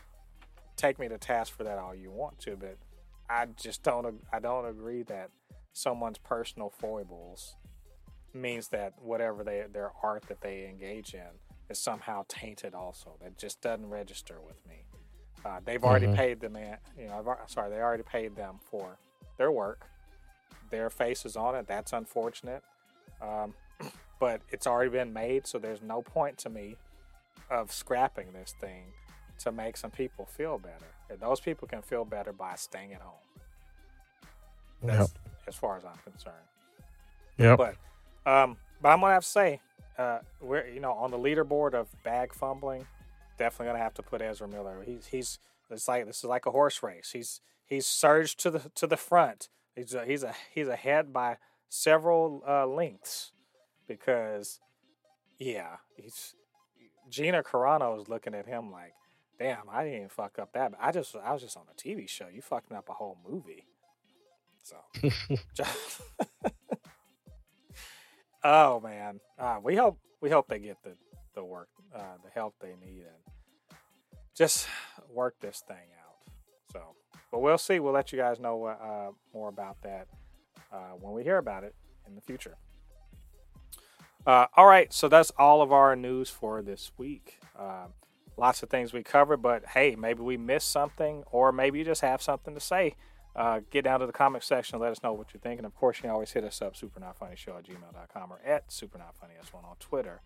take 0.75 0.99
me 0.99 1.07
to 1.07 1.17
task 1.17 1.55
for 1.55 1.63
that 1.63 1.77
all 1.77 1.95
you 1.95 2.11
want 2.11 2.39
to, 2.39 2.55
but 2.55 2.77
I 3.29 3.47
just 3.57 3.83
don't. 3.83 4.21
I 4.31 4.39
don't 4.39 4.65
agree 4.65 5.03
that 5.03 5.29
someone's 5.73 6.19
personal 6.19 6.69
foibles 6.69 7.55
means 8.33 8.67
that 8.69 8.93
whatever 9.01 9.43
they 9.43 9.63
their 9.71 9.91
art 10.01 10.23
that 10.27 10.41
they 10.41 10.67
engage 10.67 11.13
in 11.13 11.29
is 11.69 11.79
somehow 11.79 12.25
tainted. 12.27 12.73
Also, 12.73 13.17
that 13.21 13.37
just 13.37 13.61
doesn't 13.61 13.87
register 13.87 14.39
with 14.45 14.57
me. 14.67 14.85
Uh, 15.45 15.59
they've 15.65 15.83
already 15.83 16.07
Mhm. 16.07 16.15
paid 16.15 16.39
the 16.39 16.49
man. 16.49 16.77
You 16.97 17.07
know, 17.07 17.19
I've, 17.41 17.49
sorry, 17.49 17.69
they 17.69 17.81
already 17.81 18.03
paid 18.03 18.35
them 18.35 18.59
for 18.69 18.97
their 19.37 19.51
work. 19.51 19.85
Their 20.69 20.89
face 20.89 21.25
is 21.25 21.35
on 21.35 21.55
it. 21.55 21.67
That's 21.67 21.91
unfortunate. 21.93 22.63
Um, 23.21 23.53
but 24.19 24.41
it's 24.49 24.65
already 24.67 24.89
been 24.91 25.11
made, 25.13 25.45
so 25.47 25.59
there's 25.59 25.81
no 25.81 26.01
point 26.01 26.37
to 26.39 26.49
me 26.49 26.77
of 27.49 27.71
scrapping 27.71 28.31
this 28.31 28.53
thing 28.53 28.93
to 29.39 29.51
make 29.51 29.75
some 29.77 29.91
people 29.91 30.25
feel 30.25 30.57
better. 30.57 30.85
And 31.09 31.19
those 31.19 31.39
people 31.41 31.67
can 31.67 31.81
feel 31.81 32.05
better 32.05 32.31
by 32.31 32.55
staying 32.55 32.93
at 32.93 33.01
home. 33.01 33.19
Yep. 34.83 35.07
As 35.47 35.55
far 35.55 35.77
as 35.77 35.85
I'm 35.85 35.97
concerned. 36.03 36.35
Yeah. 37.37 37.55
But 37.55 37.75
um, 38.25 38.57
but 38.81 38.89
I'm 38.89 39.01
gonna 39.01 39.13
have 39.13 39.23
to 39.23 39.29
say, 39.29 39.59
uh, 39.97 40.19
we're 40.41 40.67
you 40.67 40.79
know 40.79 40.93
on 40.93 41.11
the 41.11 41.17
leaderboard 41.17 41.73
of 41.73 41.87
bag 42.03 42.33
fumbling, 42.33 42.85
definitely 43.37 43.67
gonna 43.67 43.83
have 43.83 43.93
to 43.95 44.03
put 44.03 44.21
Ezra 44.21 44.47
Miller. 44.47 44.83
He's 44.85 45.07
he's 45.07 45.39
it's 45.69 45.87
like 45.87 46.05
this 46.05 46.19
is 46.19 46.23
like 46.25 46.45
a 46.45 46.51
horse 46.51 46.83
race. 46.83 47.11
He's 47.13 47.41
he's 47.65 47.85
surged 47.85 48.39
to 48.41 48.51
the 48.51 48.71
to 48.75 48.87
the 48.87 48.97
front. 48.97 49.49
He's 49.75 49.93
a, 49.93 50.05
he's 50.05 50.23
a 50.23 50.33
he's 50.53 50.67
ahead 50.67 51.11
by 51.11 51.37
several 51.69 52.43
uh, 52.47 52.67
lengths 52.67 53.31
because 53.87 54.59
yeah, 55.39 55.77
he's 55.95 56.35
Gina 57.09 57.43
Carano 57.43 57.99
is 57.99 58.07
looking 58.07 58.33
at 58.33 58.45
him 58.45 58.71
like, 58.71 58.93
damn, 59.39 59.69
I 59.69 59.83
didn't 59.83 59.97
even 59.97 60.09
fuck 60.09 60.39
up 60.39 60.53
that. 60.53 60.73
I 60.79 60.91
just 60.91 61.15
I 61.15 61.33
was 61.33 61.41
just 61.41 61.57
on 61.57 61.63
a 61.71 61.75
TV 61.75 62.07
show. 62.07 62.27
You 62.27 62.41
fucking 62.41 62.75
up 62.75 62.89
a 62.89 62.93
whole 62.93 63.17
movie. 63.27 63.65
So. 64.63 64.77
oh 68.43 68.79
man, 68.79 69.19
uh, 69.39 69.57
we 69.61 69.75
hope 69.75 69.99
we 70.21 70.29
hope 70.29 70.47
they 70.47 70.59
get 70.59 70.77
the 70.83 70.95
the 71.35 71.43
work, 71.43 71.69
uh, 71.95 72.17
the 72.23 72.29
help 72.31 72.55
they 72.59 72.75
need, 72.85 73.03
and 73.03 73.77
just 74.35 74.67
work 75.09 75.35
this 75.39 75.63
thing 75.67 75.77
out. 75.77 76.33
So, 76.71 76.81
but 77.31 77.39
we'll 77.39 77.57
see. 77.57 77.79
We'll 77.79 77.93
let 77.93 78.11
you 78.11 78.17
guys 78.17 78.39
know 78.39 78.65
uh, 78.65 79.11
more 79.33 79.49
about 79.49 79.81
that 79.83 80.07
uh, 80.71 80.93
when 80.99 81.13
we 81.13 81.23
hear 81.23 81.37
about 81.37 81.63
it 81.63 81.75
in 82.07 82.15
the 82.15 82.21
future. 82.21 82.57
Uh, 84.25 84.47
all 84.55 84.67
right, 84.67 84.93
so 84.93 85.09
that's 85.09 85.31
all 85.31 85.61
of 85.61 85.71
our 85.71 85.95
news 85.95 86.29
for 86.29 86.61
this 86.61 86.91
week. 86.97 87.39
Uh, 87.59 87.87
lots 88.37 88.63
of 88.63 88.69
things 88.69 88.93
we 88.93 89.03
covered, 89.03 89.37
but 89.37 89.65
hey, 89.65 89.95
maybe 89.95 90.21
we 90.21 90.37
missed 90.37 90.69
something, 90.69 91.23
or 91.31 91.51
maybe 91.51 91.79
you 91.79 91.85
just 91.85 92.01
have 92.01 92.21
something 92.21 92.53
to 92.53 92.61
say 92.61 92.95
uh, 93.35 93.61
get 93.71 93.83
down 93.83 93.99
to 93.99 94.05
the 94.05 94.13
comment 94.13 94.43
section. 94.43 94.75
and 94.75 94.81
Let 94.81 94.91
us 94.91 95.03
know 95.03 95.13
what 95.13 95.33
you 95.33 95.39
think. 95.39 95.59
And 95.59 95.65
of 95.65 95.75
course, 95.75 95.97
you 95.97 96.03
can 96.03 96.11
always 96.11 96.31
hit 96.31 96.43
us 96.43 96.61
up, 96.61 96.75
supernotfunnyshow 96.75 97.57
at 97.57 97.65
gmail.com 97.65 98.31
or 98.31 98.39
at 98.45 98.69
supernotfunnys1 98.69 99.55
on 99.55 99.75
Twitter. 99.79 100.21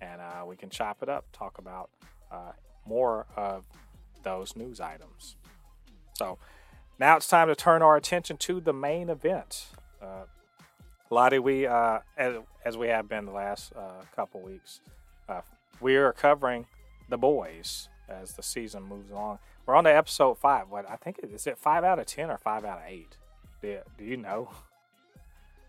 And 0.00 0.20
uh, 0.20 0.44
we 0.46 0.56
can 0.56 0.70
chop 0.70 1.02
it 1.02 1.08
up, 1.08 1.24
talk 1.32 1.58
about 1.58 1.90
uh, 2.30 2.52
more 2.86 3.26
of 3.36 3.64
those 4.22 4.56
news 4.56 4.80
items. 4.80 5.36
So 6.14 6.38
now 6.98 7.16
it's 7.16 7.28
time 7.28 7.48
to 7.48 7.54
turn 7.54 7.82
our 7.82 7.96
attention 7.96 8.36
to 8.38 8.60
the 8.60 8.72
main 8.72 9.08
event. 9.08 9.66
Uh, 10.02 10.24
Ladi, 11.10 11.38
we, 11.38 11.66
uh, 11.66 12.00
as, 12.16 12.36
as 12.64 12.76
we 12.76 12.88
have 12.88 13.08
been 13.08 13.26
the 13.26 13.32
last 13.32 13.72
uh, 13.74 14.02
couple 14.14 14.40
weeks, 14.40 14.80
uh, 15.28 15.40
we 15.80 15.96
are 15.96 16.12
covering 16.12 16.66
the 17.08 17.18
boys 17.18 17.88
as 18.08 18.32
the 18.34 18.42
season 18.42 18.82
moves 18.82 19.10
along. 19.10 19.38
We're 19.66 19.76
on 19.76 19.84
to 19.84 19.94
episode 19.94 20.38
five. 20.38 20.68
What 20.68 20.88
I 20.88 20.96
think 20.96 21.20
is 21.22 21.46
it 21.46 21.58
five 21.58 21.84
out 21.84 21.98
of 21.98 22.06
ten 22.06 22.30
or 22.30 22.38
five 22.38 22.64
out 22.64 22.78
of 22.78 22.84
eight? 22.88 23.16
Do, 23.62 23.78
do 23.98 24.04
you 24.04 24.16
know? 24.16 24.50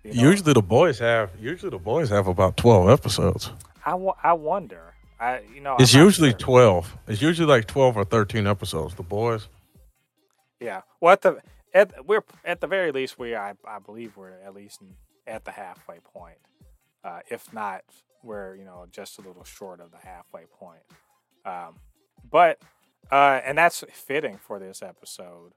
You 0.04 0.16
know? 0.16 0.30
Usually 0.30 0.54
the 0.54 0.64
boys 0.64 0.98
have 0.98 1.30
usually 1.40 1.70
the 1.70 1.78
boys 1.78 2.10
have 2.10 2.26
about 2.26 2.58
twelve 2.58 2.90
episodes. 2.90 3.52
I, 3.86 3.92
I 4.24 4.34
wonder. 4.34 4.94
I 5.20 5.42
you 5.54 5.62
know 5.62 5.76
It's 5.80 5.94
I'm 5.94 6.04
usually 6.04 6.32
sure. 6.32 6.40
twelve. 6.40 6.98
It's 7.08 7.22
usually 7.22 7.48
like 7.48 7.68
twelve 7.68 7.96
or 7.98 8.04
thirteen 8.06 8.48
episodes. 8.48 8.96
The 8.96 9.04
boys. 9.04 9.48
Yeah. 10.60 10.82
Well, 11.00 11.14
at 11.14 11.22
the 11.22 11.42
at 11.74 12.06
we're 12.06 12.24
at 12.46 12.62
the 12.62 12.68
very 12.68 12.92
least 12.92 13.18
we 13.20 13.36
I 13.36 13.54
I 13.66 13.80
believe 13.80 14.18
we're 14.18 14.40
at 14.46 14.54
least 14.54 14.82
at 15.28 15.46
the 15.46 15.52
halfway 15.52 16.00
point. 16.00 16.38
Uh, 17.04 17.20
if 17.30 17.52
not, 17.54 17.84
we're 18.24 18.56
you 18.56 18.66
know 18.66 18.86
just 18.92 19.20
a 19.20 19.22
little 19.22 19.44
short 19.44 19.80
of 19.80 19.92
the 19.92 19.98
halfway 19.98 20.46
point. 20.60 20.82
Um, 21.46 21.76
but 22.30 22.60
uh, 23.12 23.42
and 23.44 23.58
that's 23.58 23.84
fitting 23.92 24.38
for 24.38 24.60
this 24.60 24.82
episode, 24.82 25.52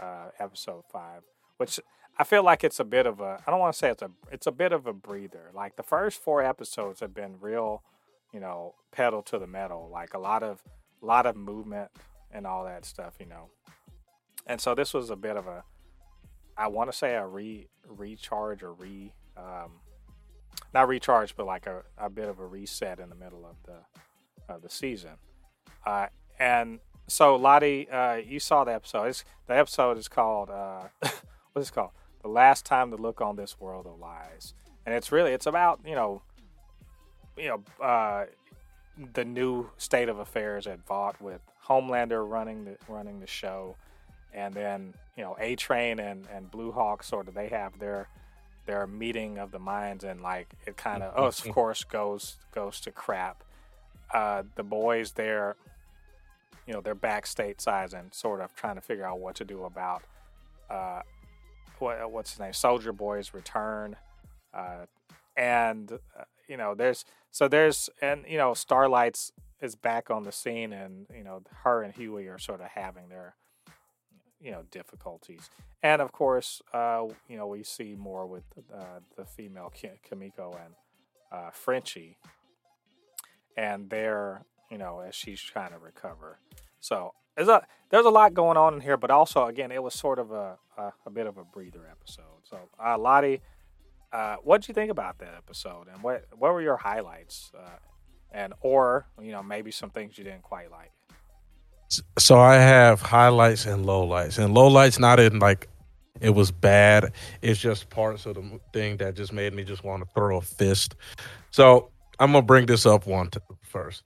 uh, 0.00 0.28
episode 0.38 0.84
five, 0.92 1.22
which 1.56 1.80
I 2.22 2.24
feel 2.24 2.44
like 2.44 2.62
it's 2.62 2.78
a 2.78 2.84
bit 2.84 3.04
of 3.04 3.18
a 3.18 3.42
I 3.44 3.50
don't 3.50 3.58
want 3.58 3.72
to 3.72 3.78
say 3.80 3.90
it's 3.90 4.00
a 4.00 4.10
it's 4.30 4.46
a 4.46 4.52
bit 4.52 4.70
of 4.70 4.86
a 4.86 4.92
breather. 4.92 5.50
Like 5.52 5.74
the 5.74 5.82
first 5.82 6.22
four 6.22 6.40
episodes 6.40 7.00
have 7.00 7.12
been 7.12 7.34
real, 7.40 7.82
you 8.32 8.38
know, 8.38 8.76
pedal 8.92 9.22
to 9.22 9.40
the 9.40 9.48
metal. 9.48 9.90
Like 9.92 10.14
a 10.14 10.20
lot 10.20 10.44
of 10.44 10.62
lot 11.00 11.26
of 11.26 11.34
movement 11.34 11.90
and 12.30 12.46
all 12.46 12.64
that 12.64 12.84
stuff, 12.84 13.14
you 13.18 13.26
know. 13.26 13.50
And 14.46 14.60
so 14.60 14.72
this 14.72 14.94
was 14.94 15.10
a 15.10 15.16
bit 15.16 15.36
of 15.36 15.48
a, 15.48 15.64
I 16.56 16.68
want 16.68 16.92
to 16.92 16.96
say 16.96 17.16
a 17.16 17.26
re 17.26 17.66
recharge 17.88 18.62
or 18.62 18.74
re, 18.74 19.12
um, 19.36 19.80
not 20.72 20.86
recharge, 20.86 21.34
but 21.34 21.44
like 21.44 21.66
a, 21.66 21.82
a 21.98 22.08
bit 22.08 22.28
of 22.28 22.38
a 22.38 22.46
reset 22.46 23.00
in 23.00 23.08
the 23.08 23.16
middle 23.16 23.44
of 23.44 23.56
the 23.64 24.54
of 24.54 24.62
the 24.62 24.70
season. 24.70 25.16
Uh, 25.84 26.06
and 26.38 26.78
so 27.08 27.34
Ladi, 27.34 27.90
uh, 27.90 28.14
you 28.14 28.38
saw 28.38 28.62
the 28.62 28.74
episode. 28.74 29.06
It's, 29.06 29.24
the 29.48 29.56
episode 29.56 29.98
is 29.98 30.06
called 30.06 30.50
uh, 30.50 30.82
what's 31.52 31.68
it 31.68 31.72
called? 31.72 31.90
The 32.22 32.28
last 32.28 32.64
time 32.64 32.90
to 32.90 32.96
look 32.96 33.20
on 33.20 33.36
this 33.36 33.60
world 33.60 33.86
of 33.86 33.98
lies. 33.98 34.54
And 34.86 34.94
it's 34.94 35.12
really 35.12 35.32
it's 35.32 35.46
about 35.46 35.80
you 35.84 35.94
know, 35.94 36.22
you 37.36 37.48
know, 37.48 37.84
uh, 37.84 38.26
the 39.14 39.24
new 39.24 39.70
state 39.76 40.08
of 40.08 40.18
affairs 40.18 40.66
at 40.66 40.86
Vought 40.86 41.20
with 41.20 41.40
Homelander 41.66 42.28
running 42.28 42.64
the 42.64 42.76
running 42.88 43.20
the 43.20 43.26
show 43.26 43.76
and 44.34 44.54
then 44.54 44.94
you 45.16 45.22
know 45.22 45.36
A 45.38 45.56
Train 45.56 45.98
and 45.98 46.26
and 46.32 46.50
Blue 46.50 46.72
Hawk 46.72 47.02
sort 47.02 47.28
of 47.28 47.34
they 47.34 47.48
have 47.48 47.78
their 47.78 48.08
their 48.66 48.86
meeting 48.86 49.38
of 49.38 49.50
the 49.50 49.58
minds 49.58 50.04
and 50.04 50.22
like 50.22 50.48
it 50.66 50.76
kind 50.76 51.02
of 51.02 51.12
oh 51.16 51.26
of 51.26 51.54
course 51.54 51.84
goes 51.84 52.36
goes 52.54 52.80
to 52.80 52.90
crap. 52.90 53.44
Uh, 54.12 54.42
the 54.56 54.62
boys 54.62 55.12
they're 55.12 55.56
you 56.66 56.72
know 56.72 56.80
they're 56.80 56.94
back 56.94 57.24
stateside 57.24 57.92
and 57.92 58.12
sort 58.12 58.40
of 58.40 58.54
trying 58.54 58.74
to 58.74 58.80
figure 58.80 59.04
out 59.04 59.18
what 59.18 59.34
to 59.36 59.44
do 59.44 59.64
about 59.64 60.02
uh, 60.70 61.02
what 61.82 62.10
what's 62.10 62.30
his 62.30 62.40
name 62.40 62.52
Soldier 62.52 62.92
Boy's 62.92 63.34
return. 63.34 63.96
Uh, 64.54 64.86
and 65.36 65.92
uh, 65.92 66.24
you 66.48 66.56
know 66.56 66.74
there's 66.74 67.04
so 67.30 67.48
there's 67.48 67.90
and 68.00 68.24
you 68.28 68.38
know 68.38 68.54
Starlight's 68.54 69.32
is 69.60 69.74
back 69.74 70.10
on 70.10 70.22
the 70.22 70.32
scene, 70.32 70.72
and 70.72 71.06
you 71.14 71.24
know 71.24 71.42
her 71.64 71.82
and 71.82 71.92
Hughie 71.94 72.28
are 72.28 72.38
sort 72.38 72.60
of 72.60 72.68
having 72.68 73.08
their 73.08 73.34
you 74.40 74.50
know 74.50 74.62
difficulties, 74.70 75.50
and 75.82 76.00
of 76.00 76.12
course 76.12 76.62
uh, 76.72 77.04
you 77.28 77.36
know 77.36 77.46
we 77.46 77.62
see 77.62 77.94
more 77.98 78.26
with 78.26 78.44
uh, 78.74 79.00
the 79.16 79.24
female 79.24 79.72
Kimiko 80.08 80.56
and 80.64 80.74
uh, 81.32 81.50
Frenchie, 81.50 82.16
and 83.56 83.90
they're 83.90 84.42
you 84.70 84.78
know 84.78 85.00
as 85.00 85.14
she's 85.14 85.40
trying 85.40 85.72
to 85.72 85.78
recover. 85.78 86.38
So 86.80 87.14
there's 87.36 87.48
a 87.48 87.66
there's 87.90 88.06
a 88.06 88.10
lot 88.10 88.34
going 88.34 88.56
on 88.56 88.74
in 88.74 88.80
here, 88.80 88.96
but 88.96 89.10
also 89.10 89.46
again 89.46 89.70
it 89.70 89.82
was 89.82 89.94
sort 89.94 90.18
of 90.18 90.30
a 90.30 90.58
a, 90.76 90.92
a 91.06 91.10
bit 91.10 91.26
of 91.26 91.38
a 91.38 91.44
breather 91.44 91.86
episode. 91.90 92.42
So 92.44 92.58
uh, 92.84 92.98
Ladi 92.98 93.40
uh, 94.12 94.36
what 94.42 94.60
did 94.60 94.68
you 94.68 94.74
think 94.74 94.90
about 94.90 95.18
that 95.18 95.34
episode, 95.36 95.86
and 95.92 96.02
what 96.02 96.26
what 96.36 96.52
were 96.52 96.60
your 96.60 96.76
highlights, 96.76 97.50
uh, 97.56 97.78
and 98.30 98.52
or 98.60 99.06
you 99.20 99.32
know 99.32 99.42
maybe 99.42 99.70
some 99.70 99.90
things 99.90 100.18
you 100.18 100.24
didn't 100.24 100.42
quite 100.42 100.70
like? 100.70 100.92
So 102.18 102.38
I 102.38 102.56
have 102.56 103.00
highlights 103.00 103.64
and 103.66 103.84
lowlights, 103.86 104.38
and 104.38 104.54
lowlights 104.54 104.98
not 104.98 105.18
in 105.18 105.38
like 105.38 105.68
it 106.20 106.30
was 106.30 106.50
bad. 106.50 107.12
It's 107.40 107.58
just 107.58 107.88
parts 107.88 108.26
of 108.26 108.34
the 108.34 108.60
thing 108.72 108.98
that 108.98 109.14
just 109.14 109.32
made 109.32 109.54
me 109.54 109.64
just 109.64 109.82
want 109.82 110.02
to 110.02 110.08
throw 110.14 110.36
a 110.36 110.42
fist. 110.42 110.94
So 111.50 111.90
I'm 112.18 112.32
gonna 112.32 112.42
bring 112.42 112.66
this 112.66 112.84
up 112.84 113.06
one 113.06 113.30
t- 113.30 113.40
first. 113.62 114.02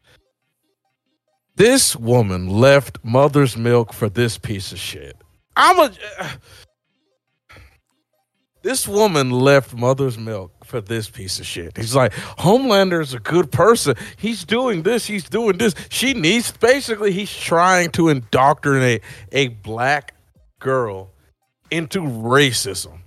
This 1.56 1.96
woman 1.96 2.48
left 2.48 2.98
mother's 3.02 3.56
milk 3.56 3.92
for 3.92 4.08
this 4.08 4.36
piece 4.38 4.72
of 4.72 4.78
shit. 4.78 5.16
I'm 5.56 5.78
a. 5.78 5.92
Uh, 6.18 6.30
this 8.62 8.86
woman 8.86 9.30
left 9.30 9.74
mother's 9.74 10.18
milk 10.18 10.64
for 10.64 10.80
this 10.80 11.08
piece 11.08 11.38
of 11.38 11.46
shit. 11.46 11.76
He's 11.76 11.94
like, 11.94 12.12
Homelander 12.12 13.00
is 13.00 13.14
a 13.14 13.20
good 13.20 13.52
person. 13.52 13.94
He's 14.16 14.44
doing 14.44 14.82
this. 14.82 15.06
He's 15.06 15.28
doing 15.28 15.56
this. 15.56 15.74
She 15.88 16.14
needs, 16.14 16.50
basically, 16.50 17.12
he's 17.12 17.32
trying 17.32 17.90
to 17.92 18.08
indoctrinate 18.08 19.02
a 19.30 19.48
black 19.48 20.14
girl 20.58 21.12
into 21.70 22.00
racism. 22.00 22.98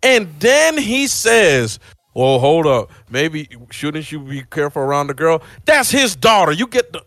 And 0.00 0.28
then 0.38 0.78
he 0.78 1.08
says, 1.08 1.80
well, 2.14 2.38
hold 2.38 2.66
up. 2.66 2.92
Maybe 3.10 3.48
shouldn't 3.70 4.12
you 4.12 4.20
be 4.20 4.44
careful 4.44 4.82
around 4.82 5.08
the 5.08 5.14
girl? 5.14 5.42
That's 5.64 5.90
his 5.90 6.14
daughter. 6.14 6.52
You 6.52 6.68
get 6.68 6.92
the. 6.92 7.04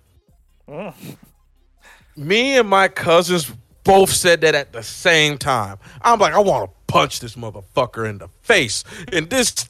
Mm. 0.68 0.94
Me 2.16 2.58
and 2.58 2.68
my 2.68 2.88
cousins 2.88 3.52
both 3.84 4.12
said 4.12 4.42
that 4.42 4.56
at 4.56 4.74
the 4.74 4.84
same 4.84 5.38
time. 5.38 5.78
I'm 6.02 6.20
like, 6.20 6.34
I 6.34 6.40
want 6.40 6.70
to 6.70 6.76
punch 6.88 7.20
this 7.20 7.36
motherfucker 7.36 8.10
in 8.10 8.18
the 8.18 8.28
face. 8.42 8.84
And 9.14 9.30
this 9.30 9.70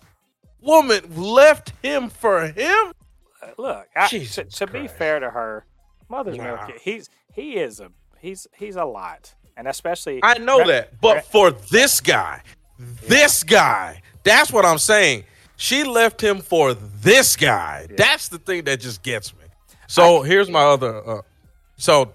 woman 0.61 1.03
left 1.15 1.73
him 1.83 2.09
for 2.09 2.47
him. 2.47 2.93
Uh, 3.41 3.47
look, 3.57 3.87
I, 3.95 4.07
to, 4.07 4.43
to 4.43 4.67
be 4.67 4.87
fair 4.87 5.19
to 5.19 5.29
her, 5.29 5.65
Mother's 6.09 6.37
Milk, 6.37 6.71
he's 6.81 7.09
he 7.33 7.57
is 7.57 7.79
a 7.79 7.91
he's 8.19 8.47
he's 8.57 8.75
a 8.75 8.85
lot, 8.85 9.33
and 9.55 9.67
especially 9.67 10.19
I 10.23 10.37
know 10.37 10.65
that, 10.65 10.99
but 11.01 11.25
for 11.25 11.51
this 11.51 11.99
guy, 12.01 12.41
this 13.07 13.43
guy, 13.43 14.01
that's 14.23 14.51
what 14.51 14.65
I'm 14.65 14.77
saying. 14.77 15.25
She 15.57 15.83
left 15.83 16.21
him 16.21 16.39
for 16.39 16.73
this 16.73 17.35
guy. 17.35 17.87
Yeah. 17.89 17.95
That's 17.97 18.29
the 18.29 18.37
thing 18.37 18.63
that 18.65 18.79
just 18.79 19.03
gets 19.03 19.33
me. 19.33 19.45
So 19.87 20.21
here's 20.21 20.49
my 20.49 20.61
other. 20.61 21.07
Uh, 21.07 21.21
so 21.77 22.13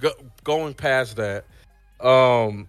go, 0.00 0.10
going 0.42 0.74
past 0.74 1.16
that, 1.16 1.44
um, 2.00 2.68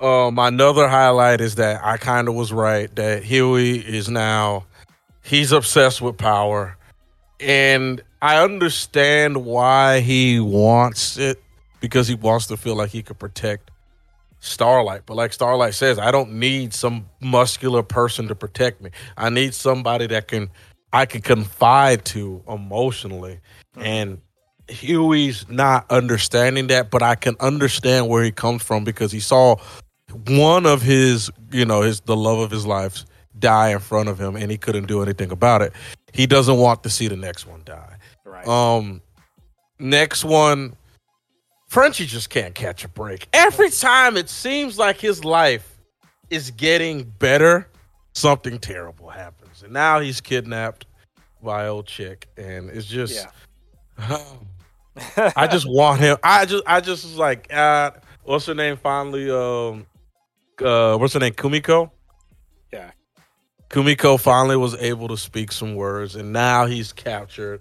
um, 0.00 0.38
another 0.38 0.88
highlight 0.88 1.40
is 1.40 1.56
that 1.56 1.84
I 1.84 1.96
kind 1.96 2.28
of 2.28 2.34
was 2.34 2.52
right 2.52 2.94
that 2.96 3.24
Hughie 3.24 3.80
is 3.80 4.08
now 4.08 4.64
he's 5.24 5.52
obsessed 5.52 6.00
with 6.00 6.16
power, 6.16 6.76
and 7.40 8.02
I 8.22 8.42
understand 8.42 9.44
why 9.44 10.00
he 10.00 10.40
wants 10.40 11.18
it 11.18 11.42
because 11.80 12.08
he 12.08 12.14
wants 12.14 12.46
to 12.46 12.56
feel 12.56 12.76
like 12.76 12.90
he 12.90 13.02
could 13.02 13.18
protect 13.18 13.70
Starlight. 14.40 15.02
But 15.06 15.16
like 15.16 15.32
Starlight 15.32 15.74
says, 15.74 15.98
I 15.98 16.10
don't 16.10 16.34
need 16.34 16.72
some 16.72 17.08
muscular 17.20 17.82
person 17.82 18.28
to 18.28 18.34
protect 18.34 18.80
me. 18.80 18.90
I 19.16 19.30
need 19.30 19.54
somebody 19.54 20.06
that 20.08 20.28
can 20.28 20.50
I 20.92 21.06
can 21.06 21.20
confide 21.20 22.04
to 22.06 22.42
emotionally, 22.48 23.40
mm-hmm. 23.78 23.86
and 23.86 24.20
Hughie's 24.68 25.48
not 25.48 25.90
understanding 25.90 26.66
that, 26.68 26.90
but 26.90 27.02
I 27.02 27.14
can 27.14 27.36
understand 27.40 28.08
where 28.08 28.22
he 28.22 28.30
comes 28.30 28.62
from 28.62 28.84
because 28.84 29.10
he 29.12 29.20
saw 29.20 29.56
one 30.26 30.66
of 30.66 30.82
his, 30.82 31.30
you 31.50 31.64
know, 31.64 31.82
his 31.82 32.00
the 32.00 32.16
love 32.16 32.38
of 32.38 32.50
his 32.50 32.66
life 32.66 33.04
die 33.38 33.70
in 33.70 33.78
front 33.78 34.08
of 34.08 34.20
him, 34.20 34.36
and 34.36 34.50
he 34.50 34.58
couldn't 34.58 34.86
do 34.86 35.02
anything 35.02 35.30
about 35.30 35.62
it. 35.62 35.72
He 36.12 36.26
doesn't 36.26 36.58
want 36.58 36.82
to 36.82 36.90
see 36.90 37.08
the 37.08 37.16
next 37.16 37.46
one 37.46 37.62
die. 37.64 37.96
Right. 38.24 38.46
Um, 38.46 39.00
next 39.78 40.24
one, 40.24 40.76
Frenchie 41.68 42.06
just 42.06 42.30
can't 42.30 42.54
catch 42.54 42.84
a 42.84 42.88
break. 42.88 43.28
Every 43.32 43.70
time 43.70 44.16
it 44.16 44.28
seems 44.28 44.78
like 44.78 45.00
his 45.00 45.24
life 45.24 45.78
is 46.30 46.50
getting 46.50 47.04
better, 47.04 47.68
something 48.14 48.58
terrible 48.58 49.08
happens, 49.08 49.62
and 49.62 49.72
now 49.72 50.00
he's 50.00 50.20
kidnapped 50.20 50.86
by 51.42 51.68
old 51.68 51.86
chick, 51.86 52.28
and 52.36 52.68
it's 52.68 52.86
just. 52.86 53.14
Yeah. 53.14 53.30
I 53.98 55.48
just 55.50 55.66
want 55.68 56.00
him. 56.00 56.16
I 56.22 56.44
just, 56.44 56.64
I 56.66 56.80
just 56.80 57.04
was 57.04 57.16
like, 57.16 57.52
uh, 57.52 57.92
what's 58.24 58.46
her 58.46 58.54
name? 58.54 58.76
Finally, 58.76 59.30
um, 59.30 59.86
uh, 60.60 60.96
what's 60.96 61.14
her 61.14 61.20
name? 61.20 61.34
Kimiko. 61.34 61.92
Yeah. 62.72 62.90
Kimiko 63.70 64.16
finally 64.16 64.56
was 64.56 64.74
able 64.76 65.08
to 65.08 65.16
speak 65.16 65.52
some 65.52 65.74
words, 65.74 66.16
and 66.16 66.32
now 66.32 66.66
he's 66.66 66.92
captured. 66.92 67.60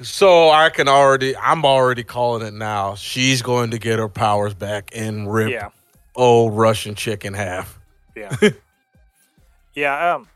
So 0.00 0.50
I 0.50 0.70
can 0.70 0.88
already, 0.88 1.36
I'm 1.36 1.64
already 1.64 2.02
calling 2.02 2.46
it 2.46 2.54
now. 2.54 2.96
She's 2.96 3.40
going 3.40 3.70
to 3.70 3.78
get 3.78 3.98
her 3.98 4.08
powers 4.08 4.54
back 4.54 4.90
and 4.94 5.32
rip 5.32 5.50
yeah. 5.50 5.68
old 6.16 6.56
Russian 6.56 6.94
chick 6.94 7.24
in 7.24 7.34
half. 7.34 7.78
Yeah. 8.16 8.34
yeah. 9.74 10.14
Um. 10.14 10.28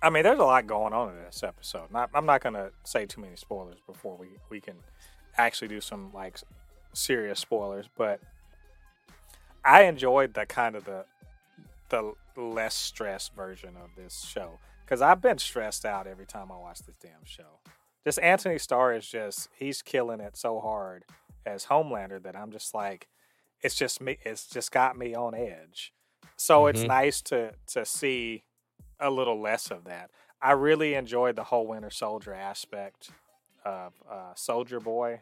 I 0.00 0.10
mean, 0.10 0.22
there's 0.22 0.38
a 0.38 0.44
lot 0.44 0.66
going 0.66 0.92
on 0.92 1.10
in 1.10 1.16
this 1.24 1.42
episode. 1.42 1.90
Not, 1.90 2.10
I'm 2.14 2.26
not 2.26 2.42
going 2.42 2.54
to 2.54 2.70
say 2.84 3.06
too 3.06 3.20
many 3.20 3.36
spoilers 3.36 3.78
before 3.86 4.16
we 4.16 4.28
we 4.48 4.60
can 4.60 4.76
actually 5.36 5.68
do 5.68 5.80
some 5.80 6.12
like 6.12 6.38
serious 6.92 7.40
spoilers, 7.40 7.86
but 7.96 8.20
I 9.64 9.84
enjoyed 9.84 10.34
the 10.34 10.46
kind 10.46 10.76
of 10.76 10.84
the 10.84 11.04
the 11.90 12.12
less 12.36 12.74
stressed 12.74 13.34
version 13.34 13.74
of 13.82 13.90
this 13.96 14.24
show 14.24 14.58
because 14.84 15.02
I've 15.02 15.20
been 15.20 15.38
stressed 15.38 15.84
out 15.84 16.06
every 16.06 16.26
time 16.26 16.52
I 16.52 16.56
watch 16.56 16.80
this 16.80 16.96
damn 17.02 17.24
show. 17.24 17.60
This 18.04 18.18
Anthony 18.18 18.58
Starr 18.58 18.94
is 18.94 19.06
just 19.06 19.48
he's 19.58 19.82
killing 19.82 20.20
it 20.20 20.36
so 20.36 20.60
hard 20.60 21.04
as 21.44 21.66
Homelander 21.66 22.22
that 22.22 22.36
I'm 22.36 22.52
just 22.52 22.74
like, 22.74 23.08
it's 23.62 23.74
just 23.74 24.00
me. 24.00 24.18
It's 24.24 24.46
just 24.46 24.70
got 24.70 24.96
me 24.96 25.14
on 25.14 25.34
edge. 25.34 25.92
So 26.36 26.62
mm-hmm. 26.62 26.76
it's 26.76 26.86
nice 26.86 27.22
to 27.22 27.52
to 27.68 27.84
see 27.84 28.44
a 29.00 29.10
little 29.10 29.40
less 29.40 29.70
of 29.70 29.84
that. 29.84 30.10
I 30.40 30.52
really 30.52 30.94
enjoyed 30.94 31.36
the 31.36 31.44
whole 31.44 31.66
Winter 31.66 31.90
Soldier 31.90 32.34
aspect 32.34 33.10
of 33.64 33.92
uh, 34.10 34.34
Soldier 34.34 34.80
Boy. 34.80 35.20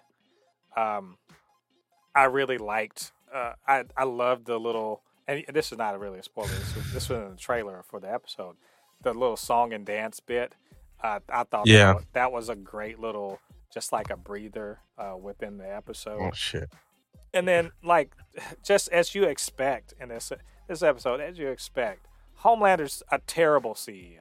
Um, 0.77 1.17
I 2.15 2.25
really 2.25 2.59
liked 2.59 3.13
uh, 3.35 3.53
I 3.67 3.85
I 3.97 4.05
loved 4.05 4.47
the 4.47 4.59
little 4.59 5.03
and 5.29 5.45
this 5.53 5.73
is 5.73 5.79
not 5.79 5.99
really 5.99 6.19
a 6.19 6.23
spoiler. 6.23 6.49
This 6.49 6.75
was, 6.77 6.93
this 6.93 7.09
was 7.09 7.19
in 7.19 7.31
the 7.31 7.37
trailer 7.37 7.83
for 7.89 8.01
the 8.01 8.13
episode. 8.13 8.57
The 9.03 9.13
little 9.13 9.37
song 9.37 9.73
and 9.73 9.85
dance 9.85 10.21
bit. 10.21 10.55
Uh, 11.03 11.21
I 11.29 11.45
thought 11.45 11.67
yeah. 11.67 11.95
that, 11.95 12.13
that, 12.13 12.33
was 12.33 12.49
a 12.49 12.57
great 12.57 12.99
little, 12.99 13.39
just 13.73 13.93
like 13.93 14.11
a 14.11 14.17
breather 14.17 14.79
uh, 14.99 15.17
within 15.21 15.59
the 15.59 15.69
episode. 15.69 16.21
Oh 16.21 16.31
shit! 16.33 16.71
And 17.35 17.47
then, 17.47 17.73
like, 17.85 18.15
just 18.65 18.89
as 18.89 19.15
you 19.15 19.25
expect 19.25 19.95
in 20.01 20.09
this 20.09 20.33
this 20.69 20.83
episode, 20.83 21.21
as 21.21 21.39
you 21.39 21.49
expect, 21.49 22.07
Homelander's 22.37 23.03
a 23.11 23.19
terrible 23.27 23.75
CEO. 23.75 24.21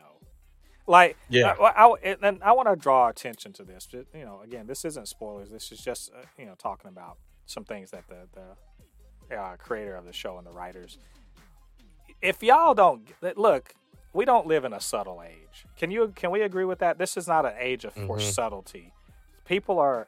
Like, 0.88 1.18
yeah, 1.30 1.55
I, 1.59 1.88
I 1.88 2.16
and 2.22 2.43
I 2.43 2.51
want 2.51 2.70
to 2.70 2.76
draw 2.76 3.09
attention 3.09 3.53
to 3.53 3.63
this. 3.63 3.88
You 3.91 4.26
know, 4.26 4.41
again, 4.43 4.68
this 4.68 4.86
isn't 4.86 5.07
spoilers. 5.07 5.49
This 5.49 5.72
is 5.72 5.80
just 5.80 6.11
uh, 6.13 6.26
you 6.38 6.45
know 6.45 6.53
talking 6.57 6.89
about 6.89 7.18
some 7.47 7.63
things 7.63 7.91
that 7.91 8.03
the 8.07 8.28
the 9.30 9.36
uh, 9.36 9.55
creator 9.57 9.95
of 9.95 10.05
the 10.05 10.13
show 10.13 10.38
and 10.38 10.45
the 10.45 10.51
writers. 10.51 10.99
If 12.22 12.43
y'all 12.43 12.76
don't 12.76 13.07
look, 13.36 13.74
we 14.13 14.26
don't 14.26 14.47
live 14.47 14.63
in 14.63 14.74
a 14.74 14.80
subtle 14.80 15.24
age. 15.26 15.66
Can 15.76 15.91
you 15.91 16.13
can 16.16 16.32
we 16.32 16.41
agree 16.41 16.66
with 16.66 16.80
that? 16.80 16.97
This 16.97 17.18
is 17.18 17.28
not 17.28 17.45
an 17.45 17.53
age 17.59 17.84
of 17.84 17.95
mm-hmm. 17.95 18.07
for 18.07 18.20
subtlety. 18.20 18.93
People 19.45 19.80
are 19.80 20.07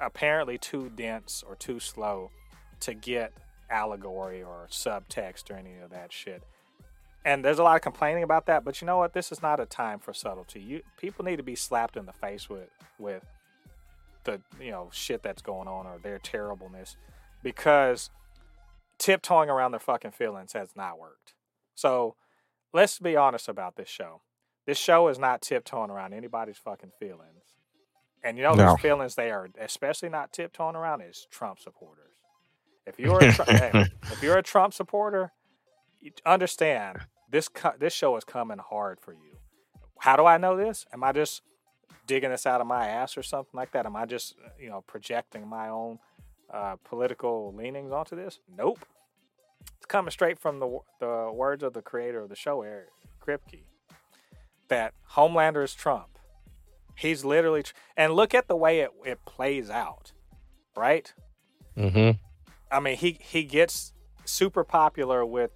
apparently 0.00 0.56
too 0.56 0.90
dense 0.96 1.44
or 1.46 1.54
too 1.54 1.78
slow 1.78 2.30
to 2.80 2.94
get 2.94 3.32
allegory 3.70 4.42
or 4.42 4.66
subtext 4.70 5.50
or 5.50 5.54
any 5.54 5.78
of 5.78 5.90
that 5.90 6.12
shit. 6.12 6.42
And 7.24 7.44
there's 7.44 7.58
a 7.58 7.62
lot 7.62 7.76
of 7.76 7.82
complaining 7.82 8.22
about 8.22 8.46
that, 8.46 8.64
but 8.64 8.80
you 8.80 8.86
know 8.86 8.96
what? 8.98 9.12
This 9.12 9.30
is 9.30 9.42
not 9.42 9.60
a 9.60 9.66
time 9.66 9.98
for 9.98 10.14
subtlety. 10.14 10.60
You 10.60 10.82
people 10.96 11.24
need 11.24 11.36
to 11.36 11.42
be 11.42 11.54
slapped 11.54 11.96
in 11.96 12.06
the 12.06 12.12
face 12.14 12.48
with 12.48 12.70
with 12.98 13.24
the 14.24 14.40
you 14.60 14.70
know 14.70 14.88
shit 14.92 15.22
that's 15.22 15.42
going 15.42 15.68
on 15.68 15.86
or 15.86 15.98
their 15.98 16.18
terribleness 16.18 16.96
because 17.42 18.10
tiptoeing 18.98 19.50
around 19.50 19.72
their 19.72 19.80
fucking 19.80 20.12
feelings 20.12 20.52
has 20.54 20.70
not 20.74 20.98
worked. 20.98 21.34
So 21.74 22.16
let's 22.72 22.98
be 22.98 23.16
honest 23.16 23.48
about 23.48 23.76
this 23.76 23.88
show. 23.88 24.22
This 24.66 24.78
show 24.78 25.08
is 25.08 25.18
not 25.18 25.42
tiptoeing 25.42 25.90
around 25.90 26.12
anybody's 26.14 26.58
fucking 26.58 26.92
feelings. 26.98 27.42
And 28.22 28.36
you 28.36 28.42
know 28.44 28.54
No. 28.54 28.72
whose 28.72 28.80
feelings 28.80 29.14
they 29.14 29.30
are 29.30 29.48
especially 29.58 30.08
not 30.10 30.32
tiptoeing 30.32 30.76
around 30.76 31.02
is 31.02 31.26
Trump 31.30 31.58
supporters. 31.58 32.06
If 32.86 32.98
you're 32.98 33.18
a 33.20 33.32
hey, 33.32 33.88
if 34.10 34.22
you're 34.22 34.38
a 34.38 34.42
Trump 34.42 34.72
supporter, 34.74 35.32
understand 36.24 36.98
this 37.30 37.48
co- 37.48 37.74
this 37.78 37.92
show 37.92 38.16
is 38.16 38.24
coming 38.24 38.58
hard 38.58 39.00
for 39.00 39.12
you. 39.12 39.38
How 39.98 40.16
do 40.16 40.24
I 40.26 40.38
know 40.38 40.56
this? 40.56 40.86
Am 40.92 41.04
I 41.04 41.12
just 41.12 41.42
digging 42.06 42.30
this 42.30 42.46
out 42.46 42.60
of 42.60 42.66
my 42.66 42.88
ass 42.88 43.16
or 43.16 43.22
something 43.22 43.52
like 43.54 43.72
that? 43.72 43.86
Am 43.86 43.96
I 43.96 44.06
just 44.06 44.34
you 44.58 44.68
know 44.68 44.82
projecting 44.86 45.46
my 45.46 45.68
own 45.68 45.98
uh, 46.52 46.76
political 46.84 47.54
leanings 47.54 47.92
onto 47.92 48.16
this? 48.16 48.40
Nope. 48.56 48.84
It's 49.76 49.86
coming 49.86 50.10
straight 50.10 50.38
from 50.38 50.58
the 50.58 50.78
the 51.00 51.30
words 51.32 51.62
of 51.62 51.72
the 51.72 51.82
creator 51.82 52.20
of 52.20 52.28
the 52.28 52.36
show, 52.36 52.62
Eric 52.62 52.88
Kripke, 53.24 53.64
that 54.68 54.94
Homelander 55.12 55.62
is 55.62 55.74
Trump. 55.74 56.18
He's 56.96 57.24
literally, 57.24 57.62
tr- 57.62 57.72
and 57.96 58.12
look 58.12 58.34
at 58.34 58.46
the 58.46 58.56
way 58.56 58.80
it, 58.80 58.90
it 59.06 59.24
plays 59.24 59.70
out, 59.70 60.12
right? 60.76 61.12
Mm-hmm. 61.76 62.18
I 62.70 62.80
mean, 62.80 62.96
he 62.96 63.18
he 63.20 63.44
gets 63.44 63.92
super 64.24 64.64
popular 64.64 65.24
with 65.24 65.50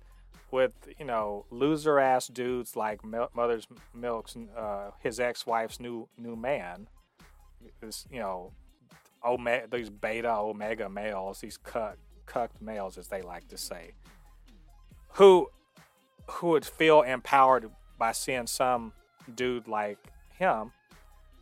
with 0.54 0.72
you 0.98 1.04
know 1.04 1.44
loser 1.50 1.98
ass 1.98 2.28
dudes 2.28 2.76
like 2.76 3.00
Mother's 3.04 3.66
Milk's 3.92 4.36
uh, 4.56 4.92
his 5.00 5.18
ex 5.18 5.44
wife's 5.44 5.80
new 5.80 6.08
new 6.16 6.36
man. 6.36 6.86
This 7.80 8.06
you 8.10 8.20
know, 8.20 8.52
these 9.70 9.90
beta 9.90 10.32
omega 10.32 10.88
males, 10.88 11.40
these 11.40 11.56
cut 11.56 11.98
cucked 12.24 12.62
males 12.62 12.96
as 12.96 13.08
they 13.08 13.20
like 13.20 13.48
to 13.48 13.58
say, 13.58 13.94
who 15.14 15.50
who 16.30 16.50
would 16.50 16.64
feel 16.64 17.02
empowered 17.02 17.68
by 17.98 18.12
seeing 18.12 18.46
some 18.46 18.92
dude 19.34 19.66
like 19.66 19.98
him 20.38 20.70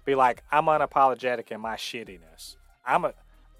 be 0.04 0.14
like, 0.14 0.42
I'm 0.50 0.64
unapologetic 0.64 1.52
in 1.52 1.60
my 1.60 1.76
shittiness. 1.76 2.56
I'm 2.84 3.04
a 3.04 3.12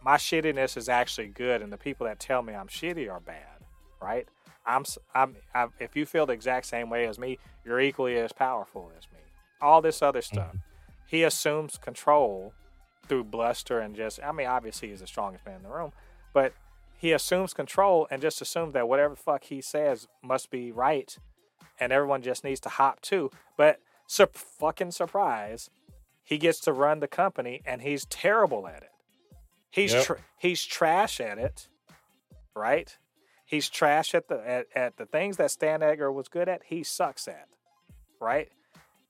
my 0.02 0.16
shittiness 0.16 0.78
is 0.78 0.88
actually 0.88 1.28
good, 1.28 1.60
and 1.60 1.70
the 1.70 1.76
people 1.76 2.06
that 2.06 2.18
tell 2.18 2.40
me 2.40 2.54
I'm 2.54 2.68
shitty 2.68 3.12
are 3.12 3.20
bad, 3.20 3.66
right? 4.00 4.26
I'm, 4.64 4.84
I'm, 5.14 5.36
i 5.54 5.66
if 5.78 5.96
you 5.96 6.06
feel 6.06 6.26
the 6.26 6.32
exact 6.32 6.66
same 6.66 6.90
way 6.90 7.06
as 7.06 7.18
me, 7.18 7.38
you're 7.64 7.80
equally 7.80 8.16
as 8.18 8.32
powerful 8.32 8.90
as 8.96 9.04
me. 9.12 9.18
All 9.60 9.82
this 9.82 10.02
other 10.02 10.20
mm-hmm. 10.20 10.34
stuff. 10.34 10.56
He 11.06 11.22
assumes 11.24 11.78
control 11.78 12.54
through 13.06 13.24
bluster 13.24 13.80
and 13.80 13.94
just, 13.94 14.20
I 14.22 14.32
mean, 14.32 14.46
obviously 14.46 14.88
he's 14.88 15.00
the 15.00 15.06
strongest 15.06 15.44
man 15.44 15.56
in 15.56 15.62
the 15.62 15.68
room, 15.68 15.92
but 16.32 16.54
he 16.96 17.12
assumes 17.12 17.52
control 17.52 18.06
and 18.10 18.22
just 18.22 18.40
assumes 18.40 18.74
that 18.74 18.88
whatever 18.88 19.14
the 19.14 19.20
fuck 19.20 19.44
he 19.44 19.60
says 19.60 20.06
must 20.22 20.50
be 20.50 20.70
right, 20.70 21.16
and 21.80 21.92
everyone 21.92 22.22
just 22.22 22.44
needs 22.44 22.60
to 22.60 22.68
hop 22.68 23.00
to. 23.02 23.30
But 23.56 23.80
sur- 24.06 24.28
fucking 24.32 24.92
surprise, 24.92 25.68
he 26.22 26.38
gets 26.38 26.60
to 26.60 26.72
run 26.72 27.00
the 27.00 27.08
company, 27.08 27.60
and 27.66 27.82
he's 27.82 28.04
terrible 28.06 28.68
at 28.68 28.84
it. 28.84 28.92
He's 29.70 29.92
Yep. 29.92 30.04
tr- 30.04 30.12
he's 30.38 30.64
trash 30.64 31.20
at 31.20 31.38
it, 31.38 31.68
right? 32.54 32.96
He's 33.52 33.68
trash 33.68 34.14
at 34.14 34.28
the 34.28 34.48
at, 34.48 34.66
at 34.74 34.96
the 34.96 35.04
things 35.04 35.36
that 35.36 35.50
Stan 35.50 35.82
Edgar 35.82 36.10
was 36.10 36.26
good 36.26 36.48
at. 36.48 36.62
He 36.64 36.82
sucks 36.82 37.28
at, 37.28 37.48
right? 38.18 38.48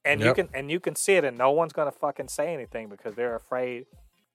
And 0.04 0.20
you 0.20 0.34
can 0.34 0.48
and 0.52 0.68
you 0.68 0.80
can 0.80 0.96
see 0.96 1.12
it, 1.12 1.22
and 1.22 1.38
no 1.38 1.52
one's 1.52 1.72
gonna 1.72 1.92
fucking 1.92 2.26
say 2.26 2.52
anything 2.52 2.88
because 2.88 3.14
they're 3.14 3.36
afraid 3.36 3.86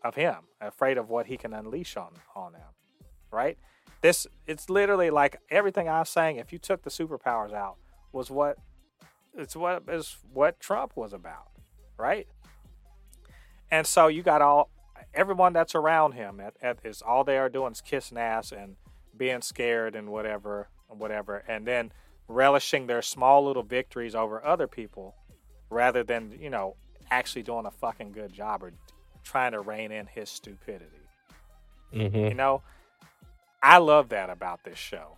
of 0.06 0.16
him, 0.16 0.36
afraid 0.62 0.98
of 0.98 1.10
what 1.10 1.26
he 1.26 1.36
can 1.36 1.54
unleash 1.54 1.98
on 1.98 2.14
on 2.38 2.54
them, 2.54 2.70
right? 3.32 3.58
This 4.00 4.26
it's 4.46 4.70
literally 4.70 5.10
like 5.10 5.42
everything 5.50 5.90
I'm 5.90 6.06
saying. 6.06 6.38
If 6.38 6.54
you 6.54 6.58
took 6.58 6.84
the 6.84 6.90
superpowers 6.90 7.54
out, 7.54 7.76
was 8.14 8.32
what 8.32 8.58
it's 9.38 9.58
what 9.58 9.84
is 9.90 10.16
what 10.32 10.58
Trump 10.62 10.94
was 10.96 11.12
about, 11.12 11.50
right? 11.98 12.30
And 13.70 13.86
so 13.86 14.08
you 14.08 14.24
got 14.24 14.42
all 14.42 14.70
everyone 15.14 15.52
that's 15.52 15.76
around 15.76 16.14
him 16.14 16.40
at, 16.40 16.54
at 16.62 16.78
is 16.86 17.02
all 17.02 17.26
they 17.26 17.38
are 17.38 17.50
doing 17.50 17.74
is 17.74 17.82
kissing 17.82 18.18
ass 18.18 18.54
and 18.54 18.78
being 19.18 19.42
scared 19.42 19.96
and 19.96 20.10
whatever 20.10 20.70
and 20.90 21.00
whatever, 21.00 21.44
and 21.48 21.66
then 21.66 21.92
relishing 22.28 22.88
their 22.88 23.02
small 23.02 23.46
little 23.46 23.64
victories 23.64 24.16
over 24.16 24.44
other 24.44 24.68
people, 24.68 25.16
rather 25.70 26.04
than 26.04 26.38
you 26.40 26.50
know 26.50 26.76
actually 27.12 27.44
doing 27.44 27.66
a 27.66 27.72
fucking 27.72 28.12
good 28.12 28.34
job 28.34 28.64
or 28.64 28.72
trying 29.24 29.52
to 29.52 29.60
rein 29.60 29.92
in 29.92 30.08
his 30.08 30.30
stupidity. 30.30 30.86
Mm-hmm. 31.94 32.16
You 32.16 32.34
know, 32.34 32.62
I 33.62 33.78
love 33.78 34.10
that 34.10 34.30
about 34.30 34.64
this 34.64 34.78
show. 34.78 35.18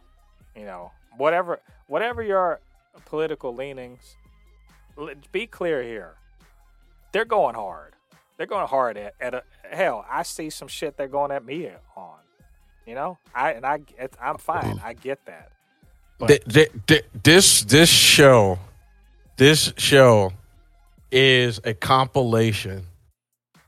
You 0.55 0.65
know, 0.65 0.91
whatever 1.17 1.59
whatever 1.87 2.21
your 2.21 2.59
political 3.05 3.53
leanings, 3.53 4.15
be 5.31 5.47
clear 5.47 5.81
here. 5.83 6.15
They're 7.11 7.25
going 7.25 7.55
hard. 7.55 7.95
They're 8.37 8.47
going 8.47 8.67
hard 8.67 8.97
at, 8.97 9.15
at 9.19 9.33
a, 9.33 9.43
hell. 9.69 10.05
I 10.09 10.23
see 10.23 10.49
some 10.49 10.67
shit 10.67 10.95
they're 10.95 11.07
going 11.07 11.31
at 11.31 11.43
me 11.43 11.71
on. 11.95 12.19
You 12.89 12.95
know, 12.95 13.19
I 13.35 13.51
and 13.51 13.67
I 13.67 13.81
it's, 13.99 14.17
I'm 14.19 14.39
fine. 14.39 14.81
I 14.83 14.93
get 14.93 15.23
that. 15.27 15.51
Th- 16.25 16.43
th- 16.43 16.71
th- 16.87 17.05
this 17.21 17.61
this 17.61 17.87
show, 17.87 18.57
this 19.37 19.71
show, 19.77 20.33
is 21.11 21.61
a 21.63 21.75
compilation 21.75 22.87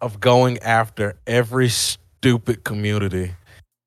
of 0.01 0.19
going 0.19 0.57
after 0.57 1.17
every 1.27 1.69
stupid 1.69 2.63
community 2.63 3.35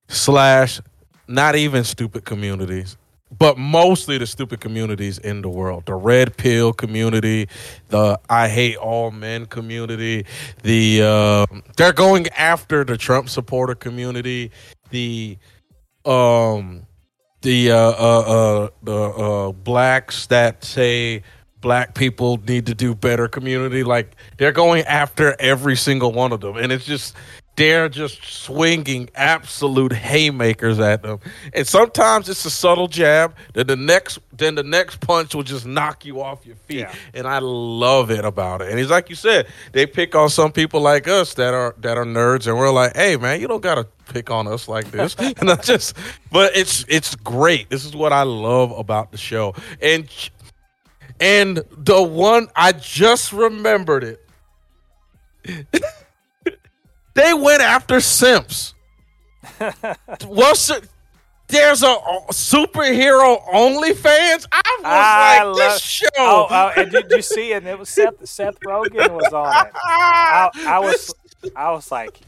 slash 0.07 0.80
not 1.26 1.57
even 1.57 1.82
stupid 1.82 2.24
communities 2.24 2.97
but 3.37 3.59
mostly 3.59 4.18
the 4.18 4.26
stupid 4.26 4.61
communities 4.61 5.18
in 5.18 5.43
the 5.43 5.49
world 5.49 5.85
the 5.87 5.95
red 5.95 6.37
pill 6.37 6.72
community 6.72 7.49
the 7.89 8.18
i 8.28 8.49
hate 8.49 8.76
all 8.76 9.11
men 9.11 9.47
community 9.47 10.24
the 10.62 11.03
uh, 11.03 11.61
they're 11.76 11.93
going 11.93 12.28
after 12.37 12.85
the 12.85 12.97
trump 12.97 13.28
supporter 13.28 13.74
community 13.74 14.51
the 14.95 15.39
um 16.11 16.87
the 17.43 17.71
uh, 17.71 17.77
uh, 17.77 18.21
uh, 18.21 18.69
the 18.83 18.95
uh, 18.95 19.53
blacks 19.53 20.27
that 20.27 20.65
say 20.65 21.23
black 21.61 21.95
people 21.95 22.39
need 22.49 22.67
to 22.67 22.75
do 22.75 22.95
better 22.95 23.29
community. 23.29 23.85
Like 23.85 24.17
they're 24.39 24.53
going 24.53 24.85
after 24.85 25.37
every 25.39 25.77
single 25.77 26.13
one 26.13 26.33
of 26.33 26.41
them. 26.41 26.57
And 26.57 26.73
it's 26.73 26.85
just 26.85 27.15
they're 27.57 27.89
just 27.89 28.25
swinging 28.25 29.09
absolute 29.15 29.93
haymakers 29.93 30.81
at 30.81 31.03
them. 31.03 31.21
And 31.53 31.67
sometimes 31.67 32.29
it's 32.29 32.45
a 32.45 32.51
subtle 32.51 32.89
jab 32.89 33.35
then 33.53 33.67
the 33.67 33.77
next 33.77 34.19
then 34.33 34.57
the 34.57 34.63
next 34.65 35.01
punch 35.01 35.35
will 35.35 35.45
just 35.45 35.65
knock 35.67 36.05
you 36.05 36.21
off 36.21 36.45
your 36.45 36.57
feet. 36.57 36.79
Yeah. 36.79 36.95
and 37.13 37.27
i 37.27 37.39
love 37.39 38.11
it 38.11 38.25
about 38.25 38.63
it. 38.63 38.71
And 38.71 38.81
it's 38.81 38.91
like 38.91 39.09
you 39.09 39.17
said 39.17 39.47
they 39.73 39.87
pick 39.87 40.15
on 40.15 40.29
some 40.29 40.53
people 40.53 40.81
like 40.81 41.07
us 41.07 41.35
that 41.35 41.55
are 41.55 41.75
that 41.81 41.97
are 41.97 42.05
nerds 42.05 42.47
and 42.47 42.57
we're 42.59 42.73
like 42.73 42.97
hey 42.97 43.17
man 43.17 43.41
you 43.41 43.47
don't 43.47 43.63
gotta 43.63 43.87
pick 44.13 44.31
on 44.31 44.47
us 44.49 44.69
like 44.69 44.91
this. 44.91 45.17
And 45.39 45.51
i 45.51 45.57
just 45.57 45.97
but 46.33 46.57
it's 46.57 46.85
it's 46.89 47.15
great. 47.17 47.71
This 47.71 47.85
is 47.85 47.95
what 47.95 48.13
i 48.13 48.23
love 48.23 48.73
about 48.73 49.13
the 49.13 49.19
show. 49.19 49.55
And 49.81 50.09
and 51.21 51.63
the 51.71 52.03
one 52.03 52.49
i 52.57 52.73
just 52.73 53.33
remembered 53.33 54.05
it 54.05 54.21
they 57.15 57.35
went 57.35 57.62
after 57.62 58.01
simps 58.01 58.75
what's 60.27 60.71
it 60.71 60.89
there's 61.49 61.83
a, 61.83 61.95
superhero 62.31 63.47
OnlyFans. 63.49 64.47
I 64.51 64.77
was 64.79 64.85
I 64.85 65.37
like, 65.37 65.47
love- 65.47 65.57
this 65.57 65.81
show. 65.81 66.09
Oh, 66.17 66.47
oh 66.51 66.73
and 66.77 66.91
did 66.91 67.11
you 67.11 67.23
see? 67.23 67.53
it? 67.53 67.59
And 67.59 67.67
it 67.69 67.79
was 67.79 67.89
Seth. 67.89 68.27
Seth 68.27 68.59
Rogen 68.61 69.11
was 69.11 69.33
on 69.33 69.67
it. 69.67 69.73
I, 69.75 70.51
I 70.67 70.79
was, 70.79 71.15
I 71.57 71.71
was 71.73 71.93
like, 71.93 72.19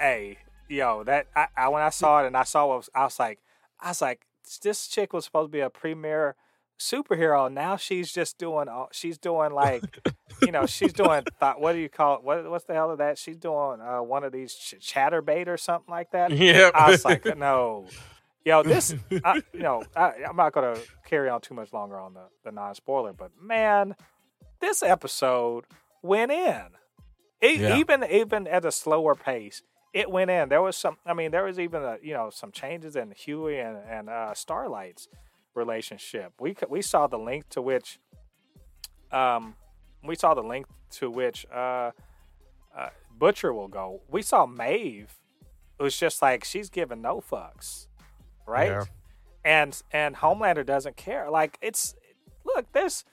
hey, 0.00 0.38
yo, 0.68 1.04
that 1.04 1.26
I, 1.36 1.48
I 1.56 1.68
when 1.68 1.82
I 1.82 1.90
saw 1.90 2.22
it 2.22 2.26
and 2.26 2.36
I 2.36 2.44
saw 2.44 2.66
what 2.66 2.78
was, 2.78 2.90
I 2.94 3.04
was 3.04 3.18
like, 3.18 3.40
I 3.78 3.88
was 3.88 4.00
like, 4.00 4.26
this 4.62 4.88
chick 4.88 5.12
was 5.12 5.24
supposed 5.24 5.48
to 5.50 5.52
be 5.52 5.60
a 5.60 5.70
premier 5.70 6.34
superhero. 6.78 7.52
Now 7.52 7.76
she's 7.76 8.12
just 8.12 8.38
doing, 8.38 8.68
all 8.68 8.88
she's 8.92 9.18
doing 9.18 9.52
like, 9.52 9.98
you 10.42 10.52
know, 10.52 10.66
she's 10.66 10.92
doing 10.92 11.24
th- 11.40 11.54
what 11.58 11.72
do 11.72 11.78
you 11.78 11.88
call 11.88 12.16
it? 12.16 12.24
What 12.24 12.48
what's 12.50 12.64
the 12.64 12.74
hell 12.74 12.90
of 12.90 12.98
that? 12.98 13.18
She's 13.18 13.36
doing 13.36 13.80
uh, 13.80 14.02
one 14.02 14.24
of 14.24 14.32
these 14.32 14.54
ch- 14.54 14.74
Chaturbate 14.80 15.48
or 15.48 15.56
something 15.56 15.90
like 15.90 16.10
that. 16.12 16.30
yeah, 16.32 16.70
I 16.74 16.90
was 16.90 17.04
like, 17.04 17.24
no. 17.38 17.86
Yo, 18.44 18.62
this, 18.62 18.94
I, 19.24 19.40
you 19.54 19.60
know, 19.60 19.82
I, 19.96 20.12
I'm 20.28 20.36
not 20.36 20.52
going 20.52 20.74
to 20.74 20.80
carry 21.06 21.30
on 21.30 21.40
too 21.40 21.54
much 21.54 21.72
longer 21.72 21.98
on 21.98 22.12
the, 22.12 22.24
the 22.44 22.52
non 22.52 22.74
spoiler, 22.74 23.14
but 23.14 23.30
man, 23.40 23.94
this 24.60 24.82
episode 24.82 25.64
went 26.02 26.30
in. 26.30 26.62
E- 27.42 27.56
Yeah. 27.60 27.76
Even 27.78 28.04
even 28.04 28.46
at 28.46 28.64
a 28.66 28.72
slower 28.72 29.14
pace, 29.14 29.62
it 29.94 30.10
went 30.10 30.30
in. 30.30 30.48
There 30.50 30.60
was 30.60 30.76
some, 30.76 30.98
I 31.06 31.14
mean, 31.14 31.30
there 31.30 31.44
was 31.44 31.58
even, 31.58 31.82
a, 31.82 31.96
you 32.02 32.12
know, 32.12 32.28
some 32.30 32.50
changes 32.52 32.96
in 32.96 33.12
Hughie 33.12 33.58
and, 33.60 33.78
and 33.88 34.10
uh, 34.10 34.34
Starlight's 34.34 35.08
relationship. 35.54 36.32
We, 36.40 36.56
we 36.68 36.82
saw 36.82 37.06
the 37.06 37.18
link 37.18 37.48
to 37.50 37.62
which, 37.62 37.98
um, 39.12 39.54
we 40.02 40.14
saw 40.14 40.34
the 40.34 40.42
link 40.42 40.66
to 40.92 41.10
which 41.10 41.46
uh, 41.52 41.90
uh, 42.76 42.88
Butcher 43.16 43.52
will 43.52 43.68
go. 43.68 44.00
We 44.10 44.22
saw 44.22 44.46
Maeve. 44.46 45.14
It 45.78 45.82
was 45.82 45.96
just 45.96 46.22
like 46.22 46.44
she's 46.44 46.70
giving 46.70 47.02
no 47.02 47.20
fucks, 47.20 47.86
right? 48.46 48.70
Yeah. 48.70 48.84
And 49.44 49.82
and 49.92 50.16
Homelander 50.16 50.64
doesn't 50.64 50.96
care. 50.96 51.30
Like 51.30 51.58
it's 51.60 51.94
look, 52.44 52.72
there's 52.72 53.04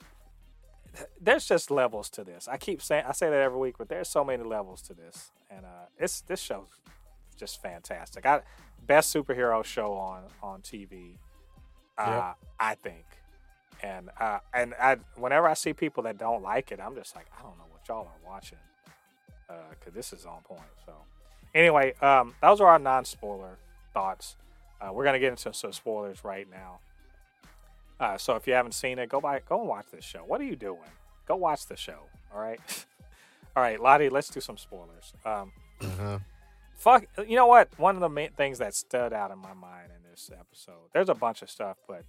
there's 1.19 1.45
just 1.45 1.71
levels 1.71 2.09
to 2.11 2.23
this. 2.23 2.47
I 2.47 2.57
keep 2.57 2.81
saying 2.81 3.05
I 3.07 3.13
say 3.13 3.29
that 3.29 3.39
every 3.39 3.59
week, 3.59 3.75
but 3.77 3.89
there's 3.89 4.09
so 4.09 4.23
many 4.23 4.43
levels 4.43 4.81
to 4.83 4.93
this, 4.93 5.31
and 5.49 5.65
uh, 5.65 5.87
it's 5.97 6.21
this 6.21 6.39
show's 6.39 6.67
just 7.37 7.61
fantastic. 7.61 8.25
I 8.25 8.41
best 8.85 9.13
superhero 9.13 9.63
show 9.63 9.93
on 9.93 10.23
on 10.43 10.61
TV, 10.61 11.17
uh, 12.01 12.09
yep. 12.09 12.37
I 12.59 12.75
think, 12.75 13.05
and 13.83 14.09
uh, 14.19 14.39
and 14.53 14.73
I 14.79 14.97
whenever 15.15 15.47
I 15.47 15.53
see 15.53 15.73
people 15.73 16.03
that 16.03 16.17
don't 16.17 16.43
like 16.43 16.71
it, 16.71 16.79
I'm 16.79 16.95
just 16.95 17.15
like 17.15 17.27
I 17.37 17.41
don't 17.41 17.57
know 17.57 17.65
what 17.69 17.87
y'all 17.87 18.07
are 18.07 18.29
watching, 18.29 18.57
because 19.47 19.87
uh, 19.87 19.95
this 19.95 20.13
is 20.13 20.25
on 20.25 20.41
point. 20.43 20.61
So 20.85 20.93
anyway, 21.53 21.93
um, 22.01 22.35
those 22.41 22.61
are 22.61 22.67
our 22.67 22.79
non 22.79 23.05
spoiler 23.05 23.57
thoughts. 23.93 24.35
Uh, 24.79 24.91
we're 24.91 25.05
gonna 25.05 25.19
get 25.19 25.29
into 25.29 25.53
some 25.53 25.73
spoilers 25.73 26.23
right 26.23 26.47
now. 26.49 26.79
Uh, 27.99 28.17
so 28.17 28.35
if 28.35 28.47
you 28.47 28.53
haven't 28.53 28.73
seen 28.73 28.97
it, 28.97 29.09
go 29.09 29.21
by, 29.21 29.39
go 29.47 29.59
and 29.59 29.69
watch 29.69 29.85
this 29.91 30.03
show. 30.03 30.23
What 30.25 30.41
are 30.41 30.45
you 30.45 30.55
doing? 30.55 30.79
Go 31.27 31.35
watch 31.35 31.67
the 31.67 31.77
show. 31.77 31.99
All 32.33 32.41
right, 32.41 32.59
all 33.55 33.61
right, 33.61 33.79
Ladi. 33.79 34.09
Let's 34.09 34.29
do 34.29 34.41
some 34.41 34.57
spoilers. 34.57 35.13
Um, 35.23 35.51
uh-huh. 35.81 36.19
Fuck, 36.81 37.05
you 37.27 37.35
know 37.35 37.45
what? 37.45 37.69
One 37.77 37.93
of 37.93 38.01
the 38.01 38.09
main 38.09 38.31
things 38.31 38.57
that 38.57 38.73
stood 38.73 39.13
out 39.13 39.29
in 39.29 39.37
my 39.37 39.53
mind 39.53 39.91
in 39.95 40.00
this 40.12 40.30
episode. 40.38 40.89
There's 40.93 41.09
a 41.09 41.16
bunch 41.16 41.41
of 41.41 41.49
stuff, 41.49 41.78
but 41.88 42.03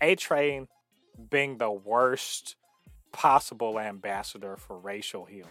A 0.00 0.16
Train 0.16 0.68
being 1.30 1.58
the 1.58 1.70
worst 1.70 2.56
possible 3.12 3.78
ambassador 3.78 4.56
for 4.56 4.76
racial 4.76 5.24
healing. 5.24 5.50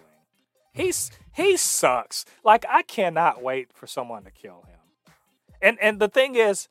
He's 0.74 1.12
he 1.34 1.56
sucks. 1.56 2.26
Like 2.44 2.66
I 2.70 2.84
cannot 2.84 3.42
wait 3.42 3.72
for 3.74 3.88
someone 3.88 4.24
to 4.24 4.32
kill 4.32 4.66
him. 4.68 4.80
And 5.62 5.78
and 5.82 6.00
the 6.00 6.10
thing 6.10 6.36
is, 6.36 6.68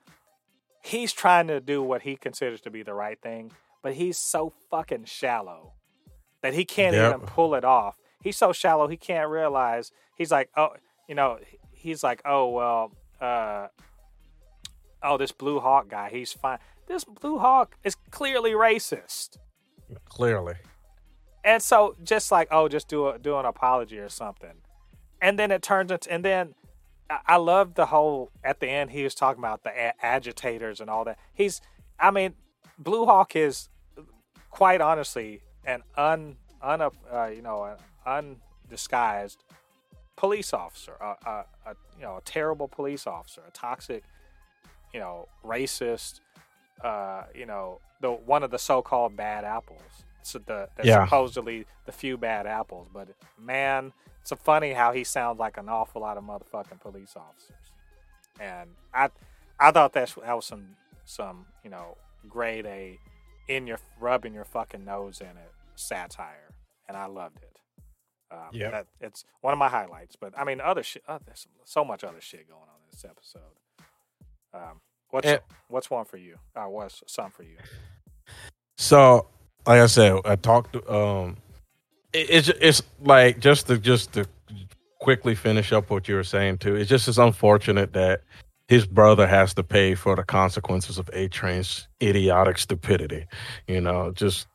he's 0.82 1.12
trying 1.12 1.46
to 1.46 1.60
do 1.60 1.82
what 1.82 2.02
he 2.02 2.16
considers 2.16 2.60
to 2.62 2.70
be 2.70 2.82
the 2.82 2.94
right 2.94 3.20
thing, 3.20 3.52
but 3.82 3.94
he's 3.94 4.18
so 4.18 4.52
fucking 4.70 5.04
shallow 5.04 5.72
that 6.42 6.52
he 6.52 6.64
can't 6.64 6.94
yep. 6.94 7.14
even 7.14 7.26
pull 7.26 7.54
it 7.54 7.64
off. 7.64 7.96
He's 8.22 8.36
so 8.36 8.52
shallow 8.52 8.88
he 8.88 8.96
can't 8.96 9.30
realize. 9.30 9.92
He's 10.16 10.30
like, 10.30 10.50
oh, 10.56 10.70
you 11.08 11.14
know, 11.14 11.38
he's 11.72 12.02
like, 12.02 12.20
oh 12.24 12.50
well, 12.50 12.92
uh, 13.20 13.68
oh 15.02 15.16
this 15.16 15.32
Blue 15.32 15.60
Hawk 15.60 15.88
guy, 15.88 16.10
he's 16.10 16.32
fine. 16.32 16.58
This 16.86 17.04
Blue 17.04 17.38
Hawk 17.38 17.76
is 17.84 17.96
clearly 18.10 18.52
racist. 18.52 19.38
Clearly. 20.06 20.54
And 21.44 21.62
so, 21.62 21.96
just 22.02 22.30
like, 22.30 22.48
oh, 22.50 22.68
just 22.68 22.88
do 22.88 23.08
a 23.08 23.18
do 23.18 23.36
an 23.36 23.44
apology 23.44 23.98
or 23.98 24.08
something, 24.08 24.54
and 25.20 25.38
then 25.38 25.50
it 25.50 25.62
turns 25.62 25.90
into, 25.90 26.10
and 26.12 26.24
then 26.24 26.54
I 27.26 27.36
love 27.36 27.74
the 27.74 27.86
whole 27.86 28.30
at 28.44 28.60
the 28.60 28.68
end 28.68 28.90
he 28.90 29.04
was 29.04 29.14
talking 29.14 29.40
about 29.40 29.64
the 29.64 29.70
a- 29.70 29.94
agitators 30.04 30.80
and 30.80 30.88
all 30.88 31.04
that. 31.04 31.18
He's, 31.34 31.60
I 31.98 32.10
mean, 32.10 32.34
Blue 32.78 33.04
Hawk 33.04 33.36
is 33.36 33.68
quite 34.50 34.80
honestly 34.80 35.42
an 35.64 35.82
un, 35.96 36.36
un 36.62 36.80
uh, 36.80 37.26
you 37.26 37.42
know, 37.42 37.64
an 37.64 38.36
undisguised 38.66 39.44
police 40.16 40.52
officer, 40.52 40.92
a, 41.00 41.16
a, 41.28 41.44
a, 41.66 41.76
you 41.96 42.02
know, 42.02 42.16
a 42.16 42.22
terrible 42.24 42.68
police 42.68 43.06
officer, 43.06 43.42
a 43.46 43.50
toxic, 43.50 44.04
you 44.92 45.00
know, 45.00 45.28
racist, 45.44 46.20
uh, 46.82 47.24
you 47.34 47.46
know, 47.46 47.80
the 48.00 48.10
one 48.10 48.42
of 48.42 48.50
the 48.50 48.58
so-called 48.58 49.16
bad 49.16 49.44
apples. 49.44 49.80
So 50.22 50.38
the, 50.38 50.68
the 50.76 50.86
yeah. 50.86 51.04
supposedly 51.04 51.66
the 51.84 51.92
few 51.92 52.16
bad 52.16 52.46
apples, 52.46 52.88
but 52.92 53.08
man, 53.38 53.92
it's 54.20 54.32
funny 54.44 54.72
how 54.72 54.92
he 54.92 55.02
sounds 55.02 55.40
like 55.40 55.56
an 55.56 55.68
awful 55.68 56.00
lot 56.00 56.16
of 56.16 56.24
motherfucking 56.24 56.80
police 56.80 57.14
officers. 57.16 57.56
And 58.40 58.70
I 58.94 59.10
I 59.58 59.72
thought 59.72 59.92
that's 59.92 60.14
that 60.14 60.34
was 60.34 60.46
some 60.46 60.76
some, 61.04 61.46
you 61.64 61.70
know, 61.70 61.96
grade 62.28 62.66
A 62.66 62.98
in 63.48 63.66
your 63.66 63.78
rubbing 64.00 64.32
your 64.32 64.44
fucking 64.44 64.84
nose 64.84 65.20
in 65.20 65.26
it 65.26 65.52
satire. 65.74 66.48
And 66.88 66.96
I 66.96 67.06
loved 67.06 67.38
it. 67.42 67.58
Um, 68.30 68.48
yeah, 68.52 68.82
it's 69.00 69.24
one 69.40 69.52
of 69.52 69.58
my 69.58 69.68
highlights. 69.68 70.16
But 70.16 70.38
I 70.38 70.44
mean, 70.44 70.60
other 70.60 70.82
shit. 70.82 71.02
Uh, 71.06 71.18
there's 71.24 71.46
so 71.64 71.84
much 71.84 72.04
other 72.04 72.20
shit 72.20 72.48
going 72.48 72.62
on 72.62 72.80
in 72.84 72.90
this 72.90 73.04
episode. 73.04 73.42
Um, 74.54 74.80
what's 75.10 75.26
and, 75.26 75.40
what's 75.68 75.90
one 75.90 76.04
for 76.04 76.16
you? 76.16 76.36
Or 76.54 76.68
what's 76.68 77.02
some 77.06 77.30
for 77.30 77.42
you? 77.42 77.56
So, 78.76 79.26
like 79.66 79.80
I 79.80 79.86
said, 79.86 80.20
I 80.24 80.36
talked. 80.36 80.76
Um, 80.88 81.36
it's 82.12 82.48
it's 82.48 82.82
like 83.00 83.38
just 83.38 83.66
to 83.68 83.78
just 83.78 84.12
to 84.12 84.26
quickly 84.98 85.34
finish 85.34 85.72
up 85.72 85.90
what 85.90 86.08
you 86.08 86.14
were 86.14 86.24
saying 86.24 86.58
too. 86.58 86.76
It's 86.76 86.88
just 86.88 87.08
as 87.08 87.18
unfortunate 87.18 87.92
that 87.94 88.22
his 88.68 88.86
brother 88.86 89.26
has 89.26 89.54
to 89.54 89.62
pay 89.62 89.94
for 89.94 90.14
the 90.16 90.22
consequences 90.22 90.98
of 90.98 91.10
A 91.12 91.28
Train's 91.28 91.88
idiotic 92.02 92.58
stupidity. 92.58 93.26
You 93.66 93.80
know, 93.80 94.12
just 94.12 94.46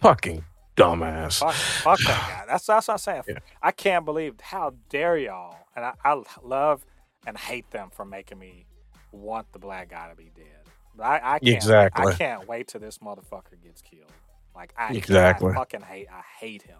fucking 0.00 0.44
dumbass. 0.76 1.38
Fuck, 1.38 1.54
fuck 1.54 1.98
that 2.00 2.28
guy. 2.28 2.44
That's 2.46 2.66
that's 2.66 2.88
what 2.88 2.94
I'm 2.94 2.98
saying. 2.98 3.22
Yeah. 3.28 3.38
I 3.62 3.70
can't 3.70 4.04
believe 4.04 4.34
how 4.40 4.74
dare 4.88 5.16
y'all. 5.16 5.56
And 5.74 5.84
I, 5.84 5.94
I 6.04 6.22
love 6.42 6.84
and 7.26 7.36
hate 7.36 7.70
them 7.70 7.90
for 7.90 8.04
making 8.04 8.38
me 8.38 8.66
want 9.12 9.52
the 9.52 9.58
black 9.58 9.90
guy 9.90 10.08
to 10.10 10.16
be 10.16 10.30
dead. 10.34 10.62
But 10.96 11.04
I, 11.04 11.16
I 11.34 11.38
can't, 11.38 11.54
exactly. 11.54 12.12
I 12.12 12.14
can't 12.14 12.48
wait 12.48 12.68
till 12.68 12.80
this 12.80 12.98
motherfucker 12.98 13.62
gets 13.62 13.82
killed. 13.82 14.12
Like 14.54 14.74
I 14.76 14.92
exactly 14.92 15.52
I 15.52 15.54
fucking 15.54 15.82
hate 15.82 16.08
I 16.12 16.22
hate 16.38 16.62
him. 16.62 16.76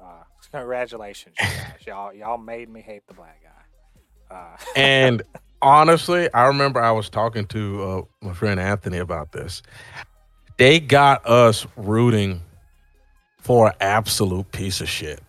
Uh, 0.00 0.22
congratulations, 0.52 1.34
you 1.38 1.46
guys. 1.46 1.86
y'all 1.86 2.12
y'all 2.12 2.38
made 2.38 2.68
me 2.68 2.80
hate 2.80 3.06
the 3.06 3.14
black 3.14 3.40
guy. 3.42 4.34
Uh, 4.34 4.56
and 4.76 5.22
honestly, 5.62 6.32
I 6.34 6.46
remember 6.46 6.80
I 6.80 6.90
was 6.90 7.08
talking 7.08 7.46
to 7.46 7.82
uh, 7.82 8.02
my 8.26 8.34
friend 8.34 8.60
Anthony 8.60 8.98
about 8.98 9.32
this. 9.32 9.62
They 10.58 10.80
got 10.80 11.26
us 11.26 11.66
rooting 11.76 12.42
for 13.38 13.68
an 13.68 13.74
absolute 13.80 14.50
piece 14.52 14.80
of 14.80 14.88
shit, 14.88 15.22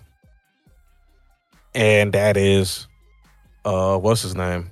and 1.74 2.12
that 2.14 2.36
is, 2.36 2.88
uh, 3.64 3.98
what's 3.98 4.24
his 4.24 4.36
name, 4.36 4.72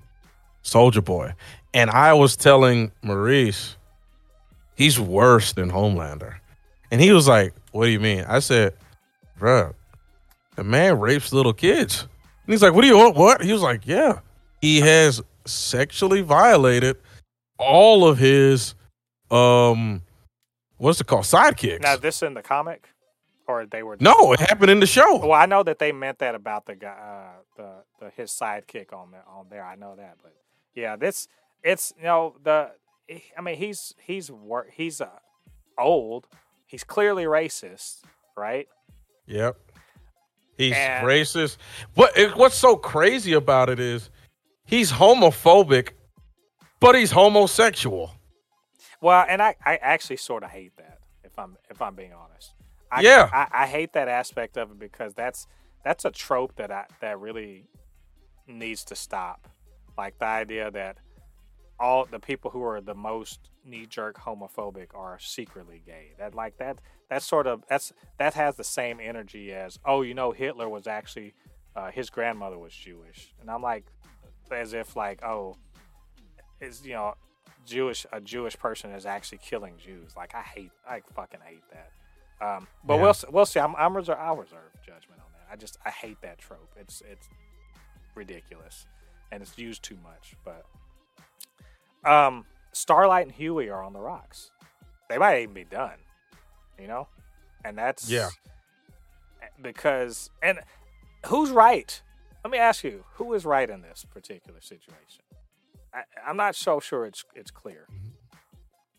Soldier 0.67 1.01
Boy. 1.01 1.33
And 1.73 1.89
I 1.89 2.13
was 2.13 2.35
telling 2.35 2.91
Maurice, 3.01 3.77
he's 4.75 4.99
worse 4.99 5.53
than 5.53 5.71
Homelander. 5.71 6.35
And 6.91 6.99
he 6.99 7.11
was 7.11 7.27
like, 7.27 7.53
What 7.71 7.85
do 7.85 7.91
you 7.91 7.99
mean? 7.99 8.25
I 8.27 8.39
said, 8.39 8.73
Bruh, 9.39 9.73
the 10.55 10.63
man 10.63 10.99
rapes 10.99 11.31
little 11.31 11.53
kids. 11.53 12.01
And 12.01 12.53
he's 12.53 12.61
like, 12.61 12.73
What 12.73 12.81
do 12.81 12.87
you 12.87 12.97
want? 12.97 13.15
What? 13.15 13.41
He 13.41 13.53
was 13.53 13.61
like, 13.61 13.85
Yeah. 13.85 14.19
He 14.61 14.81
has 14.81 15.21
sexually 15.45 16.21
violated 16.21 16.97
all 17.57 18.07
of 18.07 18.17
his 18.17 18.75
um 19.31 20.01
what's 20.77 20.99
it 20.99 21.07
called? 21.07 21.23
Sidekicks. 21.23 21.81
Now 21.81 21.95
this 21.95 22.21
in 22.21 22.33
the 22.33 22.41
comic? 22.41 22.89
Or 23.47 23.65
they 23.65 23.83
were 23.83 23.95
No, 24.01 24.33
it 24.33 24.41
happened 24.41 24.71
in 24.71 24.81
the 24.81 24.85
show. 24.85 25.19
Well, 25.19 25.31
I 25.31 25.45
know 25.45 25.63
that 25.63 25.79
they 25.79 25.93
meant 25.93 26.19
that 26.19 26.35
about 26.35 26.65
the 26.65 26.75
guy 26.75 26.89
uh, 26.89 27.41
the, 27.55 27.69
the 27.99 28.11
his 28.11 28.31
sidekick 28.31 28.91
on 28.91 29.11
the, 29.11 29.19
on 29.25 29.45
there. 29.49 29.65
I 29.65 29.75
know 29.75 29.95
that, 29.95 30.17
but 30.21 30.33
yeah, 30.77 30.95
this 30.95 31.27
it's 31.63 31.93
you 31.97 32.05
know 32.05 32.35
the 32.43 32.71
I 33.37 33.41
mean 33.41 33.57
he's 33.57 33.93
he's 33.99 34.31
he's 34.73 35.01
uh, 35.01 35.09
old 35.77 36.27
He's 36.67 36.83
clearly 36.83 37.23
racist, 37.23 38.01
right? 38.35 38.67
Yep. 39.25 39.57
He's 40.57 40.73
and, 40.75 41.07
racist. 41.07 41.57
What 41.95 42.13
what's 42.35 42.57
so 42.57 42.75
crazy 42.75 43.33
about 43.33 43.69
it 43.69 43.79
is 43.79 44.09
he's 44.65 44.91
homophobic, 44.91 45.91
but 46.81 46.95
he's 46.95 47.11
homosexual. 47.11 48.11
Well, 48.99 49.25
and 49.29 49.41
I, 49.41 49.55
I 49.65 49.77
actually 49.77 50.17
sort 50.17 50.43
of 50.43 50.49
hate 50.49 50.75
that 50.77 50.99
if 51.23 51.39
I'm 51.39 51.57
if 51.69 51.81
I'm 51.81 51.95
being 51.95 52.13
honest. 52.13 52.53
I, 52.91 53.01
yeah, 53.01 53.29
I, 53.31 53.63
I 53.63 53.67
hate 53.67 53.93
that 53.93 54.09
aspect 54.09 54.57
of 54.57 54.71
it 54.71 54.79
because 54.79 55.13
that's 55.13 55.47
that's 55.85 56.03
a 56.03 56.11
trope 56.11 56.55
that 56.57 56.71
I 56.71 56.85
that 56.99 57.19
really 57.19 57.65
needs 58.45 58.83
to 58.85 58.95
stop. 58.95 59.47
Like 59.97 60.19
the 60.19 60.25
idea 60.25 60.71
that 60.71 60.97
all 61.79 62.05
the 62.05 62.19
people 62.19 62.51
who 62.51 62.63
are 62.63 62.81
the 62.81 62.95
most 62.95 63.49
knee 63.65 63.85
jerk 63.85 64.17
homophobic 64.17 64.87
are 64.95 65.17
secretly 65.19 65.81
gay. 65.85 66.13
That 66.17 66.35
like 66.35 66.57
that 66.57 66.77
that's 67.09 67.25
sort 67.25 67.47
of 67.47 67.63
that's 67.69 67.93
that 68.19 68.33
has 68.33 68.55
the 68.55 68.63
same 68.63 68.99
energy 69.01 69.53
as 69.53 69.79
oh 69.85 70.01
you 70.01 70.13
know 70.13 70.31
Hitler 70.31 70.69
was 70.69 70.87
actually 70.87 71.33
uh, 71.75 71.91
his 71.91 72.09
grandmother 72.09 72.57
was 72.57 72.73
Jewish, 72.73 73.33
and 73.39 73.49
I'm 73.49 73.61
like 73.61 73.85
as 74.51 74.73
if 74.73 74.95
like 74.95 75.23
oh 75.23 75.57
is 76.59 76.85
you 76.85 76.93
know 76.93 77.13
Jewish 77.65 78.05
a 78.11 78.21
Jewish 78.21 78.57
person 78.57 78.91
is 78.91 79.05
actually 79.05 79.39
killing 79.39 79.75
Jews. 79.77 80.15
Like 80.15 80.33
I 80.35 80.41
hate 80.41 80.71
I 80.87 81.01
fucking 81.13 81.41
hate 81.43 81.63
that. 81.71 81.91
Um, 82.39 82.67
but 82.83 82.95
yeah. 82.95 83.01
we'll 83.01 83.15
we'll 83.31 83.45
see. 83.45 83.59
I'm 83.59 83.75
I'm 83.75 83.95
reserve 83.95 84.17
I'll 84.19 84.37
reserve 84.37 84.71
judgment 84.85 85.21
on 85.21 85.31
that. 85.33 85.51
I 85.51 85.55
just 85.55 85.77
I 85.85 85.89
hate 85.89 86.21
that 86.21 86.39
trope. 86.39 86.71
It's 86.79 87.01
it's 87.09 87.29
ridiculous 88.15 88.87
and 89.31 89.41
it's 89.41 89.57
used 89.57 89.83
too 89.83 89.97
much. 90.03 90.35
But 90.43 90.65
um, 92.09 92.45
Starlight 92.71 93.27
and 93.27 93.35
Hughie 93.35 93.69
are 93.69 93.83
on 93.83 93.93
the 93.93 93.99
rocks. 93.99 94.51
They 95.09 95.17
might 95.17 95.41
even 95.41 95.53
be 95.53 95.63
done, 95.63 95.97
you 96.79 96.87
know? 96.87 97.07
And 97.63 97.77
that's 97.77 98.09
yeah. 98.09 98.29
Because 99.61 100.29
and 100.41 100.59
who's 101.25 101.49
right? 101.49 102.01
Let 102.43 102.51
me 102.51 102.57
ask 102.59 102.83
you, 102.83 103.03
who 103.15 103.33
is 103.33 103.45
right 103.45 103.69
in 103.69 103.81
this 103.81 104.05
particular 104.09 104.61
situation? 104.61 105.23
I, 105.93 106.03
I'm 106.25 106.37
not 106.37 106.55
so 106.55 106.79
sure 106.79 107.05
it's 107.05 107.25
it's 107.35 107.51
clear. 107.51 107.87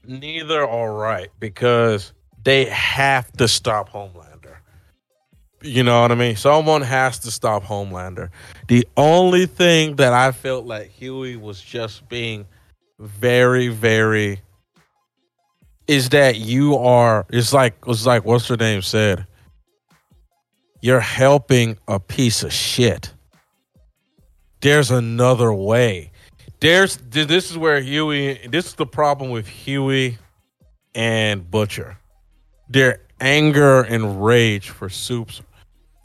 Neither 0.05 0.67
are 0.67 0.93
right 0.93 1.29
because 1.39 2.13
they 2.43 2.67
have 2.67 3.31
to 3.33 3.49
stop 3.49 3.91
Homelander. 3.91 4.28
You 5.61 5.83
know 5.83 6.03
what 6.03 6.13
I 6.13 6.15
mean? 6.15 6.37
Someone 6.37 6.83
has 6.83 7.19
to 7.21 7.31
stop 7.31 7.65
Homelander. 7.65 8.31
The 8.69 8.87
only 8.97 9.47
thing 9.47 9.97
that 9.97 10.13
I 10.13 10.31
felt 10.31 10.67
like 10.67 10.91
Hughie 10.91 11.37
was 11.37 11.61
just 11.61 12.09
being 12.09 12.47
very, 12.99 13.69
very 13.69 14.41
is 15.89 16.11
that 16.11 16.37
you 16.37 16.77
are 16.77 17.27
it's 17.31 17.53
like 17.53 17.75
it's 17.87 18.07
like 18.07 18.25
what's 18.25 18.47
her 18.49 18.57
name 18.57 18.83
said. 18.83 19.27
You're 20.81 21.01
helping 21.01 21.77
a 21.89 21.99
piece 21.99 22.45
of 22.45 22.53
shit. 22.53 23.13
There's 24.61 24.91
another 24.91 25.53
way. 25.53 26.13
There's 26.61 26.99
this 26.99 27.51
is 27.51 27.59
where 27.59 27.81
Hughie 27.81 28.47
this 28.49 28.67
is 28.67 28.75
the 28.75 28.87
problem 28.87 29.31
with 29.31 29.49
Hughie 29.49 30.19
and 30.95 31.51
Butcher. 31.51 31.97
Their 32.69 33.01
anger 33.21 33.83
and 33.83 34.25
rage 34.25 34.69
for 34.71 34.89
soups 34.89 35.41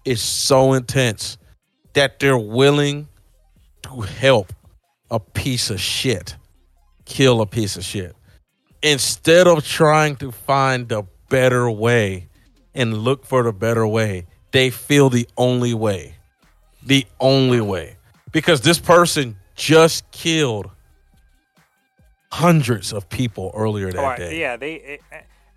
is 0.06 0.22
so 0.22 0.74
intense 0.74 1.38
that 1.94 2.20
they're 2.20 2.38
willing 2.38 3.08
to 3.84 4.02
help 4.02 4.54
a 5.12 5.20
piece 5.20 5.70
of 5.70 5.80
shit 5.80 6.36
kill 7.06 7.42
a 7.42 7.46
piece 7.46 7.78
of 7.78 7.84
shit. 7.84 8.16
Instead 8.82 9.48
of 9.48 9.64
trying 9.64 10.16
to 10.18 10.32
find 10.32 10.90
the 10.90 11.04
better 11.30 11.70
way 11.70 12.28
and 12.74 12.98
look 12.98 13.26
for 13.26 13.44
the 13.44 13.54
better 13.54 13.88
way 13.88 14.26
they 14.54 14.70
feel 14.70 15.10
the 15.10 15.28
only 15.36 15.74
way. 15.74 16.16
The 16.86 17.06
only 17.20 17.60
way. 17.60 17.98
Because 18.32 18.62
this 18.62 18.80
person 18.80 19.36
just 19.56 20.10
killed 20.12 20.70
hundreds 22.32 22.94
of 22.94 23.10
people 23.10 23.52
earlier 23.56 23.92
that 23.92 24.04
Or, 24.04 24.16
day. 24.16 24.40
yeah, 24.40 24.56
they 24.58 24.74
it, 24.76 25.02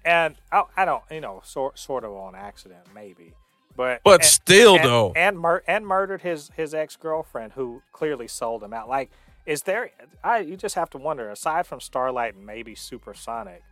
and 0.04 0.34
I, 0.50 0.62
I 0.76 0.84
don't, 0.84 1.02
you 1.10 1.20
know, 1.20 1.40
sort 1.44 1.78
sort 1.78 2.04
of 2.04 2.12
on 2.12 2.34
accident, 2.34 2.86
maybe, 2.94 3.34
but 3.76 4.00
But 4.04 4.22
and- 4.22 4.24
still, 4.24 4.76
and, 4.76 4.84
though. 4.84 5.12
and 5.14 5.38
mur- 5.38 5.62
and 5.66 5.86
murdered 5.86 6.22
his 6.22 6.50
his 6.56 6.74
ex 6.74 6.96
girlfriend 6.96 7.52
who 7.52 7.82
clearly 7.92 8.26
sold 8.28 8.62
him 8.62 8.72
out. 8.72 8.88
Like, 8.88 9.10
is 9.44 9.62
there? 9.62 9.90
I 10.24 10.38
you 10.38 10.56
just 10.56 10.74
have 10.74 10.90
to 10.90 10.98
wonder. 10.98 11.28
Aside 11.30 11.66
from 11.66 11.80
Starlight 11.80 12.36
maybe 12.36 12.74
Supersonic, 12.74 13.62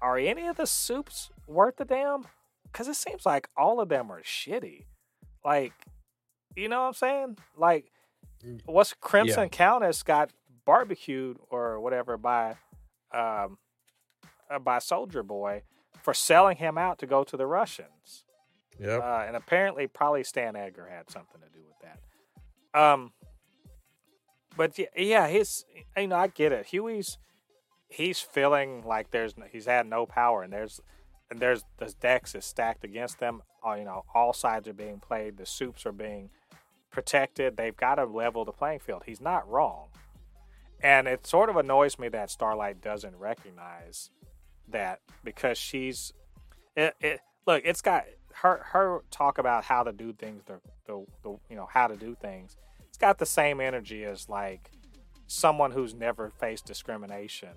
are 0.00 0.16
any 0.18 0.46
of 0.46 0.56
the 0.56 0.66
soups 0.66 1.30
worth 1.46 1.80
a 1.80 1.84
damn? 1.84 2.26
Because 2.64 2.88
it 2.88 2.94
seems 2.96 3.26
like 3.26 3.48
all 3.56 3.80
of 3.80 3.88
them 3.90 4.10
are 4.10 4.22
shitty. 4.22 4.84
Like, 5.44 5.72
you 6.56 6.68
know 6.68 6.82
what 6.82 6.86
I'm 6.88 6.94
saying? 6.94 7.38
Like, 7.56 7.90
what's 8.64 8.94
Crimson 8.94 9.48
Countess 9.50 10.02
got 10.02 10.30
barbecued 10.64 11.38
or 11.50 11.80
whatever 11.80 12.16
by 12.16 12.56
um 13.12 13.58
uh, 14.50 14.58
by 14.58 14.78
Soldier 14.78 15.22
Boy 15.22 15.62
for 16.02 16.14
selling 16.14 16.56
him 16.56 16.78
out 16.78 16.98
to 16.98 17.06
go 17.06 17.24
to 17.24 17.36
the 17.36 17.46
Russians. 17.46 18.24
Yep 18.80 19.02
Uh, 19.02 19.24
and 19.26 19.36
apparently, 19.36 19.86
probably 19.86 20.24
Stan 20.24 20.56
Edgar 20.56 20.88
had 20.88 21.10
something 21.10 21.40
to 21.40 21.48
do 21.58 21.64
with 21.66 21.78
that. 21.82 22.80
Um, 22.80 23.12
but 24.56 24.78
yeah, 24.78 24.86
yeah, 24.96 25.28
his 25.28 25.64
you 25.96 26.08
know 26.08 26.16
I 26.16 26.28
get 26.28 26.52
it. 26.52 26.66
Hughie's 26.66 27.18
he's 27.88 28.20
feeling 28.20 28.82
like 28.84 29.10
there's 29.10 29.34
he's 29.50 29.66
had 29.66 29.86
no 29.86 30.06
power, 30.06 30.42
and 30.42 30.52
there's 30.52 30.80
and 31.30 31.40
there's 31.40 31.64
the 31.78 31.94
decks 32.00 32.34
is 32.34 32.44
stacked 32.44 32.84
against 32.84 33.18
them. 33.18 33.42
All 33.62 33.76
you 33.76 33.84
know, 33.84 34.04
all 34.14 34.32
sides 34.32 34.66
are 34.68 34.72
being 34.72 34.98
played. 34.98 35.36
The 35.36 35.46
soups 35.46 35.86
are 35.86 35.92
being 35.92 36.30
protected. 36.90 37.56
They've 37.56 37.76
got 37.76 37.96
to 37.96 38.04
level 38.04 38.44
the 38.44 38.52
playing 38.52 38.80
field. 38.80 39.02
He's 39.06 39.20
not 39.20 39.48
wrong, 39.48 39.88
and 40.82 41.06
it 41.06 41.26
sort 41.26 41.48
of 41.48 41.56
annoys 41.56 41.98
me 41.98 42.08
that 42.08 42.30
Starlight 42.30 42.80
doesn't 42.80 43.16
recognize 43.16 44.10
that 44.68 45.00
because 45.22 45.58
she's 45.58 46.12
it, 46.76 46.94
it 47.00 47.20
look 47.46 47.62
it's 47.64 47.82
got 47.82 48.04
her 48.34 48.64
her 48.72 49.00
talk 49.10 49.38
about 49.38 49.64
how 49.64 49.82
to 49.82 49.92
do 49.92 50.12
things 50.12 50.42
the, 50.46 50.54
the 50.86 51.04
the 51.22 51.36
you 51.48 51.56
know 51.56 51.68
how 51.72 51.86
to 51.86 51.96
do 51.96 52.16
things 52.20 52.56
it's 52.88 52.98
got 52.98 53.18
the 53.18 53.26
same 53.26 53.60
energy 53.60 54.04
as 54.04 54.28
like 54.28 54.70
someone 55.26 55.70
who's 55.70 55.94
never 55.94 56.30
faced 56.30 56.66
discrimination 56.66 57.50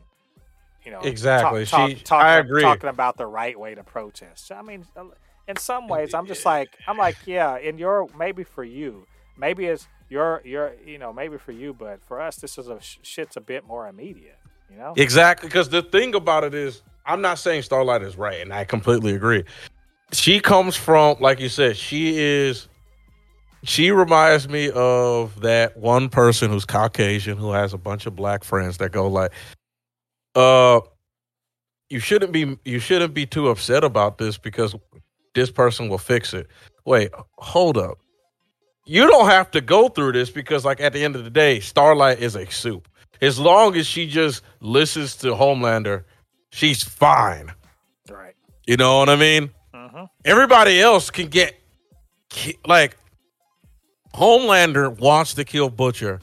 you 0.84 0.92
know 0.92 1.02
Exactly. 1.02 1.66
talk, 1.66 1.90
She- 1.90 1.96
talk, 1.96 2.04
talking, 2.06 2.28
I 2.28 2.36
uh, 2.38 2.40
agree. 2.42 2.64
talking 2.64 2.90
about 2.90 3.18
the 3.18 3.26
right 3.26 3.60
way 3.60 3.76
to 3.76 3.84
protest 3.84 4.52
i 4.52 4.62
mean 4.62 4.86
uh, 4.96 5.06
in 5.48 5.58
some 5.58 5.88
ways 5.88 6.14
i'm 6.14 6.26
just 6.28 6.46
like 6.46 6.78
i'm 6.88 6.98
like 6.98 7.18
yeah 7.26 7.58
in 7.58 7.78
your 7.78 8.10
maybe 8.18 8.44
for 8.44 8.64
you 8.64 9.06
maybe 9.38 9.66
it's 9.66 9.88
your 10.10 10.42
your 10.46 10.74
you 10.86 10.98
know 10.98 11.12
maybe 11.12 11.38
for 11.38 11.52
you 11.52 11.74
but 11.74 12.04
for 12.04 12.22
us 12.22 12.38
this 12.38 12.58
is 12.58 12.68
a 12.68 12.80
sh- 12.80 12.98
shit's 13.02 13.36
a 13.36 13.42
bit 13.42 13.66
more 13.66 13.88
immediate 13.88 14.38
you 14.70 14.78
know 14.78 14.94
Exactly, 14.96 15.50
because 15.50 15.70
the 15.70 15.82
thing 15.82 16.16
about 16.16 16.44
it 16.44 16.54
is, 16.54 16.82
I'm 17.06 17.22
not 17.22 17.38
saying 17.40 17.64
Starlight 17.64 18.02
is 18.02 18.18
right, 18.18 18.40
and 18.42 18.54
I 18.54 18.64
completely 18.66 19.14
agree. 19.14 19.44
She 20.12 20.40
comes 20.40 20.76
from, 20.76 21.18
like 21.20 21.40
you 21.40 21.50
said, 21.50 21.78
she 21.78 22.18
is. 22.18 22.68
She 23.64 23.90
reminds 23.90 24.48
me 24.48 24.70
of 24.76 25.42
that 25.42 25.76
one 25.78 26.10
person 26.10 26.52
who's 26.52 26.66
Caucasian 26.66 27.38
who 27.38 27.52
has 27.52 27.74
a 27.74 27.78
bunch 27.78 28.06
of 28.06 28.16
black 28.16 28.44
friends 28.44 28.78
that 28.78 28.92
go 28.92 29.08
like, 29.08 29.32
"Uh, 30.36 30.82
you 31.90 32.00
shouldn't 32.00 32.32
be 32.32 32.58
you 32.64 32.80
shouldn't 32.80 33.14
be 33.16 33.26
too 33.26 33.50
upset 33.50 33.84
about 33.84 34.20
this 34.20 34.38
because 34.38 34.76
this 35.34 35.50
person 35.50 35.90
will 35.90 35.98
fix 35.98 36.34
it." 36.34 36.48
Wait, 36.86 37.10
hold 37.40 37.78
up. 37.78 37.98
You 38.86 39.08
don't 39.08 39.28
have 39.28 39.50
to 39.52 39.62
go 39.62 39.90
through 39.90 40.12
this 40.12 40.30
because, 40.30 40.64
like, 40.64 40.80
at 40.80 40.94
the 40.94 41.04
end 41.04 41.16
of 41.16 41.24
the 41.24 41.32
day, 41.32 41.60
Starlight 41.60 42.20
is 42.20 42.36
a 42.36 42.46
soup. 42.52 42.88
As 43.22 43.40
long 43.40 43.76
as 43.76 43.88
she 43.88 44.08
just 44.08 44.44
listens 44.60 45.16
to 45.18 45.28
Homelander, 45.28 46.04
she's 46.52 46.84
fine. 46.84 47.52
right 48.10 48.36
You 48.68 48.78
know 48.78 49.00
what 49.00 49.10
I 49.10 49.16
mean? 49.16 49.50
Hmm 49.96 50.06
Everybody 50.26 50.82
else 50.82 51.10
can 51.10 51.28
get 51.28 51.56
like 52.66 52.98
Homelander 54.14 55.00
wants 55.00 55.36
to 55.36 55.46
kill 55.46 55.70
Butcher 55.70 56.20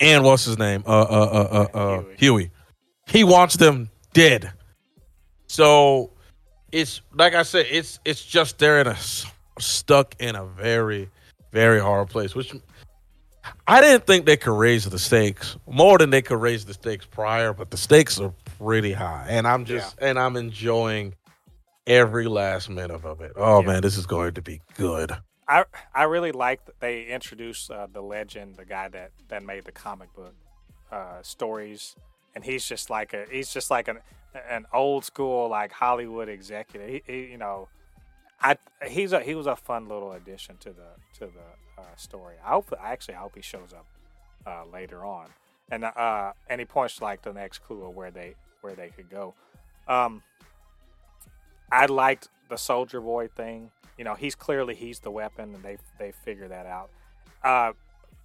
and 0.00 0.24
what's 0.24 0.46
his 0.46 0.58
name? 0.58 0.82
Uh 0.86 0.90
uh 0.90 1.04
uh 1.04 1.68
uh, 1.74 1.78
uh 1.78 2.02
Hughie. 2.02 2.16
Hughie. 2.18 2.50
He 3.08 3.24
wants 3.24 3.56
them 3.56 3.90
dead. 4.14 4.52
So 5.48 6.12
it's 6.70 7.02
like 7.12 7.34
I 7.34 7.42
said, 7.42 7.66
it's 7.70 8.00
it's 8.06 8.24
just 8.24 8.58
they're 8.58 8.80
in 8.80 8.86
a 8.86 8.96
stuck 9.58 10.14
in 10.18 10.34
a 10.34 10.46
very 10.46 11.10
very 11.52 11.78
hard 11.78 12.08
place, 12.08 12.34
which 12.34 12.54
I 13.66 13.82
didn't 13.82 14.06
think 14.06 14.24
they 14.24 14.38
could 14.38 14.56
raise 14.56 14.88
the 14.88 14.98
stakes 14.98 15.58
more 15.66 15.98
than 15.98 16.08
they 16.08 16.22
could 16.22 16.40
raise 16.40 16.64
the 16.64 16.72
stakes 16.72 17.04
prior, 17.04 17.52
but 17.52 17.70
the 17.70 17.76
stakes 17.76 18.18
are 18.18 18.32
pretty 18.58 18.92
high, 18.92 19.26
and 19.28 19.46
I'm 19.46 19.66
just 19.66 19.96
and 20.00 20.18
I'm 20.18 20.36
enjoying 20.36 21.14
every 21.86 22.26
last 22.26 22.68
minute 22.68 23.04
of 23.04 23.20
it. 23.20 23.32
Oh 23.36 23.60
Yeah. 23.60 23.68
man, 23.68 23.82
this 23.82 23.96
is 23.96 24.06
going 24.06 24.34
to 24.34 24.42
be 24.42 24.60
good. 24.76 25.12
I 25.48 25.64
I 25.94 26.04
really 26.04 26.32
like 26.32 26.64
that 26.66 26.80
they 26.80 27.06
introduced 27.06 27.70
uh, 27.70 27.86
the 27.92 28.00
legend, 28.00 28.56
the 28.56 28.64
guy 28.64 28.88
that 28.88 29.10
that 29.28 29.44
made 29.44 29.64
the 29.64 29.72
comic 29.72 30.12
book 30.14 30.34
uh, 30.90 31.22
stories, 31.22 31.96
and 32.34 32.44
he's 32.44 32.64
just 32.66 32.90
like 32.90 33.12
a 33.12 33.26
he's 33.30 33.52
just 33.52 33.70
like 33.70 33.88
an 33.88 33.98
an 34.48 34.66
old 34.72 35.04
school 35.04 35.48
like 35.48 35.72
Hollywood 35.72 36.28
executive. 36.28 36.88
He, 36.88 37.02
he 37.06 37.30
you 37.32 37.38
know, 37.38 37.68
I 38.40 38.56
he's 38.86 39.12
a 39.12 39.20
he 39.20 39.34
was 39.34 39.46
a 39.46 39.56
fun 39.56 39.88
little 39.88 40.12
addition 40.12 40.56
to 40.58 40.70
the 40.70 40.90
to 41.18 41.26
the 41.26 41.82
uh, 41.82 41.96
story. 41.96 42.36
I 42.44 42.50
hope 42.50 42.72
I 42.80 42.92
actually 42.92 43.14
I 43.14 43.18
hope 43.18 43.34
he 43.34 43.42
shows 43.42 43.72
up 43.74 43.86
uh, 44.46 44.64
later 44.72 45.04
on, 45.04 45.26
and 45.70 45.84
uh 45.84 46.32
and 46.48 46.60
he 46.60 46.64
points 46.64 46.96
to 46.96 47.04
like 47.04 47.22
the 47.22 47.32
next 47.32 47.58
clue 47.58 47.84
of 47.84 47.94
where 47.94 48.10
they 48.12 48.36
where 48.60 48.74
they 48.74 48.90
could 48.90 49.10
go. 49.10 49.34
Um, 49.88 50.22
I 51.72 51.86
liked 51.86 52.28
the 52.50 52.56
soldier 52.56 53.00
boy 53.00 53.28
thing. 53.28 53.70
You 53.96 54.04
know, 54.04 54.14
he's 54.14 54.34
clearly 54.34 54.74
he's 54.74 55.00
the 55.00 55.10
weapon, 55.10 55.54
and 55.54 55.64
they 55.64 55.78
they 55.98 56.12
figure 56.12 56.48
that 56.48 56.66
out. 56.66 56.90
Uh, 57.42 57.72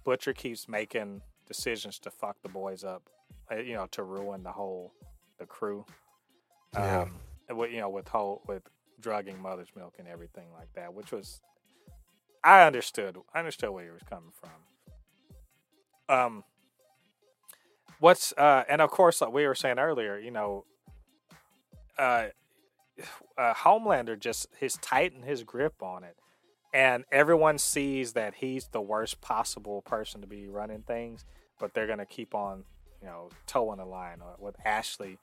Butcher 0.04 0.34
keeps 0.34 0.68
making 0.68 1.22
decisions 1.46 1.98
to 2.00 2.10
fuck 2.10 2.36
the 2.42 2.48
boys 2.48 2.84
up, 2.84 3.02
uh, 3.50 3.56
you 3.56 3.74
know, 3.74 3.86
to 3.92 4.02
ruin 4.02 4.42
the 4.42 4.52
whole 4.52 4.92
the 5.38 5.46
crew. 5.46 5.84
Yeah. 6.74 7.06
Um, 7.48 7.56
with, 7.56 7.72
you 7.72 7.80
know, 7.80 7.88
with 7.88 8.08
whole 8.08 8.42
with 8.46 8.62
drugging 9.00 9.40
mother's 9.40 9.68
milk 9.74 9.94
and 9.98 10.06
everything 10.06 10.48
like 10.52 10.72
that, 10.74 10.92
which 10.92 11.10
was 11.10 11.40
I 12.44 12.66
understood. 12.66 13.16
I 13.34 13.38
understood 13.38 13.70
where 13.70 13.84
he 13.84 13.90
was 13.90 14.02
coming 14.08 14.32
from. 14.38 14.50
Um, 16.14 16.44
what's 17.98 18.32
uh, 18.36 18.64
and 18.68 18.82
of 18.82 18.90
course, 18.90 19.20
like 19.20 19.32
we 19.32 19.46
were 19.46 19.54
saying 19.54 19.78
earlier, 19.78 20.18
you 20.18 20.30
know, 20.30 20.64
uh, 21.98 22.26
uh, 23.38 23.54
Homelander 23.54 24.18
just 24.18 24.46
his 24.58 24.76
tighten 24.76 25.22
his 25.22 25.42
grip 25.42 25.82
on 25.82 26.04
it, 26.04 26.16
and 26.72 27.04
everyone 27.10 27.58
sees 27.58 28.12
that 28.12 28.34
he's 28.36 28.68
the 28.68 28.80
worst 28.80 29.20
possible 29.20 29.82
person 29.82 30.20
to 30.20 30.26
be 30.26 30.48
running 30.48 30.82
things, 30.82 31.24
but 31.58 31.74
they're 31.74 31.86
gonna 31.86 32.06
keep 32.06 32.34
on, 32.34 32.64
you 33.00 33.08
know, 33.08 33.30
toeing 33.46 33.78
the 33.78 33.84
line 33.84 34.18
uh, 34.22 34.34
with 34.38 34.56
Ashley, 34.64 35.18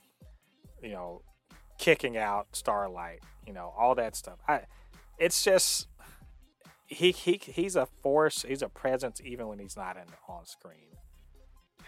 you 0.82 0.91
know, 0.91 1.21
kicking 1.78 2.17
out 2.17 2.47
Starlight, 2.53 3.21
you 3.45 3.53
know, 3.53 3.73
all 3.78 3.95
that 3.95 4.15
stuff. 4.15 4.38
I, 4.47 4.61
it's 5.17 5.43
just 5.43 5.88
he 6.88 7.11
he 7.11 7.39
he's 7.43 7.76
a 7.76 7.88
force. 8.01 8.45
He's 8.47 8.61
a 8.61 8.69
presence 8.69 9.21
even 9.23 9.47
when 9.47 9.59
he's 9.59 9.78
not 9.78 9.97
in 9.97 10.03
on 10.28 10.45
screen, 10.45 10.91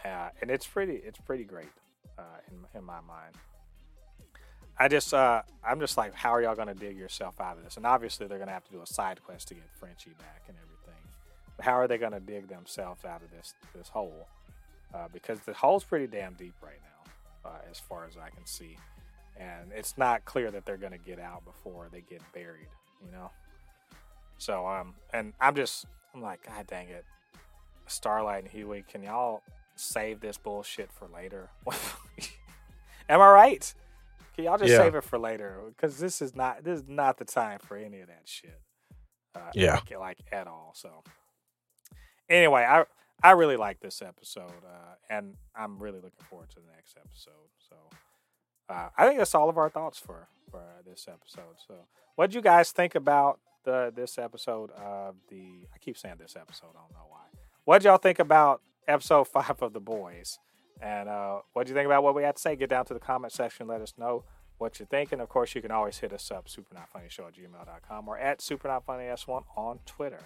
uh, 0.03 0.29
and 0.41 0.49
it's 0.49 0.65
pretty 0.65 0.95
it's 0.95 1.19
pretty 1.19 1.43
great 1.43 1.69
uh, 2.17 2.39
in 2.49 2.79
in 2.79 2.83
my 2.83 2.99
mind. 3.01 3.35
I 4.79 4.87
just, 4.87 5.13
uh, 5.13 5.41
I'm 5.65 5.79
just 5.79 5.97
like, 5.97 6.13
how 6.13 6.29
are 6.33 6.41
y'all 6.41 6.55
gonna 6.55 6.75
dig 6.75 6.97
yourself 6.97 7.39
out 7.41 7.57
of 7.57 7.63
this? 7.63 7.77
And 7.77 7.85
obviously, 7.85 8.27
they're 8.27 8.39
gonna 8.39 8.51
have 8.51 8.65
to 8.65 8.71
do 8.71 8.81
a 8.81 8.87
side 8.87 9.21
quest 9.23 9.47
to 9.49 9.55
get 9.55 9.63
Frenchie 9.79 10.13
back 10.19 10.43
and 10.47 10.57
everything. 10.57 11.03
But 11.55 11.65
how 11.65 11.73
are 11.73 11.87
they 11.87 11.97
gonna 11.97 12.19
dig 12.19 12.47
themselves 12.47 13.03
out 13.03 13.23
of 13.23 13.31
this 13.31 13.55
this 13.75 13.89
hole? 13.89 14.27
Uh, 14.93 15.07
because 15.11 15.39
the 15.41 15.53
hole's 15.53 15.83
pretty 15.83 16.07
damn 16.07 16.33
deep 16.35 16.53
right 16.61 16.79
now, 17.43 17.49
uh, 17.49 17.57
as 17.69 17.79
far 17.79 18.05
as 18.05 18.17
I 18.17 18.29
can 18.29 18.45
see, 18.45 18.77
and 19.35 19.71
it's 19.75 19.97
not 19.97 20.23
clear 20.25 20.51
that 20.51 20.65
they're 20.65 20.77
gonna 20.77 20.97
get 20.97 21.19
out 21.19 21.43
before 21.43 21.89
they 21.91 22.01
get 22.01 22.21
buried. 22.33 22.69
You 23.03 23.11
know. 23.11 23.31
So 24.37 24.67
um, 24.67 24.93
and 25.11 25.33
I'm 25.41 25.55
just, 25.55 25.85
I'm 26.13 26.21
like, 26.21 26.45
God 26.45 26.67
dang 26.67 26.89
it, 26.89 27.03
Starlight 27.87 28.43
and 28.43 28.51
Hughie, 28.51 28.85
can 28.87 29.01
y'all 29.01 29.41
save 29.75 30.19
this 30.19 30.37
bullshit 30.37 30.91
for 30.91 31.07
later? 31.07 31.49
Am 33.09 33.21
I 33.21 33.31
right? 33.31 33.73
Can 34.37 34.45
y'all 34.45 34.57
just 34.59 34.69
Yeah. 34.71 34.77
save 34.77 34.93
it 34.93 35.03
for 35.03 35.17
later? 35.17 35.63
Because 35.67 35.97
this 35.97 36.21
is 36.21 36.35
not 36.35 36.63
this 36.63 36.81
is 36.81 36.87
not 36.87 37.17
the 37.17 37.25
time 37.25 37.57
for 37.59 37.75
any 37.75 38.01
of 38.01 38.07
that 38.07 38.21
shit. 38.29 38.61
Uh, 39.33 39.49
Yeah. 39.55 39.73
like, 39.75 39.89
like 39.97 40.17
at 40.31 40.45
all. 40.47 40.73
So 40.75 41.03
anyway, 42.29 42.63
I 42.63 42.85
I 43.23 43.31
really 43.31 43.57
like 43.57 43.79
this 43.79 44.01
episode, 44.03 44.63
uh, 44.63 44.93
and 45.09 45.35
I'm 45.55 45.79
really 45.79 45.99
looking 45.99 46.23
forward 46.29 46.49
to 46.51 46.59
the 46.59 46.71
next 46.75 46.95
episode. 46.97 47.49
So 47.57 47.75
uh, 48.69 48.89
I 48.95 49.07
think 49.07 49.17
that's 49.17 49.33
all 49.33 49.49
of 49.49 49.57
our 49.57 49.69
thoughts 49.69 49.97
for 49.97 50.27
for 50.51 50.59
uh, 50.59 50.81
this 50.85 51.07
episode. 51.11 51.55
So 51.67 51.73
what 52.15 52.29
would 52.29 52.35
you 52.35 52.41
guys 52.41 52.71
think 52.71 52.93
about 52.93 53.39
the 53.63 53.91
this 53.95 54.19
episode 54.19 54.69
of 54.71 55.15
the? 55.29 55.65
I 55.73 55.79
keep 55.79 55.97
saying 55.97 56.17
this 56.19 56.35
episode. 56.35 56.69
I 56.75 56.79
don't 56.81 56.93
know 56.93 57.07
why. 57.09 57.23
What 57.65 57.83
y'all 57.83 57.97
think 57.97 58.19
about 58.19 58.61
episode 58.87 59.23
five 59.27 59.61
of 59.63 59.73
the 59.73 59.79
boys? 59.81 60.37
And 60.81 61.09
uh, 61.09 61.39
what 61.53 61.65
do 61.65 61.71
you 61.71 61.75
think 61.75 61.85
about 61.85 62.03
what 62.03 62.15
we 62.15 62.23
had 62.23 62.35
to 62.35 62.41
say? 62.41 62.55
Get 62.55 62.69
down 62.69 62.85
to 62.85 62.93
the 62.93 62.99
comment 62.99 63.33
section. 63.33 63.67
Let 63.67 63.81
us 63.81 63.93
know 63.97 64.23
what 64.57 64.79
you're 64.79 64.87
thinking. 64.87 65.19
Of 65.19 65.29
course, 65.29 65.55
you 65.55 65.61
can 65.61 65.71
always 65.71 65.97
hit 65.97 66.13
us 66.13 66.31
up, 66.31 66.47
supernotfunnyshow 66.47 67.27
at 67.27 67.33
gmail.com 67.35 68.07
or 68.07 68.17
at 68.17 68.39
supernotfunnys1 68.39 69.43
on 69.55 69.79
Twitter. 69.85 70.19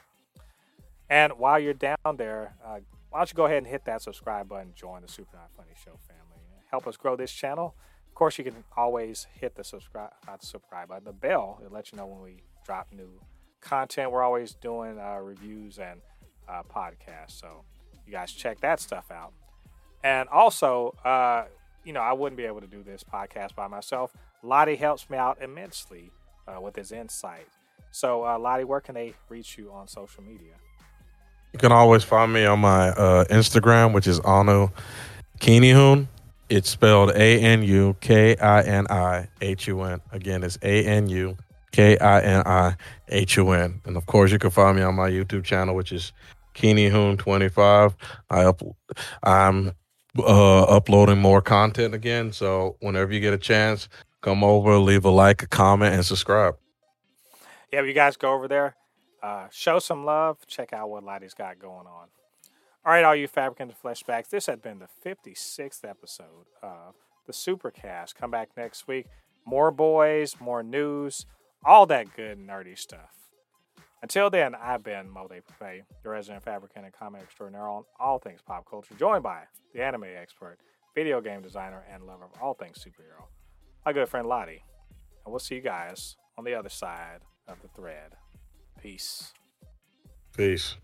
And 1.09 1.33
while 1.33 1.59
you're 1.59 1.73
down 1.73 1.97
there, 2.17 2.55
uh, 2.65 2.79
why 3.09 3.19
don't 3.19 3.31
you 3.31 3.35
go 3.35 3.45
ahead 3.45 3.57
and 3.57 3.67
hit 3.67 3.85
that 3.85 4.01
subscribe 4.01 4.47
button, 4.47 4.71
join 4.75 5.01
the 5.01 5.07
Super 5.09 5.35
Not 5.35 5.49
Funny 5.57 5.75
Show 5.75 5.99
family, 6.07 6.41
help 6.69 6.87
us 6.87 6.95
grow 6.95 7.15
this 7.17 7.31
channel. 7.31 7.75
Of 8.07 8.15
course, 8.15 8.37
you 8.37 8.45
can 8.45 8.63
always 8.77 9.27
hit 9.33 9.55
the 9.55 9.63
subscribe, 9.63 10.11
not 10.27 10.39
the 10.39 10.47
subscribe 10.47 10.87
button, 10.87 11.03
the 11.03 11.11
bell. 11.11 11.61
It 11.65 11.71
lets 11.71 11.91
you 11.91 11.97
know 11.97 12.05
when 12.05 12.21
we 12.21 12.43
drop 12.65 12.87
new 12.95 13.21
content. 13.59 14.11
We're 14.11 14.23
always 14.23 14.53
doing 14.55 14.97
uh, 14.99 15.17
reviews 15.17 15.79
and 15.79 16.01
uh, 16.47 16.63
podcasts, 16.63 17.39
so 17.39 17.65
you 18.05 18.13
guys 18.13 18.31
check 18.31 18.61
that 18.61 18.79
stuff 18.79 19.11
out. 19.11 19.33
And 20.03 20.29
also, 20.29 20.95
uh, 21.05 21.45
you 21.83 21.93
know, 21.93 22.01
I 22.01 22.13
wouldn't 22.13 22.37
be 22.37 22.45
able 22.45 22.61
to 22.61 22.67
do 22.67 22.83
this 22.83 23.03
podcast 23.03 23.55
by 23.55 23.67
myself. 23.67 24.13
Ladi 24.43 24.75
helps 24.75 25.09
me 25.09 25.17
out 25.17 25.41
immensely 25.41 26.11
uh, 26.47 26.59
with 26.59 26.75
his 26.75 26.91
insight. 26.91 27.47
So, 27.91 28.25
uh, 28.25 28.39
Ladi, 28.39 28.63
where 28.63 28.81
can 28.81 28.95
they 28.95 29.13
reach 29.29 29.57
you 29.57 29.71
on 29.71 29.87
social 29.87 30.23
media? 30.23 30.53
You 31.53 31.59
can 31.59 31.71
always 31.71 32.03
find 32.03 32.31
me 32.31 32.45
on 32.45 32.59
my 32.59 32.89
uh, 32.89 33.25
Instagram, 33.25 33.93
which 33.93 34.07
is 34.07 34.19
Anu 34.21 34.69
Kinihun. 35.39 36.07
It's 36.49 36.69
spelled 36.69 37.11
A 37.11 37.39
N 37.39 37.63
U 37.63 37.95
K 37.99 38.35
I 38.37 38.61
N 38.61 38.87
I 38.89 39.27
H 39.41 39.67
U 39.67 39.81
N. 39.81 40.01
Again, 40.11 40.43
it's 40.43 40.57
A 40.61 40.85
N 40.85 41.07
U 41.09 41.37
K 41.71 41.97
I 41.97 42.21
N 42.21 42.43
I 42.45 42.75
H 43.09 43.37
U 43.37 43.51
N. 43.51 43.81
And 43.85 43.97
of 43.97 44.05
course, 44.05 44.31
you 44.31 44.39
can 44.39 44.49
find 44.49 44.77
me 44.77 44.83
on 44.83 44.95
my 44.95 45.09
YouTube 45.09 45.43
channel, 45.43 45.75
which 45.75 45.91
is 45.91 46.13
Kinihun25. 46.55 47.95
I 48.29 48.43
up, 48.43 48.61
I'm 49.23 49.71
uh, 50.17 50.63
uploading 50.63 51.19
more 51.19 51.41
content 51.41 51.93
again. 51.93 52.31
So 52.31 52.77
whenever 52.79 53.13
you 53.13 53.19
get 53.19 53.33
a 53.33 53.37
chance, 53.37 53.89
come 54.21 54.43
over, 54.43 54.77
leave 54.77 55.05
a 55.05 55.09
like, 55.09 55.43
a 55.43 55.47
comment, 55.47 55.93
and 55.95 56.05
subscribe. 56.05 56.55
Yeah, 57.71 57.83
you 57.83 57.93
guys 57.93 58.17
go 58.17 58.33
over 58.33 58.47
there, 58.47 58.75
uh, 59.23 59.47
show 59.49 59.79
some 59.79 60.03
love, 60.03 60.45
check 60.47 60.73
out 60.73 60.89
what 60.89 61.03
Ladi's 61.03 61.33
got 61.33 61.57
going 61.57 61.87
on. 61.87 62.07
All 62.83 62.91
right, 62.91 63.03
all 63.03 63.15
you 63.15 63.27
fabric 63.27 63.59
fabricant 63.59 63.81
fleshbags, 63.81 64.29
this 64.29 64.47
had 64.47 64.61
been 64.61 64.79
the 64.79 64.89
56th 65.05 65.87
episode 65.87 66.47
of 66.63 66.95
the 67.27 67.33
Supercast. 67.33 68.15
Come 68.15 68.31
back 68.31 68.49
next 68.57 68.87
week. 68.87 69.05
More 69.45 69.71
boys, 69.71 70.35
more 70.39 70.63
news, 70.63 71.25
all 71.63 71.85
that 71.85 72.15
good 72.15 72.39
nerdy 72.39 72.77
stuff. 72.77 73.20
Until 74.01 74.31
then, 74.31 74.55
I've 74.55 74.83
been 74.83 75.09
Mo 75.09 75.27
De 75.27 75.41
Buffet, 75.41 75.83
the 76.01 76.09
resident 76.09 76.43
fabricant 76.43 76.85
and 76.85 76.93
comic 76.93 77.21
extraordinaire 77.21 77.67
on 77.67 77.83
all 77.99 78.17
things 78.17 78.41
pop 78.41 78.67
culture, 78.67 78.95
joined 78.97 79.21
by 79.21 79.43
the 79.73 79.83
anime 79.83 80.05
expert, 80.19 80.57
video 80.95 81.21
game 81.21 81.41
designer, 81.41 81.85
and 81.91 82.03
lover 82.03 82.25
of 82.25 82.41
all 82.41 82.55
things 82.55 82.79
superhero, 82.79 83.25
my 83.85 83.93
good 83.93 84.09
friend 84.09 84.27
Ladi. 84.27 84.63
And 85.23 85.31
we'll 85.31 85.39
see 85.39 85.55
you 85.55 85.61
guys 85.61 86.15
on 86.37 86.43
the 86.43 86.55
other 86.55 86.69
side 86.69 87.19
of 87.47 87.61
the 87.61 87.67
thread. 87.67 88.15
Peace. 88.81 89.33
Peace. 90.35 90.77